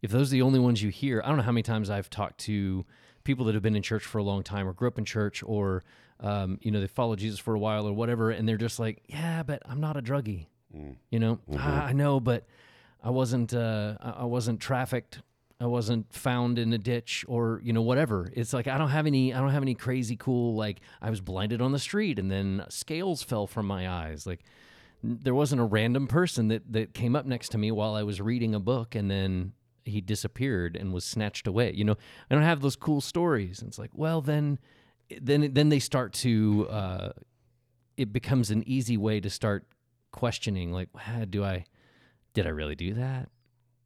If 0.00 0.10
those 0.10 0.30
are 0.30 0.34
the 0.34 0.42
only 0.42 0.58
ones 0.58 0.82
you 0.82 0.90
hear, 0.90 1.20
I 1.24 1.28
don't 1.28 1.36
know 1.36 1.42
how 1.42 1.52
many 1.52 1.62
times 1.62 1.90
I've 1.90 2.10
talked 2.10 2.38
to 2.40 2.84
people 3.24 3.44
that 3.46 3.54
have 3.54 3.62
been 3.62 3.76
in 3.76 3.82
church 3.82 4.04
for 4.04 4.18
a 4.18 4.22
long 4.22 4.42
time, 4.42 4.66
or 4.66 4.72
grew 4.72 4.88
up 4.88 4.98
in 4.98 5.04
church, 5.04 5.42
or 5.42 5.84
um, 6.20 6.58
you 6.62 6.70
know, 6.70 6.80
they 6.80 6.86
followed 6.86 7.18
Jesus 7.18 7.38
for 7.38 7.54
a 7.54 7.58
while, 7.58 7.86
or 7.86 7.92
whatever, 7.92 8.30
and 8.30 8.48
they're 8.48 8.56
just 8.56 8.78
like, 8.78 9.02
"Yeah, 9.08 9.42
but 9.42 9.62
I'm 9.66 9.80
not 9.80 9.96
a 9.96 10.02
druggie." 10.02 10.46
You 11.10 11.18
know, 11.18 11.38
"Ah, 11.58 11.84
I 11.86 11.92
know, 11.92 12.18
but 12.18 12.46
I 13.02 13.10
wasn't. 13.10 13.52
Uh, 13.52 13.96
I 14.00 14.24
wasn't 14.24 14.60
trafficked. 14.60 15.20
I 15.60 15.66
wasn't 15.66 16.12
found 16.12 16.58
in 16.58 16.72
a 16.72 16.78
ditch 16.78 17.24
or 17.28 17.60
you 17.62 17.72
know 17.72 17.82
whatever. 17.82 18.30
It's 18.32 18.52
like 18.52 18.66
I 18.66 18.78
don't 18.78 18.90
have 18.90 19.06
any. 19.06 19.32
I 19.34 19.40
don't 19.40 19.50
have 19.50 19.62
any 19.62 19.74
crazy 19.74 20.16
cool 20.16 20.54
like 20.54 20.80
I 21.00 21.10
was 21.10 21.20
blinded 21.20 21.60
on 21.60 21.72
the 21.72 21.78
street 21.78 22.18
and 22.18 22.30
then 22.30 22.64
scales 22.68 23.22
fell 23.22 23.46
from 23.46 23.66
my 23.66 23.88
eyes. 23.88 24.26
Like 24.26 24.40
there 25.02 25.34
wasn't 25.34 25.60
a 25.60 25.64
random 25.64 26.06
person 26.06 26.48
that 26.48 26.72
that 26.72 26.94
came 26.94 27.16
up 27.16 27.26
next 27.26 27.50
to 27.50 27.58
me 27.58 27.70
while 27.70 27.94
I 27.94 28.02
was 28.02 28.20
reading 28.20 28.54
a 28.54 28.60
book 28.60 28.94
and 28.94 29.10
then 29.10 29.52
he 29.84 30.00
disappeared 30.00 30.76
and 30.76 30.92
was 30.92 31.04
snatched 31.04 31.46
away. 31.46 31.72
You 31.72 31.84
know, 31.84 31.96
I 32.30 32.34
don't 32.34 32.44
have 32.44 32.60
those 32.60 32.76
cool 32.76 33.00
stories. 33.00 33.60
And 33.60 33.68
it's 33.68 33.78
like, 33.78 33.90
well, 33.94 34.20
then, 34.20 34.58
then, 35.20 35.52
then 35.52 35.68
they 35.68 35.78
start 35.78 36.12
to. 36.14 36.68
Uh, 36.70 37.12
it 37.96 38.12
becomes 38.12 38.50
an 38.50 38.62
easy 38.66 38.96
way 38.96 39.20
to 39.20 39.28
start 39.28 39.66
questioning, 40.12 40.72
like, 40.72 40.88
"Ah, 40.96 41.24
do 41.28 41.44
I, 41.44 41.64
did 42.34 42.46
I 42.46 42.50
really 42.50 42.74
do 42.74 42.94
that? 42.94 43.28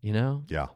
You 0.03 0.13
know, 0.13 0.45
yeah, 0.49 0.67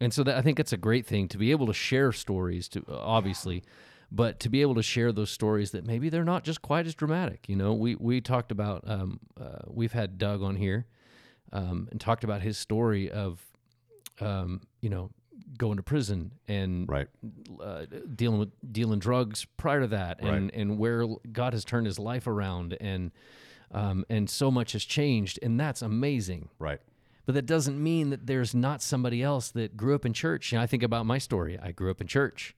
and 0.00 0.12
so 0.12 0.22
that, 0.24 0.36
I 0.36 0.42
think 0.42 0.60
it's 0.60 0.72
a 0.72 0.76
great 0.76 1.06
thing 1.06 1.28
to 1.28 1.38
be 1.38 1.50
able 1.50 1.66
to 1.66 1.72
share 1.72 2.12
stories 2.12 2.68
to 2.68 2.84
obviously, 2.88 3.64
but 4.10 4.38
to 4.40 4.48
be 4.48 4.62
able 4.62 4.76
to 4.76 4.82
share 4.82 5.10
those 5.12 5.30
stories 5.30 5.72
that 5.72 5.84
maybe 5.84 6.08
they're 6.08 6.24
not 6.24 6.44
just 6.44 6.62
quite 6.62 6.86
as 6.86 6.94
dramatic. 6.94 7.48
You 7.48 7.56
know, 7.56 7.72
we 7.74 7.96
we 7.96 8.20
talked 8.20 8.52
about 8.52 8.84
um, 8.86 9.20
uh, 9.40 9.60
we've 9.66 9.92
had 9.92 10.18
Doug 10.18 10.42
on 10.42 10.56
here 10.56 10.86
um, 11.52 11.88
and 11.90 12.00
talked 12.00 12.24
about 12.24 12.42
his 12.42 12.56
story 12.58 13.10
of 13.10 13.40
um, 14.20 14.60
you 14.80 14.90
know 14.90 15.10
going 15.56 15.76
to 15.78 15.82
prison 15.82 16.32
and 16.46 16.88
right. 16.88 17.08
uh, 17.60 17.86
dealing 18.14 18.38
with 18.38 18.50
dealing 18.72 18.98
drugs 18.98 19.46
prior 19.56 19.80
to 19.80 19.86
that, 19.88 20.20
and 20.20 20.28
Right. 20.44 20.54
and 20.54 20.78
where 20.78 21.06
God 21.32 21.52
has 21.52 21.64
turned 21.64 21.86
his 21.86 21.98
life 21.98 22.26
around, 22.26 22.76
and 22.80 23.10
um, 23.72 24.04
and 24.08 24.28
so 24.30 24.50
much 24.50 24.72
has 24.72 24.84
changed, 24.84 25.38
and 25.42 25.58
that's 25.58 25.82
amazing. 25.82 26.50
Right. 26.58 26.80
But 27.28 27.34
that 27.34 27.44
doesn't 27.44 27.78
mean 27.78 28.08
that 28.08 28.26
there's 28.26 28.54
not 28.54 28.80
somebody 28.80 29.22
else 29.22 29.50
that 29.50 29.76
grew 29.76 29.94
up 29.94 30.06
in 30.06 30.14
church. 30.14 30.50
Know, 30.50 30.62
I 30.62 30.66
think 30.66 30.82
about 30.82 31.04
my 31.04 31.18
story. 31.18 31.58
I 31.62 31.72
grew 31.72 31.90
up 31.90 32.00
in 32.00 32.06
church. 32.06 32.56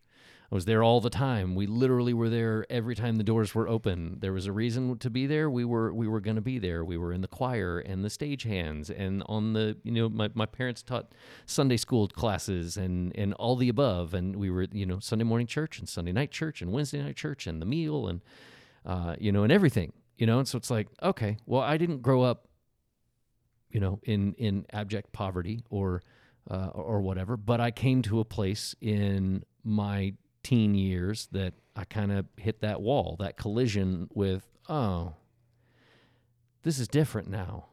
I 0.49 0.55
was 0.55 0.65
there 0.65 0.81
all 0.81 1.01
the 1.01 1.11
time. 1.11 1.57
We 1.57 1.67
literally 1.67 2.15
were 2.15 2.29
there 2.29 2.65
every 2.71 2.95
time 2.95 3.17
the 3.17 3.25
doors 3.25 3.53
were 3.53 3.69
open. 3.69 4.19
There 4.21 4.33
was 4.33 4.47
a 4.47 4.53
reason 4.53 4.97
to 4.99 5.11
be 5.11 5.27
there. 5.27 5.51
We 5.51 5.65
were 5.65 5.93
we 5.93 6.07
were 6.07 6.21
going 6.21 6.37
to 6.37 6.41
be 6.41 6.61
there. 6.61 6.85
We 6.85 6.97
were 6.97 7.13
in 7.13 7.21
the 7.21 7.27
choir 7.27 7.81
and 7.81 8.05
the 8.05 8.09
stagehands 8.09 8.97
and 8.97 9.25
on 9.27 9.55
the 9.55 9.77
you 9.83 9.91
know 9.91 10.09
my, 10.09 10.31
my 10.35 10.47
parents 10.47 10.85
taught 10.85 11.11
Sunday 11.47 11.77
school 11.77 12.07
classes 12.07 12.77
and 12.77 13.13
and 13.17 13.35
all 13.35 13.57
the 13.57 13.71
above. 13.71 14.15
And 14.15 14.37
we 14.37 14.51
were 14.51 14.69
you 14.71 14.87
know 14.87 15.01
Sunday 15.01 15.25
morning 15.25 15.49
church 15.49 15.81
and 15.81 15.89
Sunday 15.89 16.13
night 16.13 16.31
church 16.31 16.63
and 16.63 16.71
Wednesday 16.71 17.03
night 17.03 17.17
church 17.17 17.49
and 17.49 17.61
the 17.61 17.67
meal 17.67 18.07
and 18.07 18.21
uh, 18.87 19.17
you 19.19 19.33
know 19.33 19.43
and 19.43 19.51
everything 19.51 19.95
you 20.17 20.27
know. 20.27 20.39
And 20.39 20.47
so 20.47 20.59
it's 20.59 20.71
like 20.71 20.87
okay, 21.03 21.39
well 21.45 21.63
I 21.63 21.77
didn't 21.77 22.03
grow 22.03 22.23
up 22.23 22.47
you 23.71 23.81
know, 23.81 24.01
in 24.05 24.35
in 24.35 24.67
abject 24.73 25.13
poverty 25.13 25.65
or 25.71 26.03
uh, 26.51 26.69
or 26.75 27.01
whatever. 27.01 27.37
But 27.37 27.61
I 27.61 27.71
came 27.71 28.03
to 28.03 28.21
a 28.21 28.25
place 28.25 28.75
in 28.81 29.45
my 29.65 30.15
teen 30.43 30.75
years 30.75 31.29
that 31.33 31.55
I 31.77 31.85
kind 31.85 32.11
of 32.13 32.27
hit 32.37 32.61
that 32.63 32.81
wall, 32.81 33.17
that 33.21 33.37
collision 33.37 34.09
with, 34.15 34.43
oh, 34.69 35.15
this 36.63 36.79
is 36.79 36.89
different 36.89 37.29
now. 37.29 37.67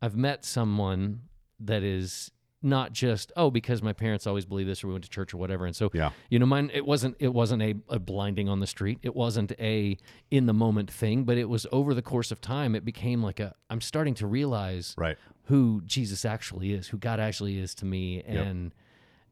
I've 0.00 0.16
met 0.16 0.44
someone 0.44 1.22
that 1.60 1.82
is 1.82 2.30
not 2.64 2.92
just 2.92 3.32
oh 3.36 3.50
because 3.50 3.82
my 3.82 3.92
parents 3.92 4.24
always 4.24 4.46
believe 4.46 4.68
this 4.68 4.84
or 4.84 4.86
we 4.86 4.92
went 4.92 5.02
to 5.02 5.10
church 5.10 5.34
or 5.34 5.36
whatever 5.36 5.66
and 5.66 5.74
so 5.74 5.90
Yeah. 5.92 6.10
you 6.30 6.38
know 6.38 6.46
mine 6.46 6.70
it 6.72 6.86
wasn't 6.86 7.16
it 7.18 7.34
wasn't 7.34 7.60
a, 7.60 7.74
a 7.88 7.98
blinding 7.98 8.48
on 8.48 8.60
the 8.60 8.68
street 8.68 9.00
it 9.02 9.16
wasn't 9.16 9.50
a 9.58 9.98
in 10.30 10.46
the 10.46 10.52
moment 10.54 10.88
thing 10.88 11.24
but 11.24 11.36
it 11.38 11.48
was 11.48 11.66
over 11.72 11.92
the 11.92 12.02
course 12.02 12.30
of 12.30 12.40
time 12.40 12.76
it 12.76 12.84
became 12.84 13.20
like 13.20 13.40
a 13.40 13.52
i'm 13.68 13.80
starting 13.80 14.14
to 14.14 14.28
realize 14.28 14.94
Right. 14.96 15.18
Who 15.44 15.82
Jesus 15.84 16.24
actually 16.24 16.72
is, 16.72 16.88
who 16.88 16.98
God 16.98 17.20
actually 17.20 17.58
is 17.58 17.74
to 17.76 17.84
me, 17.84 18.22
and 18.26 18.74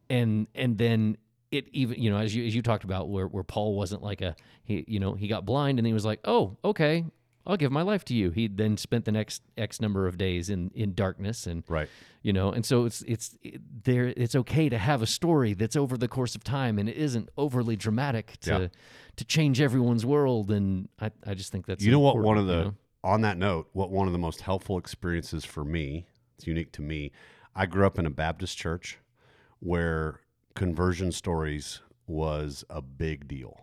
and 0.08 0.46
and 0.54 0.78
then 0.78 1.16
it 1.50 1.66
even 1.72 2.00
you 2.00 2.10
know 2.10 2.18
as 2.18 2.34
you 2.34 2.46
as 2.46 2.54
you 2.54 2.62
talked 2.62 2.84
about 2.84 3.08
where 3.08 3.26
where 3.26 3.42
Paul 3.44 3.74
wasn't 3.76 4.02
like 4.02 4.20
a 4.20 4.34
he 4.64 4.84
you 4.86 5.00
know 5.00 5.14
he 5.14 5.28
got 5.28 5.44
blind 5.44 5.78
and 5.78 5.86
he 5.86 5.92
was 5.92 6.04
like 6.04 6.20
oh 6.24 6.56
okay 6.64 7.06
I'll 7.46 7.56
give 7.56 7.72
my 7.72 7.80
life 7.82 8.04
to 8.04 8.14
you. 8.14 8.30
He 8.30 8.48
then 8.48 8.76
spent 8.76 9.06
the 9.06 9.12
next 9.12 9.42
X 9.56 9.80
number 9.80 10.06
of 10.06 10.18
days 10.18 10.50
in 10.50 10.70
in 10.74 10.94
darkness 10.94 11.46
and 11.46 11.64
Right. 11.68 11.88
you 12.22 12.32
know 12.32 12.52
and 12.52 12.64
so 12.66 12.84
it's 12.84 13.02
it's 13.02 13.36
it, 13.42 13.60
there 13.84 14.08
it's 14.16 14.36
okay 14.36 14.68
to 14.68 14.78
have 14.78 15.00
a 15.02 15.06
story 15.06 15.54
that's 15.54 15.74
over 15.74 15.96
the 15.96 16.06
course 16.08 16.34
of 16.36 16.44
time 16.44 16.78
and 16.78 16.88
it 16.88 16.96
isn't 16.96 17.28
overly 17.36 17.76
dramatic 17.76 18.36
to 18.42 18.50
Yeah. 18.50 18.68
to 19.16 19.24
change 19.24 19.60
everyone's 19.60 20.04
world 20.06 20.50
and 20.50 20.88
I, 21.00 21.10
I 21.26 21.34
just 21.34 21.50
think 21.50 21.66
that's 21.66 21.82
you 21.82 21.90
know 21.90 21.98
what 22.00 22.16
one 22.18 22.38
of 22.38 22.46
the 22.46 22.52
you 22.58 22.64
know? 22.66 22.74
On 23.02 23.20
that 23.22 23.38
note 23.38 23.68
what 23.72 23.90
one 23.90 24.06
of 24.06 24.12
the 24.12 24.18
most 24.18 24.40
helpful 24.42 24.76
experiences 24.78 25.44
for 25.44 25.64
me 25.64 26.06
it's 26.36 26.46
unique 26.46 26.72
to 26.72 26.82
me 26.82 27.10
i 27.54 27.66
grew 27.66 27.86
up 27.86 27.98
in 27.98 28.06
a 28.06 28.10
baptist 28.10 28.56
church 28.58 28.98
where 29.60 30.20
conversion 30.54 31.12
stories 31.12 31.80
was 32.06 32.64
a 32.70 32.82
big 32.82 33.28
deal. 33.28 33.60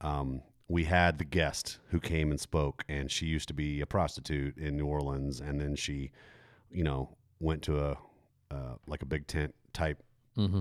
Um, 0.00 0.42
we 0.68 0.84
had 0.84 1.18
the 1.18 1.24
guest 1.24 1.78
who 1.88 2.00
came 2.00 2.30
and 2.30 2.40
spoke 2.40 2.84
and 2.88 3.10
she 3.10 3.26
used 3.26 3.48
to 3.48 3.54
be 3.54 3.80
a 3.80 3.86
prostitute 3.86 4.56
in 4.56 4.76
new 4.76 4.86
orleans 4.86 5.40
and 5.40 5.60
then 5.60 5.74
she 5.74 6.10
you 6.70 6.84
know 6.84 7.08
went 7.40 7.62
to 7.62 7.78
a 7.78 7.98
uh, 8.50 8.74
like 8.86 9.02
a 9.02 9.06
big 9.06 9.26
tent 9.26 9.54
type 9.72 10.02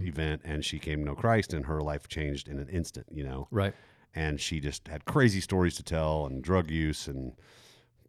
event 0.06 0.42
and 0.44 0.66
she 0.66 0.80
came 0.80 1.00
to 1.00 1.06
know 1.06 1.16
christ 1.16 1.54
and 1.54 1.66
her 1.66 1.80
life 1.80 2.08
changed 2.08 2.48
in 2.48 2.60
an 2.60 2.68
instant 2.70 3.06
you 3.12 3.24
know? 3.24 3.48
Right. 3.52 3.74
And 4.16 4.42
she 4.42 4.60
just 4.60 4.88
had 4.88 5.06
crazy 5.06 5.40
stories 5.42 5.76
to 5.76 5.84
tell 5.84 6.26
and 6.26 6.42
drug 6.44 6.72
use 6.72 7.08
and 7.08 7.34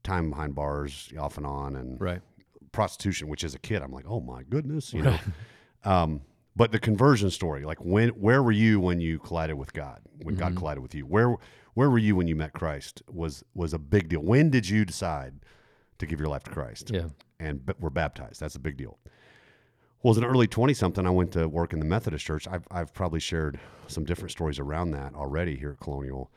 time 0.02 0.30
behind 0.30 0.54
bars 0.54 1.12
off 1.18 1.36
and 1.36 1.46
on 1.46 1.76
and 1.76 2.00
right 2.00 2.20
prostitution 2.72 3.28
which 3.28 3.42
as 3.44 3.54
a 3.54 3.58
kid 3.58 3.82
i'm 3.82 3.92
like 3.92 4.04
oh 4.08 4.20
my 4.20 4.42
goodness 4.44 4.92
you 4.94 5.02
know 5.02 5.18
um, 5.84 6.20
but 6.54 6.72
the 6.72 6.78
conversion 6.78 7.30
story 7.30 7.64
like 7.64 7.78
when 7.84 8.10
where 8.10 8.42
were 8.42 8.52
you 8.52 8.78
when 8.80 9.00
you 9.00 9.18
collided 9.18 9.56
with 9.56 9.72
god 9.72 10.00
when 10.22 10.34
god 10.34 10.54
collided 10.56 10.82
with 10.82 10.94
you 10.94 11.04
where 11.04 11.34
where 11.74 11.90
were 11.90 11.98
you 11.98 12.14
when 12.14 12.28
you 12.28 12.36
met 12.36 12.52
christ 12.52 13.02
was 13.10 13.42
was 13.54 13.74
a 13.74 13.78
big 13.78 14.08
deal 14.08 14.20
when 14.20 14.50
did 14.50 14.68
you 14.68 14.84
decide 14.84 15.34
to 15.98 16.06
give 16.06 16.20
your 16.20 16.28
life 16.28 16.44
to 16.44 16.50
christ 16.50 16.90
yeah 16.92 17.06
and 17.40 17.64
b- 17.64 17.72
were 17.80 17.90
baptized. 17.90 18.38
That's 18.40 18.54
a 18.54 18.60
big 18.60 18.76
deal. 18.76 18.98
Well, 20.02 20.12
as 20.12 20.18
an 20.18 20.24
early 20.24 20.46
20 20.46 20.72
something, 20.74 21.06
I 21.06 21.10
went 21.10 21.32
to 21.32 21.48
work 21.48 21.72
in 21.72 21.78
the 21.78 21.84
Methodist 21.86 22.24
Church. 22.24 22.46
I've, 22.46 22.66
I've 22.70 22.94
probably 22.94 23.20
shared 23.20 23.58
some 23.86 24.04
different 24.04 24.30
stories 24.30 24.58
around 24.58 24.92
that 24.92 25.14
already 25.14 25.56
here 25.56 25.70
at 25.72 25.80
Colonial. 25.80 26.30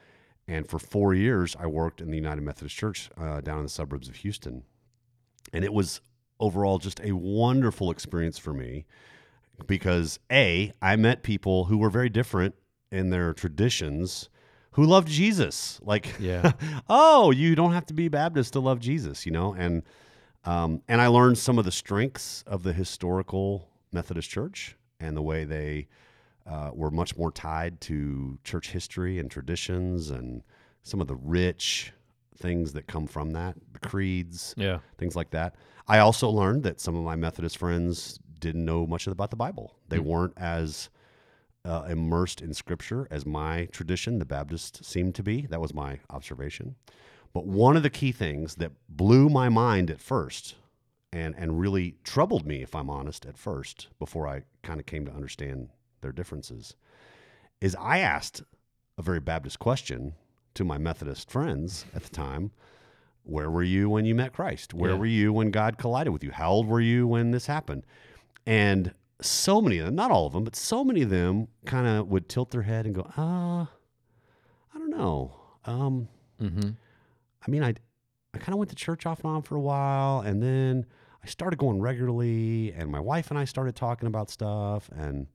And 0.47 0.67
for 0.67 0.79
four 0.79 1.13
years, 1.13 1.55
I 1.59 1.67
worked 1.67 2.01
in 2.01 2.09
the 2.09 2.17
United 2.17 2.41
Methodist 2.41 2.75
Church 2.75 3.09
uh, 3.17 3.41
down 3.41 3.59
in 3.59 3.63
the 3.63 3.69
suburbs 3.69 4.09
of 4.09 4.15
Houston. 4.17 4.63
And 5.53 5.63
it 5.63 5.73
was 5.73 6.01
overall 6.39 6.79
just 6.79 6.99
a 7.01 7.13
wonderful 7.13 7.91
experience 7.91 8.37
for 8.37 8.53
me 8.53 8.85
because 9.67 10.19
A, 10.31 10.71
I 10.81 10.95
met 10.95 11.23
people 11.23 11.65
who 11.65 11.77
were 11.77 11.89
very 11.89 12.09
different 12.09 12.55
in 12.91 13.09
their 13.09 13.33
traditions 13.33 14.29
who 14.71 14.85
loved 14.85 15.07
Jesus. 15.07 15.79
Like, 15.83 16.13
Yeah. 16.19 16.53
oh, 16.89 17.31
you 17.31 17.55
don't 17.55 17.73
have 17.73 17.85
to 17.87 17.93
be 17.93 18.07
Baptist 18.07 18.53
to 18.53 18.59
love 18.59 18.79
Jesus, 18.79 19.25
you 19.25 19.31
know? 19.31 19.53
And 19.53 19.83
um, 20.45 20.81
and 20.89 20.99
I 20.99 21.07
learned 21.07 21.37
some 21.37 21.57
of 21.57 21.63
the 21.63 21.71
strengths 21.71 22.43
of 22.45 22.63
the 22.63 22.73
historical 22.73 23.69
Methodist 23.93 24.29
Church 24.29 24.75
and 24.99 25.15
the 25.15 25.21
way 25.21 25.45
they 25.45 25.87
uh, 26.45 26.71
were 26.73 26.91
much 26.91 27.15
more 27.17 27.31
tied 27.31 27.79
to 27.81 28.37
church 28.43 28.69
history 28.69 29.19
and 29.19 29.31
traditions 29.31 30.09
and 30.09 30.43
some 30.83 30.99
of 31.01 31.07
the 31.07 31.15
rich 31.15 31.93
things 32.37 32.73
that 32.73 32.87
come 32.87 33.07
from 33.07 33.31
that, 33.31 33.55
the 33.71 33.79
creeds, 33.79 34.53
yeah 34.57 34.79
things 34.97 35.15
like 35.15 35.29
that. 35.31 35.55
I 35.87 35.99
also 35.99 36.29
learned 36.29 36.63
that 36.63 36.79
some 36.79 36.95
of 36.95 37.03
my 37.03 37.15
Methodist 37.15 37.57
friends 37.57 38.19
didn't 38.39 38.65
know 38.65 38.85
much 38.85 39.07
about 39.07 39.29
the 39.29 39.35
Bible. 39.35 39.75
They 39.89 39.99
weren't 39.99 40.33
as 40.37 40.89
uh, 41.65 41.85
immersed 41.89 42.41
in 42.41 42.53
Scripture 42.53 43.07
as 43.09 43.25
my 43.25 43.65
tradition, 43.65 44.19
the 44.19 44.25
Baptist, 44.25 44.83
seemed 44.83 45.15
to 45.15 45.23
be. 45.23 45.45
That 45.45 45.61
was 45.61 45.73
my 45.73 45.99
observation. 46.09 46.75
But 47.33 47.45
one 47.45 47.77
of 47.77 47.83
the 47.83 47.89
key 47.89 48.11
things 48.11 48.55
that 48.55 48.71
blew 48.89 49.29
my 49.29 49.49
mind 49.49 49.89
at 49.89 49.99
first 50.01 50.55
and, 51.11 51.33
and 51.37 51.59
really 51.59 51.95
troubled 52.03 52.45
me, 52.45 52.61
if 52.61 52.75
I'm 52.75 52.89
honest, 52.89 53.25
at 53.25 53.37
first, 53.37 53.87
before 53.97 54.27
I 54.27 54.43
kind 54.61 54.79
of 54.79 54.85
came 54.85 55.05
to 55.05 55.13
understand 55.13 55.69
their 56.03 56.11
differences, 56.11 56.75
is 57.59 57.75
I 57.79 57.97
asked 57.99 58.43
a 58.97 59.01
very 59.01 59.19
Baptist 59.19 59.57
question 59.57 60.13
to 60.53 60.63
my 60.63 60.77
Methodist 60.77 61.31
friends 61.31 61.85
at 61.95 62.03
the 62.03 62.09
time 62.09 62.51
where 63.23 63.49
were 63.49 63.63
you 63.63 63.89
when 63.89 64.03
you 64.05 64.13
met 64.13 64.33
Christ? 64.33 64.73
Where 64.73 64.91
Yeah. 64.91 64.97
were 64.97 65.05
you 65.05 65.31
when 65.33 65.49
God 65.49 65.77
collided 65.77 66.11
with 66.11 66.23
you? 66.25 66.31
How 66.31 66.51
old 66.51 66.67
were 66.67 66.81
you 66.81 67.07
when 67.07 67.31
this 67.31 67.45
happened? 67.47 67.85
And 68.45 68.93
so 69.21 69.61
many 69.61 69.77
of 69.79 69.85
them, 69.85 69.95
not 69.95 70.11
all 70.11 70.27
of 70.27 70.33
them, 70.33 70.43
but 70.43 70.57
so 70.57 70.83
many 70.83 71.03
of 71.03 71.09
them 71.09 71.47
kind 71.65 71.87
of 71.87 72.09
would 72.09 72.27
tilt 72.27 72.51
their 72.51 72.63
head 72.63 72.85
and 72.85 72.93
go, 72.93 73.03
uh, 73.17 73.65
I 73.65 74.77
don't 74.77 74.89
know. 74.89 75.33
Um, 75.63 76.09
mm-hmm. 76.41 76.71
I 77.47 77.51
mean, 77.51 77.63
I, 77.63 77.73
I 78.33 78.37
kind 78.39 78.49
of 78.49 78.57
went 78.57 78.69
to 78.71 78.75
church 78.75 79.05
off 79.05 79.19
and 79.23 79.27
on 79.33 79.41
for 79.41 79.55
a 79.55 79.61
while, 79.61 80.19
and 80.19 80.43
then 80.43 80.85
I 81.23 81.27
started 81.27 81.57
going 81.57 81.79
regularly, 81.79 82.73
and 82.73 82.89
my 82.89 82.99
wife 82.99 83.29
and 83.29 83.39
I 83.39 83.45
started 83.45 83.75
talking 83.77 84.07
about 84.07 84.29
stuff, 84.29 84.89
and 84.93 85.27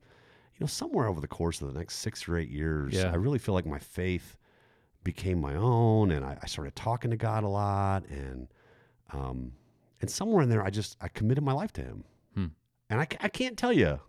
you 0.59 0.63
know, 0.65 0.67
somewhere 0.67 1.07
over 1.07 1.21
the 1.21 1.27
course 1.27 1.61
of 1.61 1.71
the 1.73 1.79
next 1.79 1.95
six 1.95 2.27
or 2.27 2.37
eight 2.37 2.49
years, 2.49 2.93
Yeah. 2.93 3.11
I 3.11 3.15
really 3.15 3.39
feel 3.39 3.55
like 3.55 3.65
my 3.65 3.79
faith 3.79 4.35
became 5.03 5.39
my 5.39 5.55
own, 5.55 6.11
and 6.11 6.25
I, 6.25 6.37
I 6.43 6.45
started 6.47 6.75
talking 6.75 7.09
to 7.11 7.17
God 7.17 7.43
a 7.43 7.47
lot, 7.47 8.05
and 8.09 8.47
um, 9.13 9.53
and 10.01 10.09
somewhere 10.09 10.43
in 10.43 10.49
there, 10.49 10.63
I 10.63 10.69
just 10.69 10.97
I 11.01 11.07
committed 11.07 11.43
my 11.43 11.53
life 11.53 11.71
to 11.73 11.81
Him, 11.81 12.03
Hmm. 12.35 12.45
and 12.89 12.99
I, 13.01 13.07
I 13.21 13.29
can't 13.29 13.57
tell 13.57 13.71
you 13.73 13.99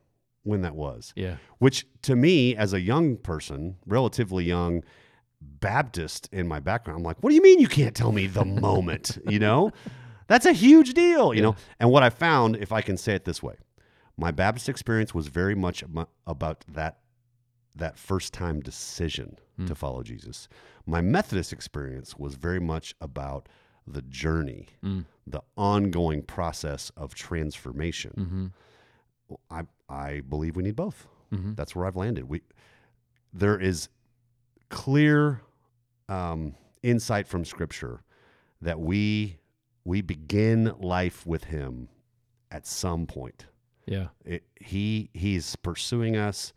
when 0.42 0.62
that 0.62 0.74
was. 0.74 1.12
Yeah. 1.16 1.36
Which 1.58 1.86
to 2.02 2.16
me 2.16 2.56
as 2.56 2.72
a 2.72 2.80
young 2.80 3.16
person 3.16 3.76
relatively 3.86 4.44
young 4.44 4.82
baptist 5.42 6.28
in 6.32 6.46
my 6.46 6.60
background 6.60 6.98
i'm 6.98 7.02
like 7.02 7.16
what 7.22 7.30
do 7.30 7.34
you 7.34 7.40
mean 7.42 7.58
you 7.60 7.68
can't 7.68 7.94
tell 7.94 8.12
me 8.12 8.26
the 8.26 8.44
moment? 8.68 9.18
You 9.26 9.38
know? 9.38 9.72
That's 10.26 10.46
a 10.46 10.52
huge 10.52 10.92
deal 10.94 11.32
you 11.34 11.40
know? 11.42 11.56
And 11.78 11.90
what 11.90 12.02
i 12.02 12.10
found 12.10 12.56
if 12.56 12.72
i 12.72 12.80
can 12.82 12.96
say 12.96 13.14
it 13.14 13.24
this 13.24 13.42
way 13.42 13.54
my 14.20 14.30
baptist 14.30 14.68
experience 14.68 15.14
was 15.14 15.26
very 15.28 15.54
much 15.54 15.82
about 16.26 16.64
that 16.68 16.98
that 17.74 17.98
first 17.98 18.32
time 18.32 18.60
decision 18.60 19.36
to 19.66 19.74
follow 19.74 20.02
jesus 20.02 20.48
my 20.86 21.00
methodist 21.00 21.52
experience 21.52 22.16
was 22.16 22.34
very 22.34 22.60
much 22.60 22.94
about 23.00 23.48
the 23.86 24.02
journey 24.02 24.68
the 25.26 25.42
ongoing 25.56 26.22
process 26.22 26.90
of 26.96 27.14
transformation 27.14 28.12
mm-hmm. 28.16 28.46
I 29.50 29.62
I 29.88 30.20
believe 30.28 30.56
we 30.56 30.62
need 30.62 30.76
both. 30.76 31.06
Mhm. 31.32 31.56
That's 31.56 31.74
where 31.76 31.86
I've 31.86 31.96
landed. 31.96 32.24
We 32.28 32.42
there 33.32 33.58
is 33.60 33.88
clear 34.68 35.42
um, 36.08 36.54
insight 36.82 37.28
from 37.28 37.44
Scripture 37.44 38.02
that 38.60 38.80
we 38.80 39.38
we 39.84 40.00
begin 40.02 40.74
life 40.80 41.26
with 41.26 41.44
Him 41.44 41.88
at 42.50 42.66
some 42.66 43.06
point. 43.06 43.46
Yeah 43.90 44.06
It, 44.24 44.44
he 44.58 45.10
he's 45.12 45.54
pursuing 45.56 46.16
us. 46.16 46.52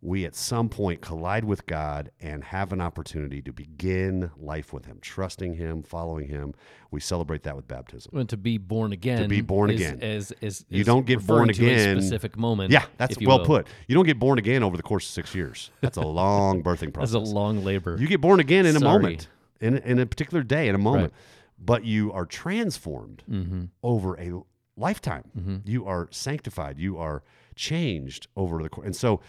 We 0.00 0.24
at 0.26 0.36
some 0.36 0.68
point 0.68 1.00
collide 1.00 1.42
with 1.42 1.66
God 1.66 2.12
and 2.20 2.44
have 2.44 2.72
an 2.72 2.80
opportunity 2.80 3.42
to 3.42 3.52
begin 3.52 4.30
life 4.38 4.72
with 4.72 4.84
Him, 4.84 4.98
trusting 5.00 5.54
Him, 5.54 5.82
following 5.82 6.28
Him. 6.28 6.54
We 6.92 7.00
celebrate 7.00 7.42
that 7.42 7.56
with 7.56 7.66
baptism. 7.66 8.16
And 8.16 8.28
to 8.28 8.36
be 8.36 8.58
born 8.58 8.92
again 8.92 9.22
to 9.22 9.28
be 9.28 9.40
born 9.40 9.70
is- 9.70 9.80
again. 9.80 10.00
is, 10.00 10.32
is, 10.40 10.64
You 10.68 10.84
don't 10.84 11.04
get 11.04 11.26
born 11.26 11.48
referring 11.48 11.54
to 11.56 11.66
a 11.68 11.72
again- 11.72 12.00
specific 12.00 12.36
moment 12.36 12.70
Yeah, 12.70 12.84
that's 12.96 13.16
well 13.20 13.38
will. 13.40 13.46
put. 13.46 13.66
You 13.88 13.96
don't 13.96 14.06
get 14.06 14.20
born 14.20 14.38
again 14.38 14.62
over 14.62 14.76
the 14.76 14.84
course 14.84 15.04
of 15.04 15.10
six 15.10 15.34
years. 15.34 15.72
That's 15.80 15.96
a 15.96 16.02
long 16.22 16.62
birthing 16.62 16.94
process. 16.94 17.14
that's 17.14 17.30
a 17.30 17.34
long 17.34 17.64
labor 17.64 17.96
You 17.98 18.06
get 18.06 18.20
born 18.20 18.38
again 18.38 18.66
in 18.66 18.76
a 18.76 18.80
moment, 18.80 19.26
in, 19.60 19.78
in 19.78 19.98
a 19.98 20.06
particular 20.06 20.44
day, 20.44 20.68
in 20.68 20.76
a 20.76 20.78
moment. 20.78 21.12
Right. 21.12 21.22
But 21.58 21.84
you 21.84 22.12
are 22.12 22.24
transformed 22.24 23.24
mm-hmm. 23.28 23.64
over 23.82 24.14
a 24.20 24.42
lifetime. 24.78 25.24
Mm-hmm. 25.36 25.56
You 25.64 25.86
are 25.86 26.08
sanctified. 26.10 26.78
You 26.78 26.98
are 26.98 27.22
changed 27.54 28.28
over 28.36 28.62
the 28.62 28.68
course. 28.68 28.86
And 28.86 28.96
so 28.96 29.20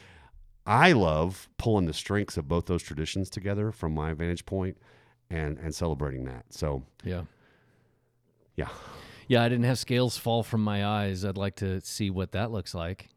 I 0.66 0.92
love 0.92 1.50
pulling 1.58 1.86
the 1.86 1.94
strengths 1.94 2.38
of 2.38 2.48
both 2.48 2.68
those 2.68 2.84
traditions 2.84 3.30
together 3.30 3.72
from 3.72 3.94
my 3.94 4.14
vantage 4.14 4.46
point 4.46 4.78
and, 5.30 5.58
and 5.58 5.74
celebrating 5.74 6.26
that. 6.26 6.46
So, 6.50 6.84
yeah 7.04 7.24
yeah. 8.60 8.70
Yeah, 9.30 9.44
I 9.44 9.50
didn't 9.50 9.66
have 9.66 9.80
scales 9.80 10.18
fall 10.18 10.44
from 10.44 10.64
my 10.64 10.86
eyes. 10.86 11.24
I'd 11.24 11.38
like 11.38 11.56
to 11.58 11.80
see 11.82 12.10
what 12.10 12.34
that 12.34 12.52
looks 12.52 12.74
like. 12.74 13.10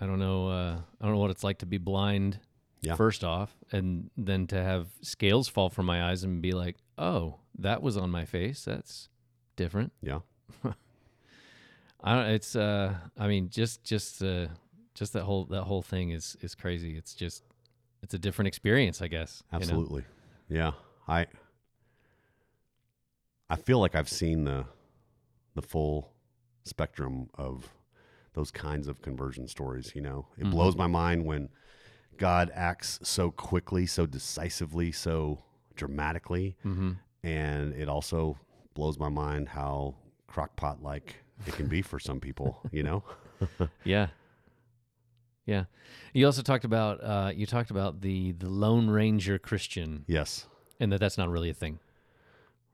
I 0.00 0.06
don't 0.06 0.18
know. 0.18 0.48
Uh, 0.48 0.78
I 1.00 1.04
don't 1.04 1.14
know 1.14 1.20
what 1.20 1.30
it's 1.30 1.44
like 1.44 1.58
to 1.58 1.66
be 1.66 1.78
blind. 1.78 2.40
Yeah. 2.80 2.94
First 2.94 3.24
off, 3.24 3.54
and 3.72 4.10
then 4.16 4.46
to 4.48 4.62
have 4.62 4.88
scales 5.02 5.48
fall 5.48 5.68
from 5.68 5.86
my 5.86 6.10
eyes 6.10 6.22
and 6.22 6.40
be 6.40 6.52
like, 6.52 6.76
"Oh, 6.96 7.40
that 7.58 7.82
was 7.82 7.96
on 7.96 8.10
my 8.10 8.24
face. 8.24 8.64
That's 8.64 9.08
different." 9.56 9.92
Yeah. 10.02 10.20
I 12.02 12.14
don't. 12.14 12.26
It's. 12.26 12.54
Uh. 12.56 12.94
I 13.18 13.26
mean, 13.28 13.48
just 13.50 13.82
just 13.84 14.22
uh, 14.22 14.46
just 14.94 15.12
that 15.14 15.22
whole 15.24 15.44
that 15.46 15.64
whole 15.64 15.82
thing 15.82 16.10
is 16.10 16.36
is 16.40 16.54
crazy. 16.54 16.96
It's 16.96 17.14
just 17.14 17.42
it's 18.02 18.14
a 18.14 18.18
different 18.18 18.48
experience, 18.48 19.00
I 19.02 19.08
guess. 19.08 19.42
you 19.52 19.58
know? 19.58 19.62
Absolutely. 19.62 20.04
Yeah. 20.48 20.72
I 21.08 21.26
I 23.48 23.56
feel 23.56 23.78
like 23.78 23.94
I've 23.94 24.08
seen 24.08 24.44
the 24.44 24.64
the 25.54 25.62
full 25.62 26.12
spectrum 26.64 27.28
of 27.34 27.72
those 28.34 28.50
kinds 28.50 28.88
of 28.88 29.00
conversion 29.00 29.48
stories, 29.48 29.92
you 29.94 30.02
know. 30.02 30.26
It 30.36 30.44
Mhm. 30.44 30.50
blows 30.50 30.76
my 30.76 30.86
mind 30.86 31.24
when 31.24 31.48
God 32.18 32.50
acts 32.54 32.98
so 33.02 33.30
quickly, 33.30 33.86
so 33.86 34.04
decisively, 34.06 34.92
so 34.92 35.42
dramatically 35.74 36.56
Mm-hmm. 36.64 36.92
and 37.22 37.74
it 37.74 37.88
also 37.88 38.38
blows 38.74 38.98
my 38.98 39.08
mind 39.10 39.48
how 39.50 39.94
crockpot 40.28 40.80
like 40.82 41.16
it 41.46 41.54
can 41.54 41.66
be 41.66 41.82
for 41.82 41.98
some 41.98 42.20
people. 42.20 42.60
You 42.70 42.82
know. 42.82 43.02
Yeah. 43.84 44.08
Yeah. 45.44 45.64
You 46.14 46.24
also 46.24 46.40
talked 46.40 46.64
about 46.64 47.04
uh, 47.04 47.32
you 47.34 47.44
talked 47.44 47.70
about 47.70 48.00
the 48.00 48.32
the 48.32 48.48
Lone 48.48 48.88
Ranger 48.88 49.38
Christian, 49.38 50.04
yes. 50.08 50.46
and 50.80 50.90
that 50.90 51.00
that's 51.00 51.18
not 51.18 51.28
really 51.28 51.50
a 51.50 51.54
thing. 51.54 51.78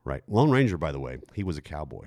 Right. 0.05 0.23
Lone 0.29 0.51
Ranger, 0.51 0.79
by 0.79 0.93
the 0.93 1.01
way, 1.01 1.19
he 1.35 1.43
was 1.43 1.57
a 1.59 1.63
cowboy, 1.63 2.07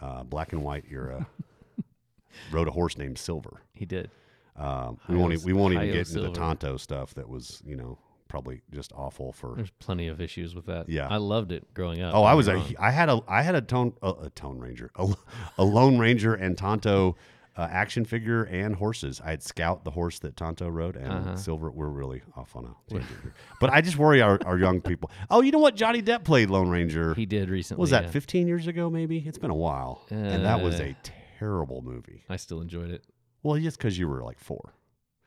uh, 0.00 0.22
black 0.22 0.52
and 0.52 0.62
white 0.62 0.84
era. 0.90 1.26
rode 2.52 2.68
a 2.68 2.70
horse 2.70 2.96
named 2.96 3.18
Silver. 3.18 3.62
He 3.72 3.84
did. 3.84 4.10
Um, 4.56 4.98
we 5.08 5.16
won't. 5.16 5.42
We 5.44 5.52
won't 5.52 5.74
even 5.74 5.86
get 5.86 6.08
into 6.08 6.20
the 6.20 6.30
Tonto 6.30 6.76
stuff. 6.76 7.14
That 7.14 7.28
was, 7.28 7.62
you 7.66 7.76
know, 7.76 7.98
probably 8.28 8.62
just 8.72 8.92
awful 8.94 9.32
for. 9.32 9.54
There's 9.56 9.70
plenty 9.78 10.08
of 10.08 10.20
issues 10.20 10.54
with 10.54 10.66
that. 10.66 10.88
Yeah. 10.88 11.08
I 11.08 11.16
loved 11.18 11.52
it 11.52 11.72
growing 11.74 12.00
up. 12.02 12.14
Oh, 12.14 12.22
I 12.24 12.34
was 12.34 12.48
a. 12.48 12.62
I 12.78 12.90
had 12.90 13.08
a. 13.08 13.20
I 13.28 13.42
had 13.42 13.54
a 13.54 13.60
tone. 13.60 13.94
A, 14.02 14.10
a 14.24 14.30
tone 14.30 14.58
ranger. 14.58 14.90
A, 14.96 15.14
a 15.58 15.64
Lone 15.64 15.98
Ranger 15.98 16.34
and 16.34 16.56
Tonto 16.58 17.16
uh, 17.56 17.68
action 17.70 18.04
figure 18.04 18.42
and 18.44 18.74
horses. 18.74 19.20
I 19.24 19.30
had 19.30 19.42
Scout, 19.42 19.84
the 19.84 19.90
horse 19.92 20.18
that 20.20 20.36
Tonto 20.36 20.68
rode, 20.68 20.96
and 20.96 21.12
Uh-huh. 21.12 21.36
Silver. 21.36 21.70
We're 21.70 21.86
really 21.88 22.22
off 22.36 22.56
on 22.56 22.64
a 22.64 22.74
tangent 22.90 23.20
here. 23.22 23.34
But 23.60 23.70
I 23.70 23.80
just 23.80 23.96
worry 23.96 24.20
our, 24.20 24.40
our 24.44 24.58
young 24.58 24.80
people. 24.80 25.10
Oh, 25.30 25.40
you 25.40 25.52
know 25.52 25.60
what? 25.60 25.76
Johnny 25.76 26.02
Depp 26.02 26.24
played 26.24 26.50
Lone 26.50 26.68
Ranger. 26.68 27.14
He 27.14 27.26
did 27.26 27.48
recently. 27.50 27.78
What 27.78 27.82
was 27.82 27.90
that 27.90 28.04
yeah. 28.04 28.10
15 28.10 28.48
years 28.48 28.66
ago? 28.66 28.90
Maybe 28.90 29.18
it's 29.24 29.38
been 29.38 29.50
a 29.52 29.54
while, 29.54 30.02
and 30.10 30.44
that 30.44 30.60
was 30.60 30.80
Uh, 30.80 30.84
a 30.84 30.96
terrible 31.38 31.80
movie. 31.82 32.24
I 32.28 32.36
still 32.36 32.60
enjoyed 32.60 32.90
it. 32.90 33.04
Well, 33.44 33.58
just 33.60 33.78
because 33.78 33.96
you 33.98 34.08
were 34.08 34.22
like 34.24 34.38
four. 34.40 34.72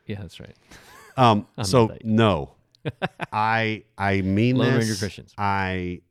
Yeah, 0.06 0.20
that's 0.22 0.39
right. 0.39 0.56
Um, 1.18 1.48
so 1.64 1.95
no, 2.04 2.52
I 3.32 3.84
I 3.98 4.22
mean 4.22 4.58
Lone 4.58 4.74
this. 4.76 4.88
Ranger 4.88 5.00
Christians. 5.00 5.34
I 5.38 6.02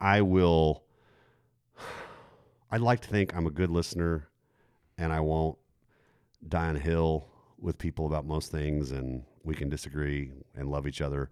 I 0.00 0.22
will. 0.22 0.84
I 2.70 2.78
like 2.78 3.00
to 3.00 3.08
think 3.08 3.34
I'm 3.36 3.46
a 3.46 3.50
good 3.50 3.70
listener, 3.70 4.28
and 4.96 5.12
I 5.12 5.20
won't 5.20 5.58
die 6.48 6.68
on 6.68 6.76
a 6.76 6.80
hill 6.80 7.28
with 7.58 7.78
people 7.78 8.06
about 8.06 8.24
most 8.26 8.50
things, 8.50 8.90
and 8.92 9.24
we 9.44 9.54
can 9.54 9.68
disagree 9.68 10.32
and 10.54 10.70
love 10.70 10.86
each 10.86 11.00
other. 11.00 11.30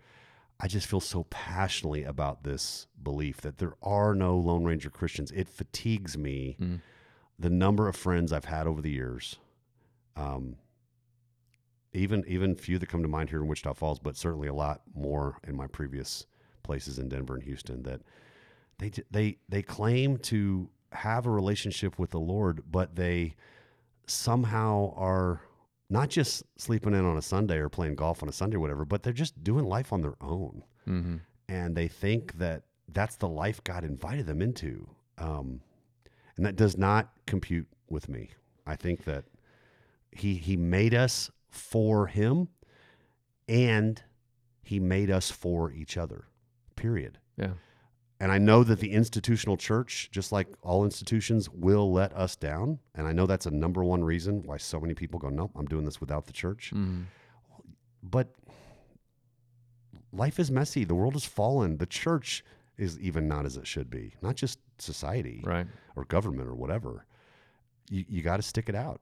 I 0.63 0.69
just 0.69 0.87
feel 0.87 1.01
so 1.01 1.25
passionately 1.31 2.05
about 2.05 2.45
this 2.45 2.87
belief 3.03 3.41
that 3.41 3.57
there 3.59 3.73
are 3.83 4.15
no 4.15 4.37
Lone 4.37 4.65
Ranger 4.65 4.91
Christians. 4.91 5.31
It 5.33 5.49
fatigues 5.49 6.19
me 6.19 6.57
Mm. 6.61 6.81
the 7.39 7.49
number 7.49 7.89
of 7.89 7.97
friends 7.97 8.31
I've 8.33 8.45
had 8.45 8.67
over 8.67 8.83
the 8.83 8.91
years. 8.91 9.37
Um, 10.17 10.57
even 11.93 12.25
even 12.27 12.55
few 12.55 12.79
that 12.79 12.89
come 12.89 13.03
to 13.03 13.09
mind 13.09 13.31
here 13.31 13.41
in 13.41 13.49
Wichita 13.49 13.75
Falls, 13.75 13.99
but 13.99 14.17
certainly 14.17 14.49
a 14.49 14.55
lot 14.55 14.83
more 14.95 15.39
in 15.47 15.57
my 15.57 15.67
previous 15.67 16.27
places 16.63 16.99
in 16.99 17.09
Denver 17.09 17.35
and 17.35 17.43
Houston 17.43 17.83
that 17.83 18.01
they 18.79 18.91
they 19.11 19.39
they 19.49 19.63
claim 19.63 20.17
to 20.19 20.69
have 20.93 21.27
a 21.27 21.31
relationship 21.31 21.99
with 21.99 22.11
the 22.11 22.21
Lord, 22.21 22.63
but 22.71 22.97
they 22.97 23.35
somehow 24.07 24.93
are 24.97 25.41
not 25.89 26.09
just 26.09 26.45
sleeping 26.57 26.95
in 26.95 27.05
on 27.05 27.17
a 27.17 27.23
Sunday 27.23 27.59
or 27.59 27.69
playing 27.69 27.95
golf 27.97 28.23
on 28.23 28.29
a 28.29 28.33
Sunday 28.33 28.57
or 28.57 28.61
whatever, 28.61 28.85
but 28.85 29.03
they're 29.03 29.13
just 29.13 29.43
doing 29.43 29.65
life 29.65 29.93
on 29.93 30.01
their 30.01 30.17
own, 30.21 30.63
hmm 30.85 31.17
and 31.49 31.77
they 31.77 31.89
think 31.89 32.39
that 32.39 32.63
that's 32.93 33.17
the 33.17 33.27
life 33.29 33.63
God 33.65 33.83
invited 33.83 34.27
them 34.27 34.41
into, 34.41 34.89
um, 35.19 35.61
and 36.37 36.47
that 36.47 36.55
does 36.55 36.79
not 36.79 37.11
compute 37.27 37.67
with 37.89 38.09
me. 38.09 38.31
I 38.67 38.77
think 38.77 39.03
that 39.05 39.25
he 40.13 40.35
he 40.35 40.57
made 40.57 40.95
us 40.95 41.31
for 41.51 42.07
him 42.07 42.49
and 43.49 44.03
he 44.63 44.79
made 44.81 45.11
us 45.11 45.31
for 45.31 45.71
each 45.73 45.97
other 45.97 46.27
period 46.77 47.19
Yeah. 47.37 47.53
and 48.21 48.31
i 48.33 48.39
know 48.39 48.63
that 48.65 48.79
the 48.81 48.93
institutional 48.93 49.57
church 49.57 50.09
just 50.13 50.31
like 50.33 50.49
all 50.63 50.85
institutions 50.85 51.49
will 51.51 51.93
let 51.93 52.13
us 52.17 52.37
down 52.37 52.79
and 52.95 53.07
i 53.07 53.13
know 53.13 53.27
that's 53.27 53.47
a 53.47 53.51
number 53.51 53.83
one 53.85 54.03
reason 54.05 54.43
why 54.45 54.57
so 54.57 54.81
many 54.81 54.95
people 54.95 55.19
go 55.19 55.29
nope 55.29 55.51
i'm 55.57 55.67
doing 55.67 55.85
this 55.85 56.01
without 56.01 56.27
the 56.27 56.33
church 56.33 56.71
hmm 56.71 57.03
but 58.03 58.29
life 60.13 60.39
is 60.39 60.51
messy 60.51 60.85
the 60.85 60.95
world 60.95 61.15
has 61.15 61.25
fallen 61.25 61.77
the 61.79 61.87
church 61.87 62.45
is 62.79 62.99
even 62.99 63.29
not 63.29 63.45
as 63.45 63.57
it 63.57 63.67
should 63.67 63.91
be 63.91 64.15
not 64.23 64.37
just 64.37 64.59
society 64.79 65.43
Right. 65.45 65.67
or 65.97 66.05
government 66.07 66.49
or 66.49 66.55
whatever. 66.55 67.05
You, 67.91 68.05
you 68.09 68.23
got 68.23 68.37
to 68.39 68.43
stick 68.43 68.69
it 68.71 68.75
out. 68.75 69.01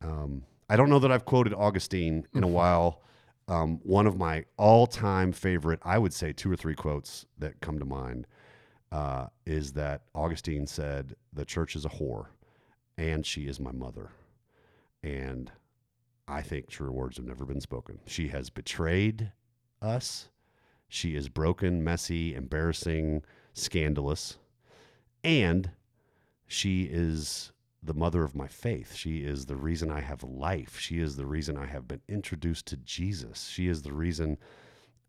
Um, 0.00 0.44
I 0.70 0.76
don't 0.76 0.88
know 0.88 1.00
that 1.00 1.10
I've 1.10 1.24
quoted 1.24 1.52
Augustine 1.52 2.28
in 2.32 2.44
a 2.44 2.48
while. 2.48 3.02
Um, 3.48 3.80
one 3.82 4.06
of 4.06 4.16
my 4.16 4.44
all 4.56 4.86
time 4.86 5.32
favorite, 5.32 5.80
I 5.82 5.98
would 5.98 6.14
say 6.14 6.32
two 6.32 6.50
or 6.50 6.54
three 6.54 6.76
quotes 6.76 7.26
that 7.38 7.60
come 7.60 7.80
to 7.80 7.84
mind 7.84 8.28
uh, 8.92 9.26
is 9.44 9.72
that 9.72 10.02
Augustine 10.14 10.68
said, 10.68 11.16
The 11.32 11.44
church 11.44 11.74
is 11.74 11.84
a 11.84 11.88
whore 11.88 12.26
and 12.96 13.26
she 13.26 13.48
is 13.48 13.58
my 13.58 13.72
mother. 13.72 14.10
And 15.02 15.50
I 16.28 16.40
think 16.40 16.68
truer 16.68 16.92
words 16.92 17.16
have 17.16 17.26
never 17.26 17.44
been 17.44 17.60
spoken. 17.60 17.98
She 18.06 18.28
has 18.28 18.48
betrayed 18.48 19.32
us. 19.82 20.28
She 20.88 21.16
is 21.16 21.28
broken, 21.28 21.82
messy, 21.82 22.36
embarrassing, 22.36 23.22
scandalous. 23.54 24.36
And 25.24 25.72
she 26.46 26.84
is 26.84 27.50
the 27.82 27.94
mother 27.94 28.22
of 28.24 28.34
my 28.34 28.46
faith. 28.46 28.94
She 28.94 29.18
is 29.18 29.46
the 29.46 29.56
reason 29.56 29.90
I 29.90 30.00
have 30.00 30.22
life. 30.22 30.78
She 30.78 31.00
is 31.00 31.16
the 31.16 31.26
reason 31.26 31.56
I 31.56 31.66
have 31.66 31.88
been 31.88 32.02
introduced 32.08 32.66
to 32.66 32.76
Jesus. 32.78 33.48
She 33.48 33.68
is 33.68 33.82
the 33.82 33.92
reason 33.92 34.38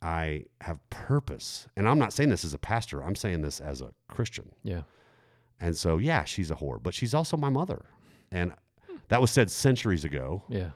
I 0.01 0.45
have 0.61 0.77
purpose. 0.89 1.67
And 1.75 1.87
I'm 1.87 1.99
not 1.99 2.13
saying 2.13 2.29
this 2.29 2.45
as 2.45 2.53
a 2.53 2.57
pastor, 2.57 3.03
I'm 3.03 3.15
saying 3.15 3.41
this 3.41 3.59
as 3.59 3.81
a 3.81 3.91
Christian. 4.07 4.51
Yeah. 4.63 4.81
And 5.59 5.75
so, 5.77 5.97
yeah, 5.97 6.23
she's 6.23 6.49
a 6.49 6.55
whore, 6.55 6.81
but 6.81 6.93
she's 6.93 7.13
also 7.13 7.37
my 7.37 7.49
mother. 7.49 7.85
And 8.31 8.53
that 9.09 9.21
was 9.21 9.29
said 9.29 9.51
centuries 9.51 10.05
ago. 10.05 10.43
Yeah. 10.47 10.69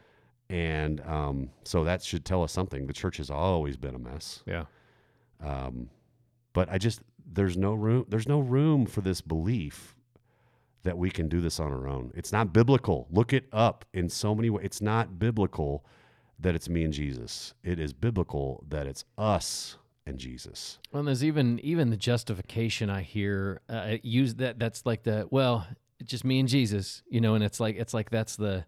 And 0.49 1.01
um, 1.01 1.49
so 1.63 1.83
that 1.85 2.03
should 2.03 2.25
tell 2.25 2.43
us 2.43 2.51
something. 2.51 2.85
The 2.85 2.93
church 2.93 3.17
has 3.17 3.31
always 3.31 3.77
been 3.77 3.95
a 3.95 3.99
mess. 3.99 4.43
Yeah. 4.45 4.65
Um, 5.43 5.89
but 6.53 6.69
I 6.71 6.77
just 6.77 7.01
there's 7.27 7.57
no 7.57 7.73
room 7.73 8.05
there's 8.07 8.27
no 8.27 8.39
room 8.39 8.85
for 8.85 9.01
this 9.01 9.19
belief 9.21 9.94
that 10.86 10.97
we 10.97 11.09
can 11.09 11.27
do 11.27 11.41
this 11.41 11.59
on 11.59 11.71
our 11.71 11.88
own. 11.88 12.11
It's 12.15 12.31
not 12.31 12.53
biblical. 12.53 13.07
Look 13.11 13.33
it 13.33 13.47
up 13.51 13.86
in 13.93 14.07
so 14.07 14.33
many 14.33 14.49
ways. 14.49 14.65
It's 14.65 14.81
not 14.81 15.19
biblical 15.19 15.83
that 16.39 16.55
it's 16.55 16.69
me 16.69 16.83
and 16.83 16.93
Jesus. 16.93 17.53
It 17.63 17.79
is 17.79 17.91
biblical 17.91 18.63
that 18.69 18.88
it's 18.88 19.03
us 19.17 19.77
and 20.05 20.19
Jesus. 20.19 20.79
Well, 20.91 20.99
and 20.99 21.07
there's 21.07 21.23
even 21.23 21.59
even 21.59 21.89
the 21.89 21.97
justification 21.97 22.89
I 22.89 23.01
hear 23.01 23.61
uh, 23.67 23.97
use 24.03 24.36
that 24.36 24.59
that's 24.59 24.86
like 24.86 25.03
the 25.03 25.27
well, 25.31 25.67
it's 25.99 26.11
just 26.11 26.23
me 26.23 26.39
and 26.39 26.47
Jesus, 26.47 27.01
you 27.09 27.19
know, 27.19 27.33
and 27.33 27.43
it's 27.43 27.59
like 27.59 27.75
it's 27.77 27.93
like 27.93 28.11
that's 28.11 28.36
the 28.36 28.65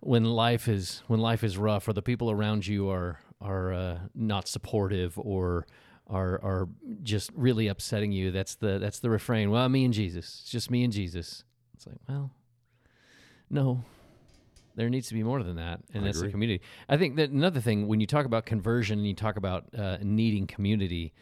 when 0.00 0.24
life 0.24 0.66
is 0.66 1.02
when 1.08 1.20
life 1.20 1.44
is 1.44 1.58
rough 1.58 1.86
or 1.86 1.92
the 1.92 2.02
people 2.02 2.30
around 2.30 2.66
you 2.66 2.88
are 2.88 3.20
are 3.40 3.72
uh, 3.72 3.98
not 4.14 4.48
supportive 4.48 5.18
or 5.18 5.66
are 6.06 6.40
are 6.42 6.68
just 7.02 7.30
really 7.34 7.68
upsetting 7.68 8.12
you. 8.12 8.30
That's 8.30 8.54
the 8.56 8.78
that's 8.78 8.98
the 8.98 9.10
refrain. 9.10 9.50
Well, 9.50 9.68
me 9.68 9.84
and 9.84 9.94
Jesus. 9.94 10.40
It's 10.42 10.50
just 10.50 10.70
me 10.70 10.84
and 10.84 10.92
Jesus. 10.92 11.44
It's 11.74 11.86
like, 11.86 11.96
well, 12.08 12.30
no. 13.50 13.84
There 14.76 14.90
needs 14.90 15.06
to 15.08 15.14
be 15.14 15.22
more 15.22 15.40
than 15.44 15.56
that, 15.56 15.80
and 15.92 16.02
I 16.02 16.06
that's 16.08 16.20
the 16.20 16.30
community. 16.30 16.60
I 16.88 16.96
think 16.96 17.14
that 17.16 17.30
another 17.30 17.60
thing 17.60 17.86
when 17.86 18.00
you 18.00 18.08
talk 18.08 18.26
about 18.26 18.44
conversion 18.44 18.98
and 18.98 19.06
you 19.06 19.14
talk 19.14 19.36
about 19.36 19.66
uh, 19.78 19.98
needing 20.02 20.48
community, 20.48 21.12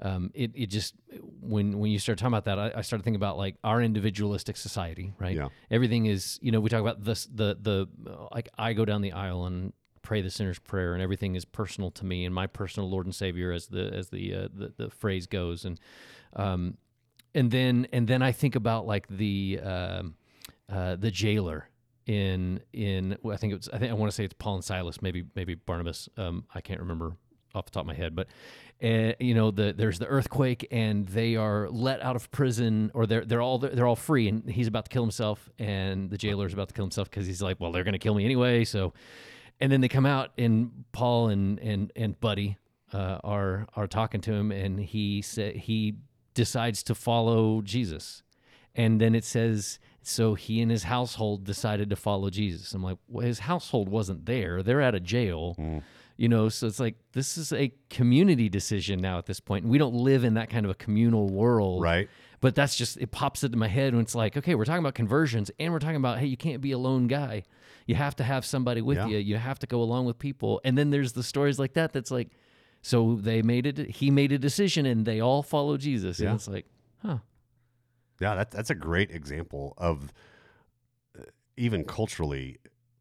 um, 0.00 0.30
it 0.32 0.50
it 0.54 0.66
just 0.68 0.94
when 1.42 1.78
when 1.78 1.90
you 1.90 1.98
start 1.98 2.18
talking 2.18 2.32
about 2.32 2.46
that, 2.46 2.58
I, 2.58 2.78
I 2.78 2.80
started 2.80 3.04
thinking 3.04 3.16
about 3.16 3.36
like 3.36 3.56
our 3.62 3.82
individualistic 3.82 4.56
society, 4.56 5.12
right? 5.18 5.36
Yeah. 5.36 5.48
Everything 5.70 6.06
is 6.06 6.38
you 6.40 6.52
know 6.52 6.60
we 6.60 6.70
talk 6.70 6.80
about 6.80 7.04
this 7.04 7.26
the 7.26 7.58
the 7.60 7.86
like 8.32 8.48
I 8.56 8.72
go 8.72 8.86
down 8.86 9.02
the 9.02 9.12
aisle 9.12 9.44
and 9.44 9.74
pray 10.02 10.20
the 10.20 10.30
sinner's 10.30 10.58
prayer, 10.58 10.92
and 10.94 11.02
everything 11.02 11.34
is 11.34 11.44
personal 11.44 11.90
to 11.92 12.04
me 12.04 12.24
and 12.24 12.34
my 12.34 12.46
personal 12.46 12.90
Lord 12.90 13.06
and 13.06 13.14
Savior, 13.14 13.52
as 13.52 13.68
the 13.68 13.92
as 13.92 14.10
the 14.10 14.34
uh, 14.34 14.48
the, 14.52 14.72
the 14.76 14.90
phrase 14.90 15.26
goes, 15.26 15.64
and 15.64 15.80
um, 16.34 16.76
and 17.34 17.50
then 17.50 17.86
and 17.92 18.06
then 18.06 18.22
I 18.22 18.32
think 18.32 18.54
about 18.54 18.86
like 18.86 19.06
the 19.08 19.60
um, 19.62 20.14
uh, 20.68 20.96
the 20.96 21.10
jailer 21.10 21.68
in 22.06 22.60
in 22.72 23.16
I 23.30 23.36
think 23.36 23.54
it's 23.54 23.68
I 23.72 23.78
think 23.78 23.90
I 23.90 23.94
want 23.94 24.10
to 24.10 24.14
say 24.14 24.24
it's 24.24 24.34
Paul 24.38 24.56
and 24.56 24.64
Silas, 24.64 25.00
maybe 25.00 25.24
maybe 25.34 25.54
Barnabas. 25.54 26.08
Um, 26.16 26.44
I 26.54 26.60
can't 26.60 26.80
remember 26.80 27.16
off 27.54 27.66
the 27.66 27.70
top 27.70 27.82
of 27.82 27.86
my 27.86 27.94
head, 27.94 28.16
but 28.16 28.28
uh, 28.82 29.12
you 29.20 29.34
know 29.34 29.50
the 29.50 29.72
there's 29.72 29.98
the 29.98 30.06
earthquake 30.06 30.66
and 30.72 31.06
they 31.08 31.36
are 31.36 31.68
let 31.70 32.02
out 32.02 32.16
of 32.16 32.30
prison 32.32 32.90
or 32.94 33.06
they're 33.06 33.24
they're 33.24 33.42
all 33.42 33.58
they're 33.58 33.86
all 33.86 33.96
free 33.96 34.28
and 34.28 34.50
he's 34.50 34.66
about 34.66 34.86
to 34.86 34.90
kill 34.90 35.02
himself 35.02 35.48
and 35.58 36.10
the 36.10 36.18
jailer 36.18 36.46
is 36.46 36.52
about 36.52 36.68
to 36.68 36.74
kill 36.74 36.84
himself 36.84 37.08
because 37.08 37.24
he's 37.26 37.40
like 37.40 37.60
well 37.60 37.70
they're 37.70 37.84
gonna 37.84 37.98
kill 37.98 38.14
me 38.14 38.24
anyway 38.24 38.64
so 38.64 38.92
and 39.60 39.70
then 39.70 39.80
they 39.80 39.88
come 39.88 40.06
out 40.06 40.30
and 40.38 40.84
Paul 40.92 41.28
and 41.28 41.58
and 41.60 41.92
and 41.96 42.18
Buddy 42.20 42.58
uh, 42.92 43.18
are 43.24 43.66
are 43.76 43.86
talking 43.86 44.20
to 44.22 44.32
him 44.32 44.52
and 44.52 44.80
he 44.80 45.22
said 45.22 45.56
he 45.56 45.96
decides 46.34 46.82
to 46.84 46.94
follow 46.94 47.62
Jesus 47.62 48.22
and 48.74 49.00
then 49.00 49.14
it 49.14 49.24
says 49.24 49.78
so 50.02 50.34
he 50.34 50.60
and 50.60 50.70
his 50.70 50.84
household 50.84 51.44
decided 51.44 51.90
to 51.90 51.96
follow 51.96 52.28
Jesus. 52.28 52.72
I'm 52.74 52.82
like, 52.82 52.98
well, 53.08 53.24
his 53.24 53.40
household 53.40 53.88
wasn't 53.88 54.26
there. 54.26 54.62
They're 54.62 54.82
out 54.82 54.94
of 54.94 55.04
jail. 55.04 55.56
You 56.16 56.28
know, 56.28 56.48
so 56.48 56.66
it's 56.66 56.80
like 56.80 56.96
this 57.12 57.38
is 57.38 57.52
a 57.52 57.72
community 57.88 58.48
decision 58.48 59.00
now 59.00 59.18
at 59.18 59.26
this 59.26 59.40
point. 59.40 59.64
And 59.64 59.72
we 59.72 59.78
don't 59.78 59.94
live 59.94 60.24
in 60.24 60.34
that 60.34 60.50
kind 60.50 60.66
of 60.66 60.70
a 60.70 60.74
communal 60.74 61.28
world. 61.28 61.82
Right. 61.82 62.08
But 62.42 62.54
that's 62.54 62.76
just 62.76 62.98
it 62.98 63.10
pops 63.12 63.42
into 63.44 63.56
my 63.56 63.68
head 63.68 63.94
when 63.94 64.02
it's 64.02 64.14
like, 64.14 64.36
okay, 64.36 64.54
we're 64.54 64.64
talking 64.66 64.80
about 64.84 64.94
conversions 64.94 65.50
and 65.58 65.72
we're 65.72 65.78
talking 65.78 65.96
about, 65.96 66.18
hey, 66.18 66.26
you 66.26 66.36
can't 66.36 66.60
be 66.60 66.72
a 66.72 66.78
lone 66.78 67.06
guy. 67.06 67.44
You 67.86 67.94
have 67.94 68.16
to 68.16 68.24
have 68.24 68.44
somebody 68.44 68.82
with 68.82 68.98
Yeah. 68.98 69.06
you. 69.06 69.18
You 69.18 69.36
have 69.36 69.58
to 69.60 69.66
go 69.66 69.80
along 69.80 70.06
with 70.06 70.18
people. 70.18 70.60
And 70.64 70.76
then 70.76 70.90
there's 70.90 71.12
the 71.14 71.22
stories 71.22 71.58
like 71.58 71.72
that 71.74 71.92
that's 71.94 72.10
like, 72.10 72.28
so 72.82 73.14
they 73.14 73.42
made 73.42 73.66
it 73.66 73.78
he 73.78 74.10
made 74.10 74.32
a 74.32 74.38
decision 74.38 74.86
and 74.86 75.06
they 75.06 75.20
all 75.20 75.42
follow 75.44 75.76
Jesus. 75.76 76.18
Yeah. 76.20 76.30
And 76.30 76.34
it's 76.36 76.48
like, 76.48 76.66
huh. 77.00 77.18
Yeah, 78.20 78.34
that, 78.34 78.50
that's 78.50 78.70
a 78.70 78.74
great 78.74 79.10
example 79.12 79.74
of 79.78 80.12
uh, 81.18 81.22
even 81.56 81.84
culturally, 81.84 82.58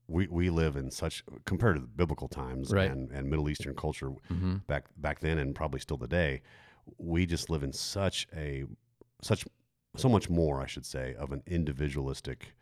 we, 0.07 0.27
we 0.27 0.49
live 0.51 0.75
in 0.75 0.91
such 0.91 1.23
compared 1.45 1.75
to 1.77 1.81
the 1.81 1.87
biblical 1.87 2.27
times 2.27 2.71
Right. 2.71 2.91
and, 2.91 3.11
and 3.11 3.27
Middle 3.27 3.49
Eastern 3.49 3.75
culture 3.75 4.09
Mm-hmm. 4.31 4.57
back 4.67 4.85
back 4.97 5.19
then 5.19 5.39
and 5.39 5.55
probably 5.55 5.79
still 5.79 5.97
today. 5.97 6.43
We 6.99 7.25
just 7.25 7.49
live 7.49 7.63
in 7.63 7.73
such 7.73 8.27
a 8.35 8.65
such 9.21 9.45
so 9.95 10.07
much 10.09 10.29
more, 10.29 10.61
I 10.61 10.67
should 10.67 10.85
say, 10.85 11.15
of 11.15 11.31
an 11.31 11.43
individualistic 11.47 12.53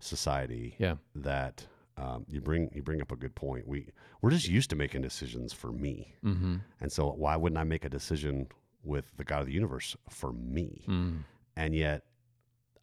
society 0.00 0.74
Yeah. 0.78 0.96
that 1.14 1.66
um, 1.96 2.24
you 2.28 2.40
bring 2.40 2.70
you 2.74 2.82
bring 2.82 3.00
up 3.02 3.12
a 3.12 3.16
good 3.16 3.34
point. 3.34 3.68
We 3.68 3.88
we're 4.20 4.30
just 4.30 4.48
used 4.48 4.70
to 4.70 4.76
making 4.76 5.02
decisions 5.02 5.52
for 5.52 5.70
me, 5.72 6.14
Mm-hmm. 6.24 6.56
and 6.80 6.90
so 6.92 7.10
why 7.12 7.36
wouldn't 7.36 7.58
I 7.58 7.64
make 7.64 7.84
a 7.84 7.88
decision 7.90 8.48
with 8.82 9.12
the 9.16 9.24
God 9.24 9.40
of 9.42 9.46
the 9.46 9.52
universe 9.52 9.94
for 10.08 10.32
me? 10.32 10.84
Mm. 10.88 11.18
and 11.56 11.74
yet 11.74 12.02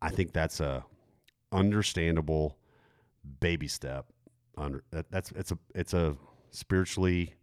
I 0.02 0.10
think 0.12 0.32
that's 0.32 0.60
a 0.60 0.86
understandable 1.52 2.58
baby 3.40 3.68
step. 3.68 4.06
Under 4.58 4.84
that, 4.92 5.10
that's 5.12 5.32
it's 5.34 5.52
a 5.52 5.58
it's 5.76 5.94
a 5.94 6.16
spiritually 6.52 7.34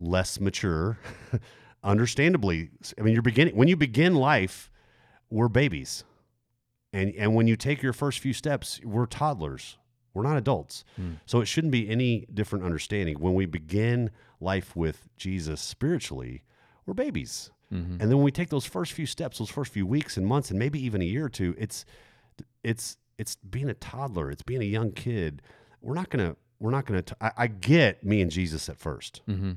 less 0.00 0.38
mature, 0.38 0.98
understandably. 1.82 2.70
I 2.98 3.02
mean, 3.02 3.12
you're 3.14 3.22
beginning 3.22 3.56
when 3.56 3.68
you 3.68 3.76
begin 3.76 4.14
life, 4.14 4.70
we're 5.34 5.48
babies, 5.48 6.04
and 6.92 7.12
and 7.16 7.34
when 7.34 7.46
you 7.46 7.56
take 7.56 7.82
your 7.82 7.92
first 7.92 8.20
few 8.20 8.32
steps, 8.32 8.80
we're 8.84 9.06
toddlers. 9.06 9.78
We're 10.14 10.22
not 10.22 10.36
adults, 10.36 10.84
Hmm. 10.96 11.14
so 11.26 11.40
it 11.40 11.46
shouldn't 11.46 11.72
be 11.72 11.88
any 11.88 12.26
different 12.32 12.64
understanding. 12.64 13.16
When 13.18 13.34
we 13.34 13.46
begin 13.46 14.10
life 14.40 14.76
with 14.76 15.08
Jesus 15.16 15.60
spiritually, 15.60 16.44
we're 16.86 16.94
babies. 16.94 17.50
Mm-hmm. 17.72 17.92
And 17.92 18.00
then 18.02 18.16
when 18.18 18.22
we 18.24 18.30
take 18.30 18.50
those 18.50 18.64
first 18.66 18.92
few 18.92 19.06
steps, 19.06 19.38
those 19.38 19.50
first 19.50 19.72
few 19.72 19.86
weeks 19.86 20.16
and 20.16 20.24
months, 20.24 20.50
and 20.50 20.58
maybe 20.58 20.78
even 20.84 21.02
a 21.02 21.04
year 21.04 21.24
or 21.24 21.28
two, 21.28 21.56
it's 21.58 21.84
it's 22.62 22.96
it's 23.18 23.34
being 23.36 23.68
a 23.68 23.74
toddler, 23.74 24.30
it's 24.30 24.42
being 24.42 24.62
a 24.62 24.66
young 24.66 24.92
kid. 24.92 25.42
We're 25.80 25.94
not 25.94 26.10
gonna 26.10 26.36
we're 26.60 26.70
not 26.70 26.84
gonna. 26.86 27.02
T- 27.02 27.14
I, 27.20 27.30
I 27.36 27.46
get 27.48 28.04
me 28.04 28.20
and 28.20 28.30
Jesus 28.30 28.68
at 28.68 28.78
first. 28.78 29.22
Mm-hmm. 29.28 29.52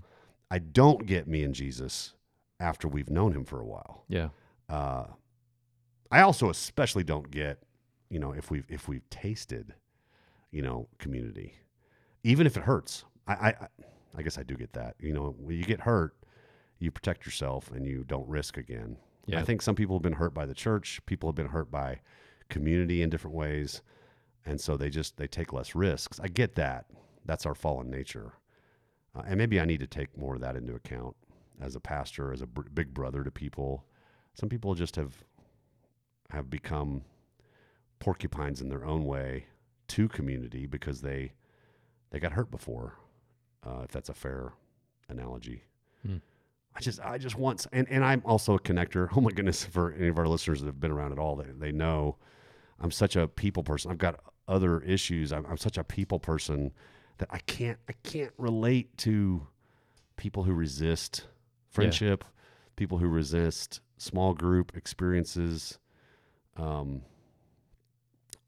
I 0.49 0.57
don't 0.59 1.05
get 1.05 1.27
me 1.27 1.43
and 1.43 1.53
Jesus 1.53 2.13
after 2.59 2.87
we've 2.87 3.09
known 3.11 3.33
him 3.33 3.45
for 3.45 3.59
a 3.59 3.65
while. 3.65 4.05
Yeah. 4.09 4.29
Uh, 4.67 5.05
I 6.11 6.21
also 6.21 6.49
especially 6.49 7.03
don't 7.03 7.29
get, 7.31 7.59
you 8.09 8.19
know, 8.19 8.31
if 8.31 8.49
we've 8.51 8.65
if 8.69 8.87
we've 8.87 9.07
tasted, 9.09 9.73
you 10.51 10.61
know, 10.61 10.87
community, 10.99 11.55
even 12.23 12.47
if 12.47 12.57
it 12.57 12.63
hurts. 12.63 13.03
I 13.27 13.33
I, 13.33 13.47
I- 14.17 14.21
guess 14.23 14.37
I 14.37 14.43
do 14.43 14.55
get 14.55 14.73
that. 14.73 14.95
You 14.99 15.13
know, 15.13 15.35
when 15.37 15.57
you 15.57 15.63
get 15.63 15.81
hurt, 15.81 16.15
you 16.79 16.89
protect 16.91 17.25
yourself 17.25 17.69
and 17.71 17.85
you 17.85 18.03
don't 18.07 18.27
risk 18.27 18.57
again. 18.57 18.97
Yeah. 19.27 19.39
I 19.39 19.43
think 19.43 19.61
some 19.61 19.75
people 19.75 19.95
have 19.97 20.01
been 20.03 20.13
hurt 20.13 20.33
by 20.33 20.45
the 20.45 20.53
church. 20.55 20.99
People 21.05 21.29
have 21.29 21.35
been 21.35 21.47
hurt 21.49 21.69
by 21.69 21.99
community 22.49 23.01
in 23.01 23.09
different 23.09 23.35
ways, 23.35 23.81
and 24.45 24.59
so 24.59 24.75
they 24.77 24.89
just 24.89 25.17
they 25.17 25.27
take 25.27 25.51
less 25.53 25.75
risks. 25.75 26.19
I 26.19 26.29
get 26.29 26.55
that. 26.55 26.85
That's 27.25 27.45
our 27.45 27.53
fallen 27.55 27.91
nature, 27.91 28.31
uh, 29.13 29.23
and 29.27 29.37
maybe 29.37 29.59
I 29.59 29.65
need 29.65 29.81
to 29.81 29.87
take 29.87 30.17
more 30.17 30.35
of 30.35 30.41
that 30.41 30.55
into 30.55 30.73
account 30.75 31.15
as 31.59 31.75
a 31.75 31.79
pastor, 31.81 32.31
as 32.31 32.41
a 32.41 32.47
br- 32.47 32.69
big 32.73 32.93
brother 32.93 33.23
to 33.25 33.29
people. 33.31 33.83
Some 34.33 34.47
people 34.47 34.73
just 34.75 34.95
have 34.95 35.13
have 36.29 36.49
become 36.49 37.03
porcupines 37.99 38.61
in 38.61 38.69
their 38.69 38.85
own 38.85 39.05
way 39.05 39.45
to 39.87 40.07
community 40.07 40.65
because 40.65 41.01
they 41.01 41.33
they 42.09 42.19
got 42.19 42.33
hurt 42.33 42.51
before. 42.51 42.95
Uh, 43.65 43.81
if 43.83 43.91
that's 43.91 44.09
a 44.09 44.13
fair 44.13 44.53
analogy. 45.09 45.63
Hmm. 46.05 46.17
I 46.75 46.79
just 46.79 46.99
I 47.01 47.17
just 47.17 47.37
want 47.37 47.65
and, 47.73 47.87
and 47.89 48.03
I'm 48.03 48.21
also 48.25 48.55
a 48.55 48.59
connector. 48.59 49.09
Oh 49.15 49.21
my 49.21 49.31
goodness, 49.31 49.65
for 49.65 49.93
any 49.93 50.07
of 50.07 50.19
our 50.19 50.27
listeners 50.27 50.61
that 50.61 50.67
have 50.67 50.79
been 50.79 50.91
around 50.91 51.11
at 51.11 51.19
all, 51.19 51.35
they, 51.35 51.51
they 51.57 51.71
know 51.71 52.17
I'm 52.79 52.91
such 52.91 53.15
a 53.15 53.27
people 53.27 53.63
person. 53.63 53.91
I've 53.91 53.97
got 53.97 54.19
other 54.47 54.81
issues. 54.81 55.33
I'm, 55.33 55.45
I'm 55.47 55.57
such 55.57 55.77
a 55.77 55.83
people 55.83 56.19
person 56.19 56.71
that 57.17 57.29
I 57.31 57.39
can't 57.39 57.79
I 57.89 57.93
can't 58.03 58.33
relate 58.37 58.95
to 58.99 59.47
people 60.17 60.43
who 60.43 60.53
resist 60.53 61.25
friendship, 61.69 62.23
people 62.75 62.99
who 62.99 63.07
resist 63.07 63.81
small 63.97 64.33
group 64.33 64.75
experiences. 64.77 65.79
Um, 66.57 67.01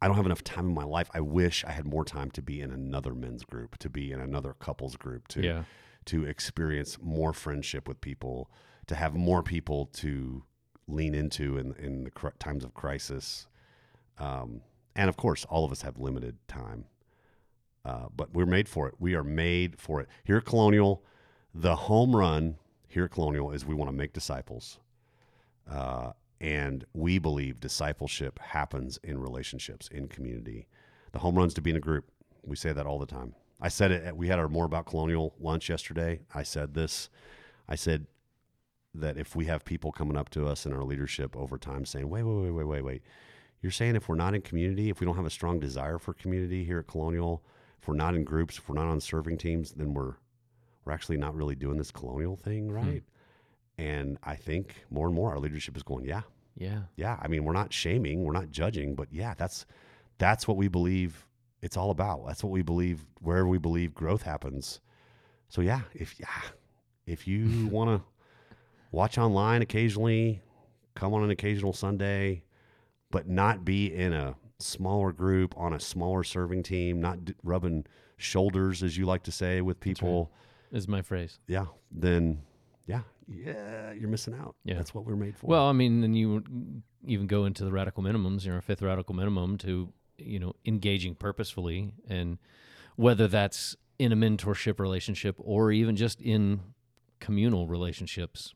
I 0.01 0.07
don't 0.07 0.15
have 0.15 0.25
enough 0.25 0.43
time 0.43 0.67
in 0.67 0.73
my 0.73 0.83
life. 0.85 1.09
I 1.13 1.19
wish 1.19 1.63
I 1.65 1.71
had 1.71 1.85
more 1.85 2.05
time 2.05 2.31
to 2.31 2.41
be 2.41 2.61
in 2.61 2.71
another 2.71 3.13
men's 3.13 3.43
group, 3.43 3.77
to 3.79 3.89
be 3.89 4.11
in 4.11 4.19
another 4.21 4.53
couples 4.53 4.95
group, 4.95 5.27
to 5.29 5.41
Yeah. 5.43 5.63
to 6.05 6.25
experience 6.25 6.97
more 7.01 7.33
friendship 7.33 7.87
with 7.87 7.99
people, 8.01 8.49
to 8.87 8.95
have 8.95 9.13
more 9.13 9.43
people 9.43 9.85
to 9.87 10.43
lean 10.87 11.13
into 11.13 11.57
in 11.57 11.73
in 11.75 12.03
the 12.05 12.11
cr- 12.11 12.29
times 12.39 12.63
of 12.63 12.73
crisis. 12.73 13.47
Um, 14.17 14.61
and 14.95 15.09
of 15.09 15.17
course, 15.17 15.45
all 15.45 15.65
of 15.65 15.71
us 15.71 15.81
have 15.83 15.97
limited 15.99 16.37
time, 16.47 16.85
uh, 17.85 18.07
but 18.15 18.33
we're 18.33 18.45
made 18.45 18.67
for 18.69 18.87
it. 18.87 18.95
We 18.99 19.13
are 19.15 19.23
made 19.23 19.79
for 19.79 20.01
it. 20.01 20.07
Here 20.23 20.37
at 20.37 20.45
Colonial, 20.45 21.03
the 21.53 21.75
home 21.75 22.15
run 22.15 22.57
here 22.87 23.05
at 23.05 23.11
Colonial 23.11 23.51
is 23.51 23.65
we 23.65 23.75
want 23.75 23.89
to 23.89 23.95
make 23.95 24.13
disciples. 24.13 24.79
Uh, 25.69 26.13
and 26.41 26.85
we 26.93 27.19
believe 27.19 27.59
discipleship 27.59 28.39
happens 28.39 28.97
in 29.03 29.19
relationships, 29.19 29.87
in 29.89 30.07
community. 30.07 30.67
The 31.11 31.19
home 31.19 31.35
runs 31.35 31.53
to 31.55 31.61
be 31.61 31.71
in 31.71 31.75
a 31.75 31.81
group. 31.81 32.05
We 32.43 32.55
say 32.55 32.71
that 32.71 32.85
all 32.85 32.99
the 32.99 33.05
time. 33.05 33.35
I 33.61 33.67
said 33.67 33.91
it. 33.91 34.15
We 34.15 34.27
had 34.29 34.39
our 34.39 34.47
more 34.47 34.65
about 34.65 34.85
colonial 34.85 35.35
lunch 35.39 35.69
yesterday. 35.69 36.21
I 36.33 36.43
said 36.43 36.73
this. 36.73 37.09
I 37.67 37.75
said 37.75 38.07
that 38.95 39.17
if 39.17 39.35
we 39.35 39.45
have 39.45 39.65
people 39.65 39.91
coming 39.91 40.17
up 40.17 40.29
to 40.29 40.47
us 40.47 40.65
in 40.65 40.73
our 40.73 40.83
leadership 40.83 41.35
over 41.35 41.57
time 41.57 41.85
saying, 41.85 42.09
"Wait, 42.09 42.23
wait, 42.23 42.43
wait, 42.43 42.51
wait, 42.51 42.67
wait, 42.67 42.81
wait," 42.83 43.01
you're 43.61 43.71
saying 43.71 43.95
if 43.95 44.07
we're 44.07 44.15
not 44.15 44.33
in 44.33 44.41
community, 44.41 44.89
if 44.89 44.99
we 44.99 45.05
don't 45.05 45.17
have 45.17 45.25
a 45.25 45.29
strong 45.29 45.59
desire 45.59 45.97
for 45.97 46.13
community 46.13 46.63
here 46.63 46.79
at 46.79 46.87
Colonial, 46.87 47.43
if 47.81 47.87
we're 47.87 47.95
not 47.95 48.15
in 48.15 48.23
groups, 48.23 48.57
if 48.57 48.69
we're 48.69 48.75
not 48.75 48.87
on 48.87 49.01
serving 49.01 49.37
teams, 49.37 49.71
then 49.71 49.93
we're 49.93 50.15
we're 50.85 50.93
actually 50.93 51.17
not 51.17 51.35
really 51.35 51.55
doing 51.55 51.77
this 51.77 51.91
colonial 51.91 52.37
thing 52.37 52.71
right. 52.71 53.03
And 53.79 54.17
I 54.23 54.35
think 54.35 54.75
more 54.89 55.07
and 55.07 55.15
more 55.15 55.31
our 55.31 55.39
leadership 55.39 55.77
is 55.77 55.83
going, 55.83 56.05
yeah, 56.05 56.21
Yeah. 56.57 56.81
yeah. 56.97 57.17
I 57.21 57.27
mean, 57.27 57.45
we're 57.45 57.53
not 57.53 57.71
shaming, 57.71 58.23
we're 58.23 58.33
not 58.33 58.49
judging, 58.51 58.93
but 58.95 59.07
yeah, 59.11 59.33
that's 59.37 59.65
that's 60.17 60.47
what 60.47 60.57
we 60.57 60.67
believe 60.67 61.25
it's 61.61 61.77
all 61.77 61.91
about. 61.91 62.25
That's 62.27 62.43
what 62.43 62.51
we 62.51 62.61
believe 62.61 63.05
wherever 63.21 63.47
we 63.47 63.57
believe 63.57 63.93
growth 63.93 64.23
happens. 64.23 64.81
So 65.47 65.61
yeah, 65.61 65.81
if 65.93 66.19
yeah, 66.19 66.27
if 67.05 67.27
you 67.27 67.67
want 67.71 67.89
to 67.89 68.05
watch 68.91 69.17
online 69.17 69.61
occasionally, 69.61 70.41
come 70.95 71.13
on 71.13 71.23
an 71.23 71.29
occasional 71.29 71.71
Sunday, 71.73 72.43
but 73.11 73.27
not 73.29 73.63
be 73.63 73.93
in 73.93 74.11
a 74.13 74.35
smaller 74.59 75.13
group 75.13 75.55
on 75.57 75.73
a 75.73 75.79
smaller 75.79 76.23
serving 76.25 76.63
team, 76.63 76.99
not 76.99 77.23
d- 77.23 77.33
rubbing 77.43 77.85
shoulders 78.17 78.83
as 78.83 78.97
you 78.97 79.05
like 79.05 79.23
to 79.23 79.31
say 79.31 79.61
with 79.61 79.79
people. 79.79 80.31
Is 80.73 80.87
my 80.87 81.01
phrase. 81.01 81.39
Yeah, 81.47 81.67
then 81.91 82.41
yeah, 82.85 83.01
yeah, 83.29 83.91
you're 83.93 84.09
missing 84.09 84.33
out. 84.33 84.55
Yeah. 84.63 84.75
That's 84.75 84.93
what 84.93 85.05
we're 85.05 85.15
made 85.15 85.37
for. 85.37 85.47
Well, 85.47 85.65
I 85.67 85.71
mean, 85.71 86.01
then 86.01 86.13
you 86.13 86.43
even 87.05 87.27
go 87.27 87.45
into 87.45 87.63
the 87.63 87.71
radical 87.71 88.03
minimums, 88.03 88.45
you 88.45 88.51
know, 88.51 88.61
fifth 88.61 88.81
radical 88.81 89.15
minimum 89.15 89.57
to, 89.59 89.93
you 90.17 90.39
know, 90.39 90.53
engaging 90.65 91.15
purposefully 91.15 91.93
and 92.07 92.37
whether 92.95 93.27
that's 93.27 93.75
in 93.97 94.11
a 94.11 94.15
mentorship 94.15 94.79
relationship 94.79 95.35
or 95.39 95.71
even 95.71 95.95
just 95.95 96.21
in 96.21 96.61
communal 97.19 97.67
relationships, 97.67 98.53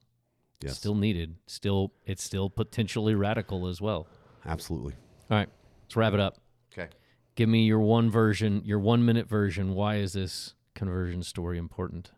yes, 0.62 0.78
still 0.78 0.96
needed. 0.96 1.36
Still, 1.48 1.94
it's 2.06 2.24
still 2.24 2.50
potentially 2.50 3.16
radical 3.16 3.68
as 3.68 3.82
well. 3.82 4.08
absolutely. 4.46 4.94
All 5.30 5.38
right, 5.38 5.50
let's 5.84 5.96
wrap 5.96 6.14
it 6.14 6.20
up. 6.20 6.38
Okay. 6.74 6.90
Give 7.36 7.50
me 7.50 7.64
your 7.66 7.80
one 7.80 8.12
version, 8.12 8.62
your 8.66 8.80
one 8.80 9.06
minute 9.06 9.28
version. 9.28 9.74
Why 9.74 9.96
is 9.96 10.14
this 10.14 10.54
conversion 10.76 11.24
story 11.24 11.58
important? 11.58 12.12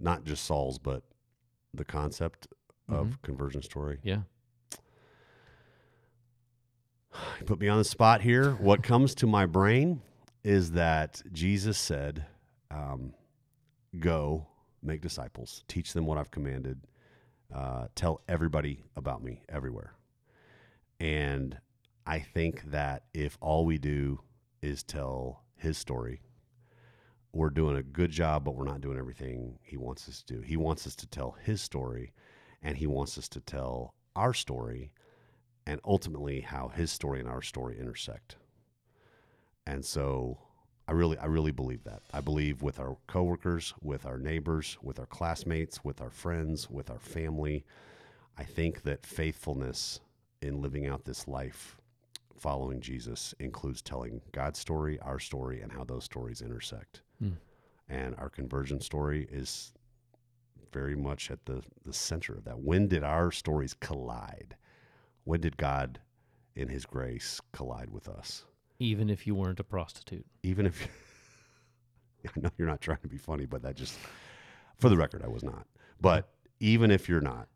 Not 0.00 0.24
just 0.24 0.44
Saul's, 0.44 0.78
but 0.78 1.02
the 1.74 1.84
concept 1.84 2.48
of 2.88 3.20
conversion 3.22 3.62
story. 3.62 3.98
Yeah. 4.02 4.22
You 7.38 7.44
put 7.46 7.60
me 7.60 7.68
on 7.68 7.78
the 7.78 7.84
spot 7.84 8.22
here. 8.22 8.52
What 8.52 8.82
comes 8.82 9.14
to 9.16 9.26
my 9.26 9.46
brain 9.46 10.00
is 10.42 10.72
that 10.72 11.22
Jesus 11.32 11.78
said, 11.78 12.24
um, 12.70 13.12
Go 13.98 14.46
make 14.82 15.00
disciples, 15.00 15.64
teach 15.68 15.92
them 15.92 16.06
what 16.06 16.16
I've 16.16 16.30
commanded, 16.30 16.80
uh, 17.54 17.88
tell 17.94 18.22
everybody 18.28 18.84
about 18.96 19.22
me 19.22 19.42
everywhere. 19.48 19.94
And 21.00 21.58
I 22.06 22.20
think 22.20 22.70
that 22.70 23.04
if 23.12 23.36
all 23.40 23.64
we 23.64 23.78
do 23.78 24.20
is 24.62 24.82
tell 24.82 25.42
his 25.56 25.76
story, 25.76 26.20
we're 27.32 27.50
doing 27.50 27.76
a 27.76 27.82
good 27.82 28.10
job, 28.10 28.44
but 28.44 28.54
we're 28.54 28.64
not 28.64 28.80
doing 28.80 28.98
everything 28.98 29.58
He 29.62 29.76
wants 29.76 30.08
us 30.08 30.22
to 30.22 30.34
do. 30.34 30.40
He 30.40 30.56
wants 30.56 30.86
us 30.86 30.96
to 30.96 31.06
tell 31.06 31.36
His 31.42 31.60
story, 31.60 32.12
and 32.62 32.76
He 32.76 32.86
wants 32.86 33.16
us 33.18 33.28
to 33.30 33.40
tell 33.40 33.94
our 34.16 34.34
story, 34.34 34.92
and 35.66 35.80
ultimately 35.84 36.40
how 36.40 36.68
His 36.68 36.90
story 36.90 37.20
and 37.20 37.28
our 37.28 37.42
story 37.42 37.78
intersect. 37.78 38.36
And 39.66 39.84
so, 39.84 40.38
I 40.88 40.92
really, 40.92 41.16
I 41.18 41.26
really 41.26 41.52
believe 41.52 41.84
that. 41.84 42.02
I 42.12 42.20
believe 42.20 42.62
with 42.62 42.80
our 42.80 42.96
coworkers, 43.06 43.74
with 43.80 44.06
our 44.06 44.18
neighbors, 44.18 44.76
with 44.82 44.98
our 44.98 45.06
classmates, 45.06 45.84
with 45.84 46.00
our 46.00 46.10
friends, 46.10 46.68
with 46.68 46.90
our 46.90 46.98
family. 46.98 47.64
I 48.36 48.42
think 48.42 48.82
that 48.82 49.06
faithfulness 49.06 50.00
in 50.42 50.60
living 50.60 50.86
out 50.86 51.04
this 51.04 51.28
life 51.28 51.76
following 52.36 52.80
Jesus 52.80 53.34
includes 53.38 53.82
telling 53.82 54.22
God's 54.32 54.58
story, 54.58 54.98
our 55.00 55.20
story, 55.20 55.60
and 55.60 55.70
how 55.70 55.84
those 55.84 56.04
stories 56.04 56.40
intersect. 56.40 57.02
Mm. 57.22 57.36
And 57.88 58.14
our 58.16 58.28
conversion 58.28 58.80
story 58.80 59.28
is 59.30 59.72
very 60.72 60.94
much 60.96 61.30
at 61.30 61.44
the, 61.46 61.62
the 61.84 61.92
center 61.92 62.34
of 62.34 62.44
that. 62.44 62.58
When 62.58 62.88
did 62.88 63.02
our 63.02 63.30
stories 63.32 63.74
collide? 63.74 64.56
When 65.24 65.40
did 65.40 65.56
God, 65.56 66.00
in 66.54 66.68
His 66.68 66.84
grace, 66.84 67.40
collide 67.52 67.90
with 67.90 68.08
us? 68.08 68.44
Even 68.78 69.10
if 69.10 69.26
you 69.26 69.34
weren't 69.34 69.60
a 69.60 69.64
prostitute. 69.64 70.24
Even 70.42 70.66
if 70.66 70.88
I 72.26 72.40
know 72.40 72.50
you're 72.56 72.68
not 72.68 72.80
trying 72.80 72.98
to 73.02 73.08
be 73.08 73.18
funny, 73.18 73.46
but 73.46 73.62
that 73.62 73.76
just, 73.76 73.98
for 74.78 74.88
the 74.88 74.96
record, 74.96 75.22
I 75.24 75.28
was 75.28 75.42
not. 75.42 75.66
But 76.00 76.28
even 76.60 76.90
if 76.90 77.08
you're 77.08 77.20
not, 77.20 77.48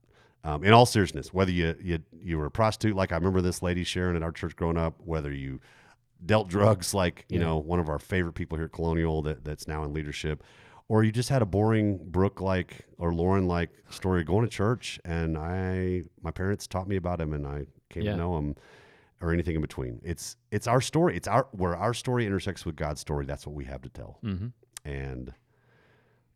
um, 0.45 0.63
in 0.63 0.73
all 0.73 0.85
seriousness, 0.85 1.33
whether 1.33 1.51
you, 1.51 1.75
you 1.81 1.99
you 2.13 2.39
were 2.39 2.47
a 2.47 2.51
prostitute, 2.51 2.95
like 2.95 3.13
I 3.13 3.17
remember 3.17 3.41
this 3.41 3.63
lady 3.63 3.83
sharing 3.83 4.15
at 4.15 4.23
our 4.23 4.33
church 4.33 4.55
growing 4.57 4.77
up, 4.77 4.95
whether 5.03 5.33
you 5.33 5.59
dealt 6.25 6.49
drugs, 6.49 6.95
like 6.95 7.25
you 7.29 7.39
Yeah. 7.39 7.47
know 7.47 7.59
one 7.59 7.81
of 7.81 7.89
our 7.89 7.99
favorite 7.99 8.35
people 8.35 8.57
here 8.59 8.67
at 8.67 8.73
Colonial 8.73 9.23
that, 9.23 9.45
that's 9.45 9.67
now 9.69 9.85
in 9.85 9.93
leadership, 9.93 10.43
or 10.89 11.05
you 11.05 11.13
just 11.13 11.29
had 11.29 11.43
a 11.43 11.47
boring 11.47 11.99
Brooke 12.11 12.41
like 12.41 12.87
or 12.99 13.13
Lauren 13.15 13.47
like 13.47 13.71
story 13.91 14.21
of 14.21 14.27
going 14.27 14.45
to 14.45 14.51
church, 14.51 14.99
and 15.05 15.37
I 15.39 16.03
my 16.23 16.31
parents 16.31 16.67
taught 16.67 16.89
me 16.89 16.97
about 16.97 17.21
him, 17.21 17.33
and 17.33 17.47
I 17.47 17.67
came 17.91 18.03
Yeah. 18.05 18.13
to 18.13 18.17
know 18.19 18.37
him, 18.39 18.57
or 19.21 19.33
anything 19.33 19.55
in 19.55 19.61
between. 19.63 20.01
It's 20.03 20.37
it's 20.51 20.67
our 20.67 20.81
story. 20.81 21.17
It's 21.17 21.29
our 21.29 21.47
where 21.53 21.77
our 21.77 21.95
story 21.95 22.27
intersects 22.27 22.65
with 22.67 22.77
God's 22.77 23.01
story. 23.01 23.25
That's 23.27 23.47
what 23.47 23.55
we 23.55 23.65
have 23.65 23.83
to 23.83 23.89
tell, 23.89 24.19
Mm-hmm. 24.25 24.49
and. 24.85 25.33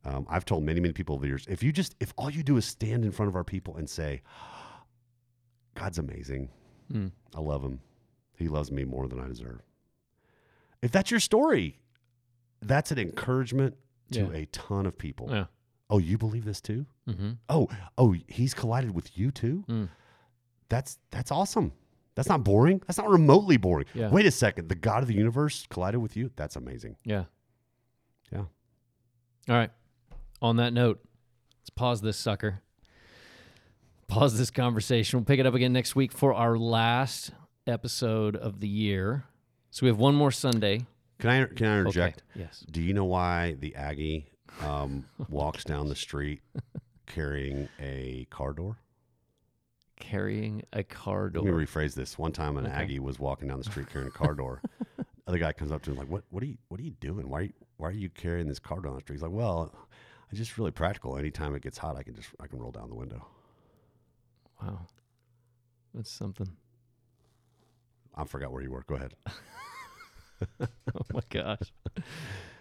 Um, 0.05 0.26
I've 0.31 0.45
told 0.45 0.62
many, 0.62 0.79
many 0.81 0.95
people 0.95 1.16
over 1.16 1.22
the 1.22 1.29
years, 1.29 1.45
if 1.49 1.61
you 1.62 1.72
just, 1.72 1.97
if 1.99 2.14
all 2.16 2.31
you 2.31 2.43
do 2.45 2.57
is 2.57 2.64
stand 2.64 3.05
in 3.05 3.11
front 3.11 3.29
of 3.29 3.35
our 3.37 3.43
people 3.45 3.76
and 3.76 3.91
say, 3.91 4.22
God's 5.74 5.99
amazing. 5.99 6.49
Mm. 6.91 7.11
I 7.35 7.41
love 7.41 7.62
him. 7.62 7.81
He 8.37 8.49
loves 8.49 8.70
me 8.70 8.85
more 8.85 9.09
than 9.09 9.18
I 9.20 9.26
deserve. 9.26 9.61
If 10.83 10.93
that's 10.93 11.11
your 11.11 11.20
story, 11.20 11.79
that's 12.62 12.91
an 12.91 12.99
encouragement 12.99 13.76
to 14.12 14.20
Yeah. 14.20 14.33
a 14.33 14.47
ton 14.47 14.87
of 14.87 14.97
people. 14.97 15.29
Yeah. 15.31 15.47
Oh, 15.91 15.99
you 15.99 16.18
believe 16.18 16.45
this 16.45 16.61
too? 16.61 16.87
Mm-hmm. 17.09 17.31
Oh, 17.49 17.68
oh, 17.97 18.14
he's 18.29 18.53
collided 18.55 18.95
with 18.95 19.16
you 19.16 19.31
too? 19.31 19.64
Mm. 19.68 19.89
That's 20.68 20.99
that's 21.11 21.31
awesome. 21.31 21.72
That's 22.14 22.29
not 22.29 22.45
boring. 22.45 22.83
That's 22.87 22.99
not 22.99 23.09
remotely 23.09 23.57
boring. 23.57 23.87
Yeah. 23.95 24.11
Wait 24.11 24.26
a 24.26 24.31
second. 24.31 24.68
The 24.68 24.74
God 24.74 25.03
of 25.03 25.09
the 25.09 25.14
universe 25.14 25.66
collided 25.70 26.01
with 26.01 26.16
you? 26.16 26.31
That's 26.37 26.57
amazing. 26.57 26.97
Yeah. 27.05 27.24
Yeah. 28.33 28.41
All 29.49 29.57
right. 29.57 29.70
On 30.43 30.57
that 30.57 30.72
note, 30.72 31.01
let's 31.61 31.70
pause 31.70 32.01
this 32.03 32.16
sucker. 32.18 32.61
Pause 34.09 34.39
this 34.39 34.51
conversation. 34.51 35.18
We'll 35.18 35.24
pick 35.26 35.39
it 35.41 35.47
up 35.47 35.55
again 35.55 35.72
next 35.72 35.95
week 35.95 36.12
for 36.12 36.33
our 36.35 36.57
last 36.59 37.31
episode 37.66 38.37
of 38.37 38.61
the 38.61 38.68
year. 38.68 39.24
So 39.79 39.87
we 39.87 39.91
have 39.91 40.01
one 40.01 40.16
more 40.16 40.33
Sunday. 40.33 40.85
Can 41.20 41.31
I 41.31 41.45
can 41.45 41.66
I 41.68 41.79
interject? 41.79 42.24
Okay. 42.33 42.41
Yes. 42.41 42.66
Do 42.68 42.83
you 42.83 42.93
know 42.93 43.05
why 43.05 43.55
the 43.61 43.76
Aggie 43.76 44.26
um, 44.61 45.05
walks 45.29 45.62
down 45.62 45.89
the 45.89 45.95
street 45.95 46.41
carrying 47.07 47.68
a 47.79 48.26
car 48.29 48.53
door? 48.53 48.76
Carrying 50.01 50.64
a 50.72 50.83
car 50.83 51.31
door. 51.31 51.45
Let 51.45 51.55
me 51.55 51.64
rephrase 51.64 51.95
this. 51.95 52.18
One 52.18 52.33
time, 52.33 52.57
an 52.57 52.66
Okay. 52.66 52.74
Aggie 52.74 52.99
was 52.99 53.20
walking 53.20 53.47
down 53.47 53.59
the 53.59 53.70
street 53.70 53.89
carrying 53.89 54.09
a 54.09 54.11
car 54.11 54.35
door. 54.35 54.62
Other 55.29 55.39
guy 55.39 55.53
comes 55.53 55.70
up 55.70 55.83
to 55.83 55.93
him 55.93 55.97
like, 55.97 56.09
"What? 56.09 56.24
What 56.31 56.43
are 56.43 56.47
you? 56.47 56.59
What 56.66 56.81
are 56.81 56.85
you 56.85 56.97
doing? 56.99 57.29
Why? 57.29 57.39
Are 57.39 57.43
you, 57.43 57.53
why 57.76 57.89
are 57.91 57.93
you 57.93 58.11
carrying 58.11 58.49
this 58.49 58.59
car 58.59 58.81
down 58.81 58.95
the 58.97 59.01
street?" 59.01 59.14
He's 59.14 59.22
like, 59.22 59.31
"Well, 59.31 59.72
it's 60.31 60.39
just 60.39 60.59
really 60.59 60.72
practical. 60.72 61.16
Anytime 61.16 61.55
it 61.55 61.62
gets 61.62 61.79
hot, 61.79 61.95
I 61.95 62.03
can 62.03 62.16
just 62.16 62.31
I 62.41 62.49
can 62.49 62.59
roll 62.59 62.72
down 62.72 62.89
the 62.89 62.97
window." 62.97 63.24
Wow. 64.61 64.89
That's 65.95 66.11
something. 66.11 66.51
I 68.16 68.24
forgot 68.24 68.51
where 68.51 68.62
you 68.62 68.72
were. 68.72 68.83
Go 68.83 68.97
ahead. 68.97 69.14
Oh 70.61 71.01
my 71.12 71.20
gosh. 71.30 71.72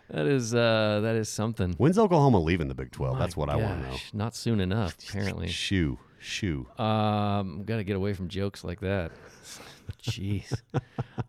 That 0.09 0.25
is 0.25 0.53
uh 0.55 0.99
that 1.03 1.15
is 1.15 1.27
something. 1.29 1.73
When's 1.73 1.97
Oklahoma 1.97 2.39
leaving 2.39 2.67
the 2.67 2.75
Big 2.75 2.91
Twelve? 2.91 3.15
My 3.15 3.19
That's 3.19 3.35
what 3.37 3.49
I 3.49 3.55
want 3.57 3.79
to 3.79 3.85
know. 3.85 3.91
gosh, 3.91 4.11
Not 4.13 4.35
soon 4.35 4.59
enough, 4.61 4.95
apparently. 5.09 5.47
Shoe, 5.49 5.97
shoe. 6.19 6.67
Um, 6.77 7.57
I've 7.59 7.65
got 7.65 7.77
to 7.77 7.83
get 7.83 7.95
away 7.95 8.13
from 8.13 8.27
jokes 8.29 8.63
like 8.63 8.79
that. 8.81 9.11
Jeez. 10.03 10.53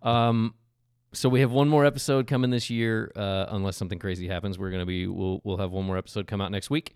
um, 0.03 0.55
so 1.13 1.29
we 1.29 1.41
have 1.41 1.51
one 1.53 1.69
more 1.69 1.85
episode 1.87 2.27
coming 2.27 2.51
this 2.51 2.69
year, 2.71 3.11
uh, 3.17 3.47
unless 3.49 3.77
something 3.77 3.99
crazy 3.99 4.29
happens. 4.29 4.59
We're 4.59 4.71
gonna 4.71 4.87
be 4.87 5.07
we'll 5.07 5.41
we'll 5.43 5.57
have 5.59 5.73
one 5.73 5.85
more 5.85 5.97
episode 5.97 6.27
come 6.27 6.41
out 6.41 6.53
next 6.53 6.69
week, 6.71 6.95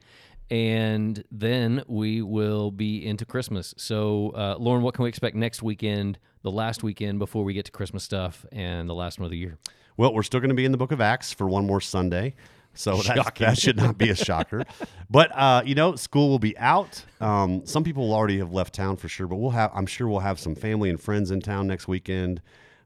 and 0.52 1.24
then 1.30 1.82
we 1.88 2.20
will 2.20 2.70
be 2.70 3.06
into 3.06 3.24
Christmas. 3.24 3.74
So, 3.78 4.34
uh, 4.36 4.56
Lauren, 4.58 4.82
what 4.82 4.92
can 4.92 5.04
we 5.04 5.08
expect 5.08 5.34
next 5.34 5.62
weekend? 5.62 6.18
The 6.42 6.50
last 6.50 6.82
weekend 6.82 7.18
before 7.18 7.42
we 7.42 7.54
get 7.54 7.64
to 7.64 7.72
Christmas 7.72 8.04
stuff, 8.04 8.44
and 8.52 8.86
the 8.86 8.94
last 8.94 9.18
one 9.18 9.24
of 9.24 9.30
the 9.30 9.38
year. 9.38 9.56
Well, 9.96 10.12
we're 10.12 10.22
still 10.22 10.40
going 10.40 10.50
to 10.50 10.54
be 10.54 10.66
in 10.66 10.72
the 10.72 10.76
Book 10.76 10.92
of 10.92 11.00
Acts 11.00 11.32
for 11.32 11.48
one 11.48 11.66
more 11.66 11.80
Sunday. 11.80 12.34
So 12.74 12.96
that, 12.98 13.34
that 13.36 13.58
should 13.58 13.78
not 13.78 13.96
be 13.96 14.10
a 14.10 14.14
shocker. 14.14 14.64
but 15.08 15.30
uh, 15.34 15.62
you 15.64 15.74
know, 15.74 15.96
school 15.96 16.28
will 16.28 16.38
be 16.38 16.56
out. 16.58 17.02
Um, 17.22 17.64
some 17.64 17.82
people 17.82 18.08
will 18.08 18.14
already 18.14 18.36
have 18.36 18.52
left 18.52 18.74
town 18.74 18.98
for 18.98 19.08
sure, 19.08 19.26
but 19.26 19.36
we'll 19.36 19.52
have. 19.52 19.70
I'm 19.74 19.86
sure 19.86 20.06
we'll 20.06 20.20
have 20.20 20.38
some 20.38 20.54
family 20.54 20.90
and 20.90 21.00
friends 21.00 21.30
in 21.30 21.40
town 21.40 21.66
next 21.66 21.88
weekend. 21.88 22.42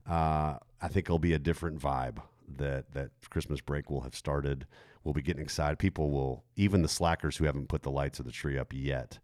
Uh, 0.08 0.58
I 0.80 0.86
think 0.86 1.06
it'll 1.06 1.18
be 1.18 1.32
a 1.32 1.38
different 1.40 1.80
vibe. 1.80 2.18
That 2.58 2.92
that 2.92 3.10
Christmas 3.28 3.60
break 3.60 3.90
will 3.90 4.02
have 4.02 4.14
started. 4.14 4.68
We'll 5.06 5.12
be 5.14 5.22
getting 5.22 5.40
excited. 5.44 5.78
People 5.78 6.10
will, 6.10 6.42
even 6.56 6.82
the 6.82 6.88
slackers 6.88 7.36
who 7.36 7.44
haven't 7.44 7.68
put 7.68 7.82
the 7.84 7.92
lights 7.92 8.18
of 8.18 8.24
the 8.26 8.32
tree 8.32 8.58
up 8.58 8.72
yet, 8.74 9.20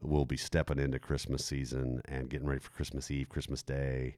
will 0.00 0.24
be 0.24 0.36
stepping 0.36 0.78
into 0.78 1.00
Christmas 1.00 1.44
season 1.44 2.02
and 2.04 2.30
getting 2.30 2.46
ready 2.46 2.60
for 2.60 2.70
Christmas 2.70 3.10
Eve, 3.10 3.28
Christmas 3.28 3.60
Day. 3.60 4.14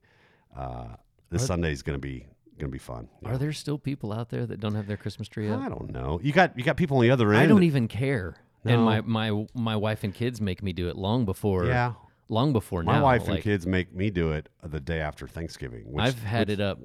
Uh, 0.54 0.88
this 1.30 1.44
Are- 1.44 1.46
Sunday 1.46 1.72
is 1.72 1.82
going 1.82 1.98
to 1.98 2.06
be 2.06 2.26
going 2.58 2.68
to 2.70 2.72
be 2.72 2.78
fun. 2.78 3.08
Yeah. 3.22 3.30
Are 3.30 3.38
there 3.38 3.54
still 3.54 3.78
people 3.78 4.12
out 4.12 4.28
there 4.28 4.44
that 4.44 4.60
don't 4.60 4.74
have 4.74 4.86
their 4.86 4.98
Christmas 4.98 5.26
tree 5.26 5.48
up? 5.48 5.58
I 5.62 5.70
don't 5.70 5.90
know. 5.90 6.20
You 6.22 6.32
got 6.34 6.56
you 6.58 6.64
got 6.64 6.76
people 6.76 6.98
on 6.98 7.02
the 7.02 7.10
other 7.10 7.32
end. 7.32 7.42
I 7.42 7.46
don't 7.46 7.62
even 7.62 7.88
care. 7.88 8.36
And 8.66 8.82
my, 8.82 9.00
my 9.00 9.46
my 9.54 9.76
wife 9.76 10.04
and 10.04 10.12
kids 10.12 10.38
make 10.42 10.62
me 10.62 10.74
do 10.74 10.88
it 10.90 10.96
long 10.96 11.24
before 11.24 11.64
Yeah, 11.64 11.94
long 12.28 12.52
before 12.52 12.82
my 12.82 12.98
now. 12.98 13.04
wife 13.04 13.26
and 13.26 13.40
kids 13.40 13.66
make 13.66 13.94
me 13.94 14.10
do 14.10 14.32
it 14.32 14.50
the 14.62 14.80
day 14.80 15.00
after 15.00 15.26
Thanksgiving. 15.26 15.90
Which, 15.90 16.04
I've 16.04 16.22
had 16.22 16.48
which- 16.48 16.58
it 16.58 16.60
up. 16.60 16.78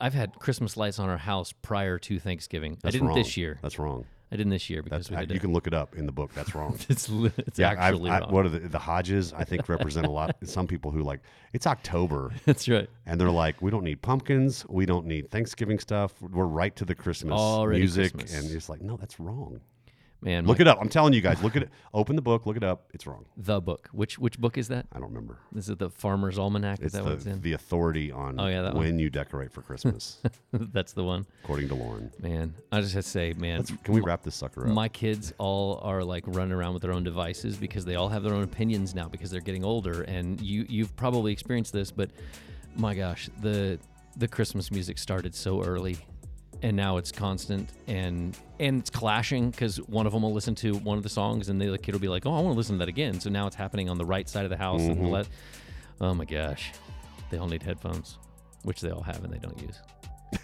I've 0.00 0.14
had 0.14 0.38
Christmas 0.38 0.76
lights 0.76 0.98
on 0.98 1.08
our 1.08 1.18
house 1.18 1.52
prior 1.52 1.98
to 2.00 2.18
Thanksgiving. 2.18 2.78
I 2.84 2.90
didn't 2.90 3.08
wrong. 3.08 3.16
this 3.16 3.36
year. 3.36 3.58
That's 3.62 3.78
wrong. 3.78 4.06
I 4.32 4.36
didn't 4.36 4.50
this 4.50 4.70
year 4.70 4.82
because 4.82 5.08
That's 5.08 5.30
I- 5.30 5.34
you 5.34 5.40
can 5.40 5.52
look 5.52 5.66
it 5.66 5.74
up 5.74 5.96
in 5.96 6.06
the 6.06 6.12
book. 6.12 6.32
That's 6.34 6.54
wrong. 6.54 6.78
it's 6.88 7.08
it's 7.08 7.58
yeah, 7.58 7.74
actually 7.76 8.10
I, 8.10 8.20
wrong. 8.20 8.30
what 8.32 8.46
are 8.46 8.48
the, 8.48 8.60
the 8.60 8.78
Hodges? 8.78 9.32
I 9.32 9.42
think 9.44 9.68
represent 9.68 10.06
a 10.06 10.10
lot. 10.10 10.36
Some 10.44 10.68
people 10.68 10.92
who 10.92 11.02
like 11.02 11.20
it's 11.52 11.66
October 11.66 12.30
That's 12.46 12.68
right. 12.68 12.88
and 13.06 13.20
they're 13.20 13.30
like, 13.30 13.60
we 13.60 13.70
don't 13.72 13.82
need 13.82 14.02
pumpkins, 14.02 14.64
we 14.68 14.86
don't 14.86 15.06
need 15.06 15.30
Thanksgiving 15.30 15.80
stuff. 15.80 16.14
We're 16.22 16.44
right 16.44 16.74
to 16.76 16.84
the 16.84 16.94
Christmas 16.94 17.32
Already 17.32 17.80
music, 17.80 18.12
Christmas. 18.14 18.44
and 18.44 18.54
it's 18.54 18.68
like, 18.68 18.82
no, 18.82 18.96
that's 18.96 19.18
wrong. 19.18 19.60
Man, 20.22 20.44
Look 20.46 20.58
my- 20.58 20.62
it 20.62 20.68
up. 20.68 20.78
I'm 20.80 20.88
telling 20.90 21.12
you 21.14 21.20
guys, 21.22 21.42
look 21.42 21.56
at 21.56 21.62
it. 21.62 21.70
Open 21.94 22.14
the 22.14 22.22
book, 22.22 22.44
look 22.44 22.56
it 22.56 22.62
up. 22.62 22.90
It's 22.92 23.06
wrong. 23.06 23.24
the 23.36 23.60
book. 23.60 23.88
Which 23.92 24.18
which 24.18 24.38
book 24.38 24.58
is 24.58 24.68
that? 24.68 24.86
I 24.92 24.98
don't 24.98 25.08
remember. 25.08 25.38
Is 25.56 25.70
it 25.70 25.78
the 25.78 25.88
Farmer's 25.90 26.38
Almanac? 26.38 26.80
Is 26.82 26.92
that 26.92 27.04
what 27.04 27.12
it's 27.14 27.24
the, 27.24 27.30
in? 27.30 27.40
the 27.40 27.54
authority 27.54 28.12
on 28.12 28.38
Oh, 28.38 28.46
yeah, 28.46 28.62
that 28.62 28.74
one. 28.74 28.84
when 28.84 28.98
you 28.98 29.08
decorate 29.08 29.50
for 29.50 29.62
Christmas, 29.62 30.18
That's 30.52 30.92
the 30.92 31.04
one. 31.04 31.26
according 31.42 31.68
to 31.68 31.74
Lauren. 31.74 32.10
Man, 32.20 32.54
I 32.70 32.80
just 32.82 32.94
have 32.94 33.04
to 33.04 33.10
say, 33.10 33.32
man, 33.32 33.58
Let's, 33.60 33.72
can 33.82 33.94
we 33.94 34.00
wrap 34.02 34.22
this 34.22 34.34
sucker 34.34 34.66
up? 34.66 34.74
my 34.74 34.88
kids 34.88 35.32
all 35.38 35.80
are 35.82 36.04
like 36.04 36.24
running 36.26 36.52
around 36.52 36.74
with 36.74 36.82
their 36.82 36.92
own 36.92 37.02
devices 37.04 37.56
because 37.56 37.84
they 37.86 37.94
all 37.94 38.08
have 38.10 38.22
their 38.22 38.34
own 38.34 38.42
opinions 38.42 38.94
now 38.94 39.08
because 39.08 39.30
they're 39.30 39.40
getting 39.40 39.64
older 39.64 40.02
and 40.02 40.40
you 40.40 40.66
you've 40.68 40.94
probably 40.96 41.32
experienced 41.32 41.72
this 41.72 41.90
but 41.90 42.10
my 42.76 42.94
gosh 42.94 43.28
the 43.40 43.78
the 44.16 44.28
christmas 44.28 44.70
music 44.70 44.98
started 44.98 45.34
so 45.34 45.62
early 45.62 45.96
and 46.62 46.76
now 46.76 46.96
it's 46.98 47.10
constant 47.12 47.70
and 47.86 48.36
and 48.58 48.80
it's 48.80 48.90
clashing 48.90 49.50
because 49.50 49.76
one 49.82 50.06
of 50.06 50.12
them 50.12 50.22
will 50.22 50.32
listen 50.32 50.54
to 50.54 50.74
one 50.76 50.96
of 50.98 51.02
the 51.02 51.08
songs 51.08 51.48
and 51.48 51.60
the 51.60 51.78
kid 51.78 51.92
will 51.92 52.00
be 52.00 52.08
like 52.08 52.26
oh 52.26 52.30
i 52.34 52.40
want 52.40 52.52
to 52.52 52.56
listen 52.58 52.74
to 52.74 52.78
that 52.80 52.88
again 52.88 53.18
so 53.20 53.30
now 53.30 53.46
it's 53.46 53.56
happening 53.56 53.88
on 53.88 53.96
the 53.98 54.04
right 54.04 54.28
side 54.28 54.44
of 54.44 54.50
the 54.50 54.56
house 54.56 54.80
and 54.82 54.96
the 54.98 55.04
Mhm. 55.04 55.10
left 55.10 55.30
oh 56.00 56.12
my 56.14 56.24
gosh 56.24 56.72
they 57.30 57.38
all 57.38 57.48
need 57.48 57.62
headphones 57.62 58.18
which 58.64 58.80
they 58.80 58.90
all 58.90 59.02
have 59.02 59.24
and 59.24 59.32
they 59.32 59.38
don't 59.38 59.58
use 59.62 59.78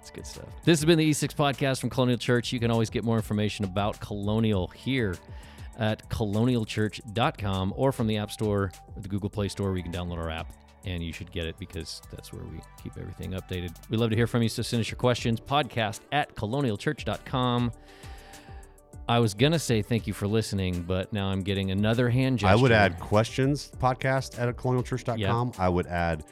it's 0.00 0.10
good 0.10 0.26
stuff. 0.26 0.46
This 0.64 0.78
has 0.80 0.84
been 0.84 0.98
the 0.98 1.08
E6 1.10 1.34
podcast 1.34 1.80
from 1.80 1.90
Colonial 1.90 2.18
Church. 2.18 2.52
You 2.52 2.60
can 2.60 2.70
always 2.70 2.90
get 2.90 3.04
more 3.04 3.16
information 3.16 3.64
about 3.64 4.00
Colonial 4.00 4.66
here 4.68 5.16
at 5.78 6.08
colonialchurch.com 6.10 7.72
or 7.76 7.92
from 7.92 8.06
the 8.06 8.16
App 8.18 8.30
Store 8.30 8.70
or 8.96 9.00
the 9.02 9.08
Google 9.08 9.30
Play 9.30 9.48
Store 9.48 9.68
where 9.68 9.76
you 9.76 9.82
can 9.82 9.92
download 9.92 10.18
our 10.18 10.30
app. 10.30 10.52
And 10.84 11.02
you 11.02 11.12
should 11.12 11.30
get 11.30 11.46
it 11.46 11.56
because 11.58 12.00
that's 12.10 12.32
where 12.32 12.42
we 12.44 12.60
keep 12.82 12.96
everything 12.98 13.32
updated. 13.32 13.74
We 13.90 13.96
love 13.96 14.10
to 14.10 14.16
hear 14.16 14.26
from 14.26 14.42
you, 14.42 14.48
so 14.48 14.62
send 14.62 14.80
us 14.80 14.90
your 14.90 14.96
questions. 14.98 15.40
Podcast 15.40 16.00
at 16.12 16.34
colonialchurch.com. 16.34 17.72
I 19.08 19.18
was 19.18 19.34
gonna 19.34 19.58
say 19.58 19.82
thank 19.82 20.06
you 20.06 20.12
for 20.12 20.28
listening, 20.28 20.82
but 20.82 21.12
now 21.12 21.28
I'm 21.28 21.42
getting 21.42 21.72
another 21.72 22.08
hand 22.08 22.38
gesture. 22.38 22.52
I 22.52 22.54
would 22.60 22.70
add 22.70 23.00
questions 23.00 23.72
podcast 23.78 24.38
at 24.38 24.54
colonialchurch.com. 24.56 25.52
I 25.58 25.68
would 25.68 25.86
add 25.88 26.24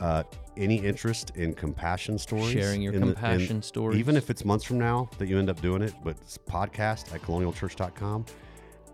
uh, 0.00 0.22
any 0.56 0.76
interest 0.76 1.32
in 1.34 1.52
compassion 1.52 2.18
stories. 2.18 2.50
Sharing 2.52 2.80
your 2.80 2.94
in 2.94 3.00
the- 3.00 3.06
compassion 3.08 3.62
stories. 3.62 3.98
Even 3.98 4.16
if 4.16 4.30
it's 4.30 4.44
months 4.44 4.64
from 4.64 4.78
now 4.78 5.10
that 5.18 5.28
you 5.28 5.38
end 5.38 5.50
up 5.50 5.60
doing 5.60 5.82
it, 5.82 5.92
but 6.02 6.16
it's 6.22 6.38
podcast 6.38 7.14
at 7.14 7.20
colonialchurch.com. 7.22 8.24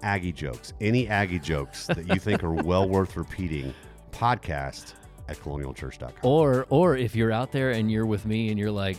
Aggie 0.02 0.32
jokes, 0.32 0.72
any 0.80 1.06
Aggie 1.08 1.38
jokes 1.38 1.86
that 1.86 2.08
you 2.08 2.16
think 2.16 2.42
are 2.42 2.52
well 2.52 2.88
worth 2.88 3.16
repeating, 3.16 3.72
podcast 4.12 4.94
at 5.28 5.38
colonialchurch.com. 5.38 6.12
Or 6.22 6.66
or 6.70 6.96
if 6.96 7.14
you're 7.14 7.32
out 7.32 7.52
there 7.52 7.70
and 7.70 7.90
you're 7.90 8.06
with 8.06 8.26
me 8.26 8.50
and 8.50 8.58
you're 8.58 8.70
like, 8.70 8.96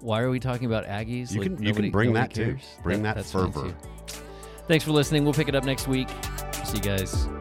why 0.00 0.20
are 0.20 0.30
we 0.30 0.40
talking 0.40 0.66
about 0.66 0.84
Aggies? 0.86 1.32
You 1.32 1.40
Like, 1.42 1.56
can- 1.56 1.62
you 1.62 1.74
can 1.74 1.90
bring 1.90 2.12
nobody 2.12 2.28
that 2.28 2.34
too. 2.34 2.44
cares? 2.56 2.78
Bring 2.82 3.02
that 3.02 3.24
fine 3.24 3.52
fervor. 3.52 3.74
Thanks 4.68 4.84
for 4.84 4.92
listening. 4.92 5.24
We'll 5.24 5.32
pick 5.34 5.48
it 5.48 5.54
up 5.54 5.64
next 5.64 5.88
week. 5.88 6.08
See 6.64 6.76
you 6.76 6.82
guys. 6.82 7.39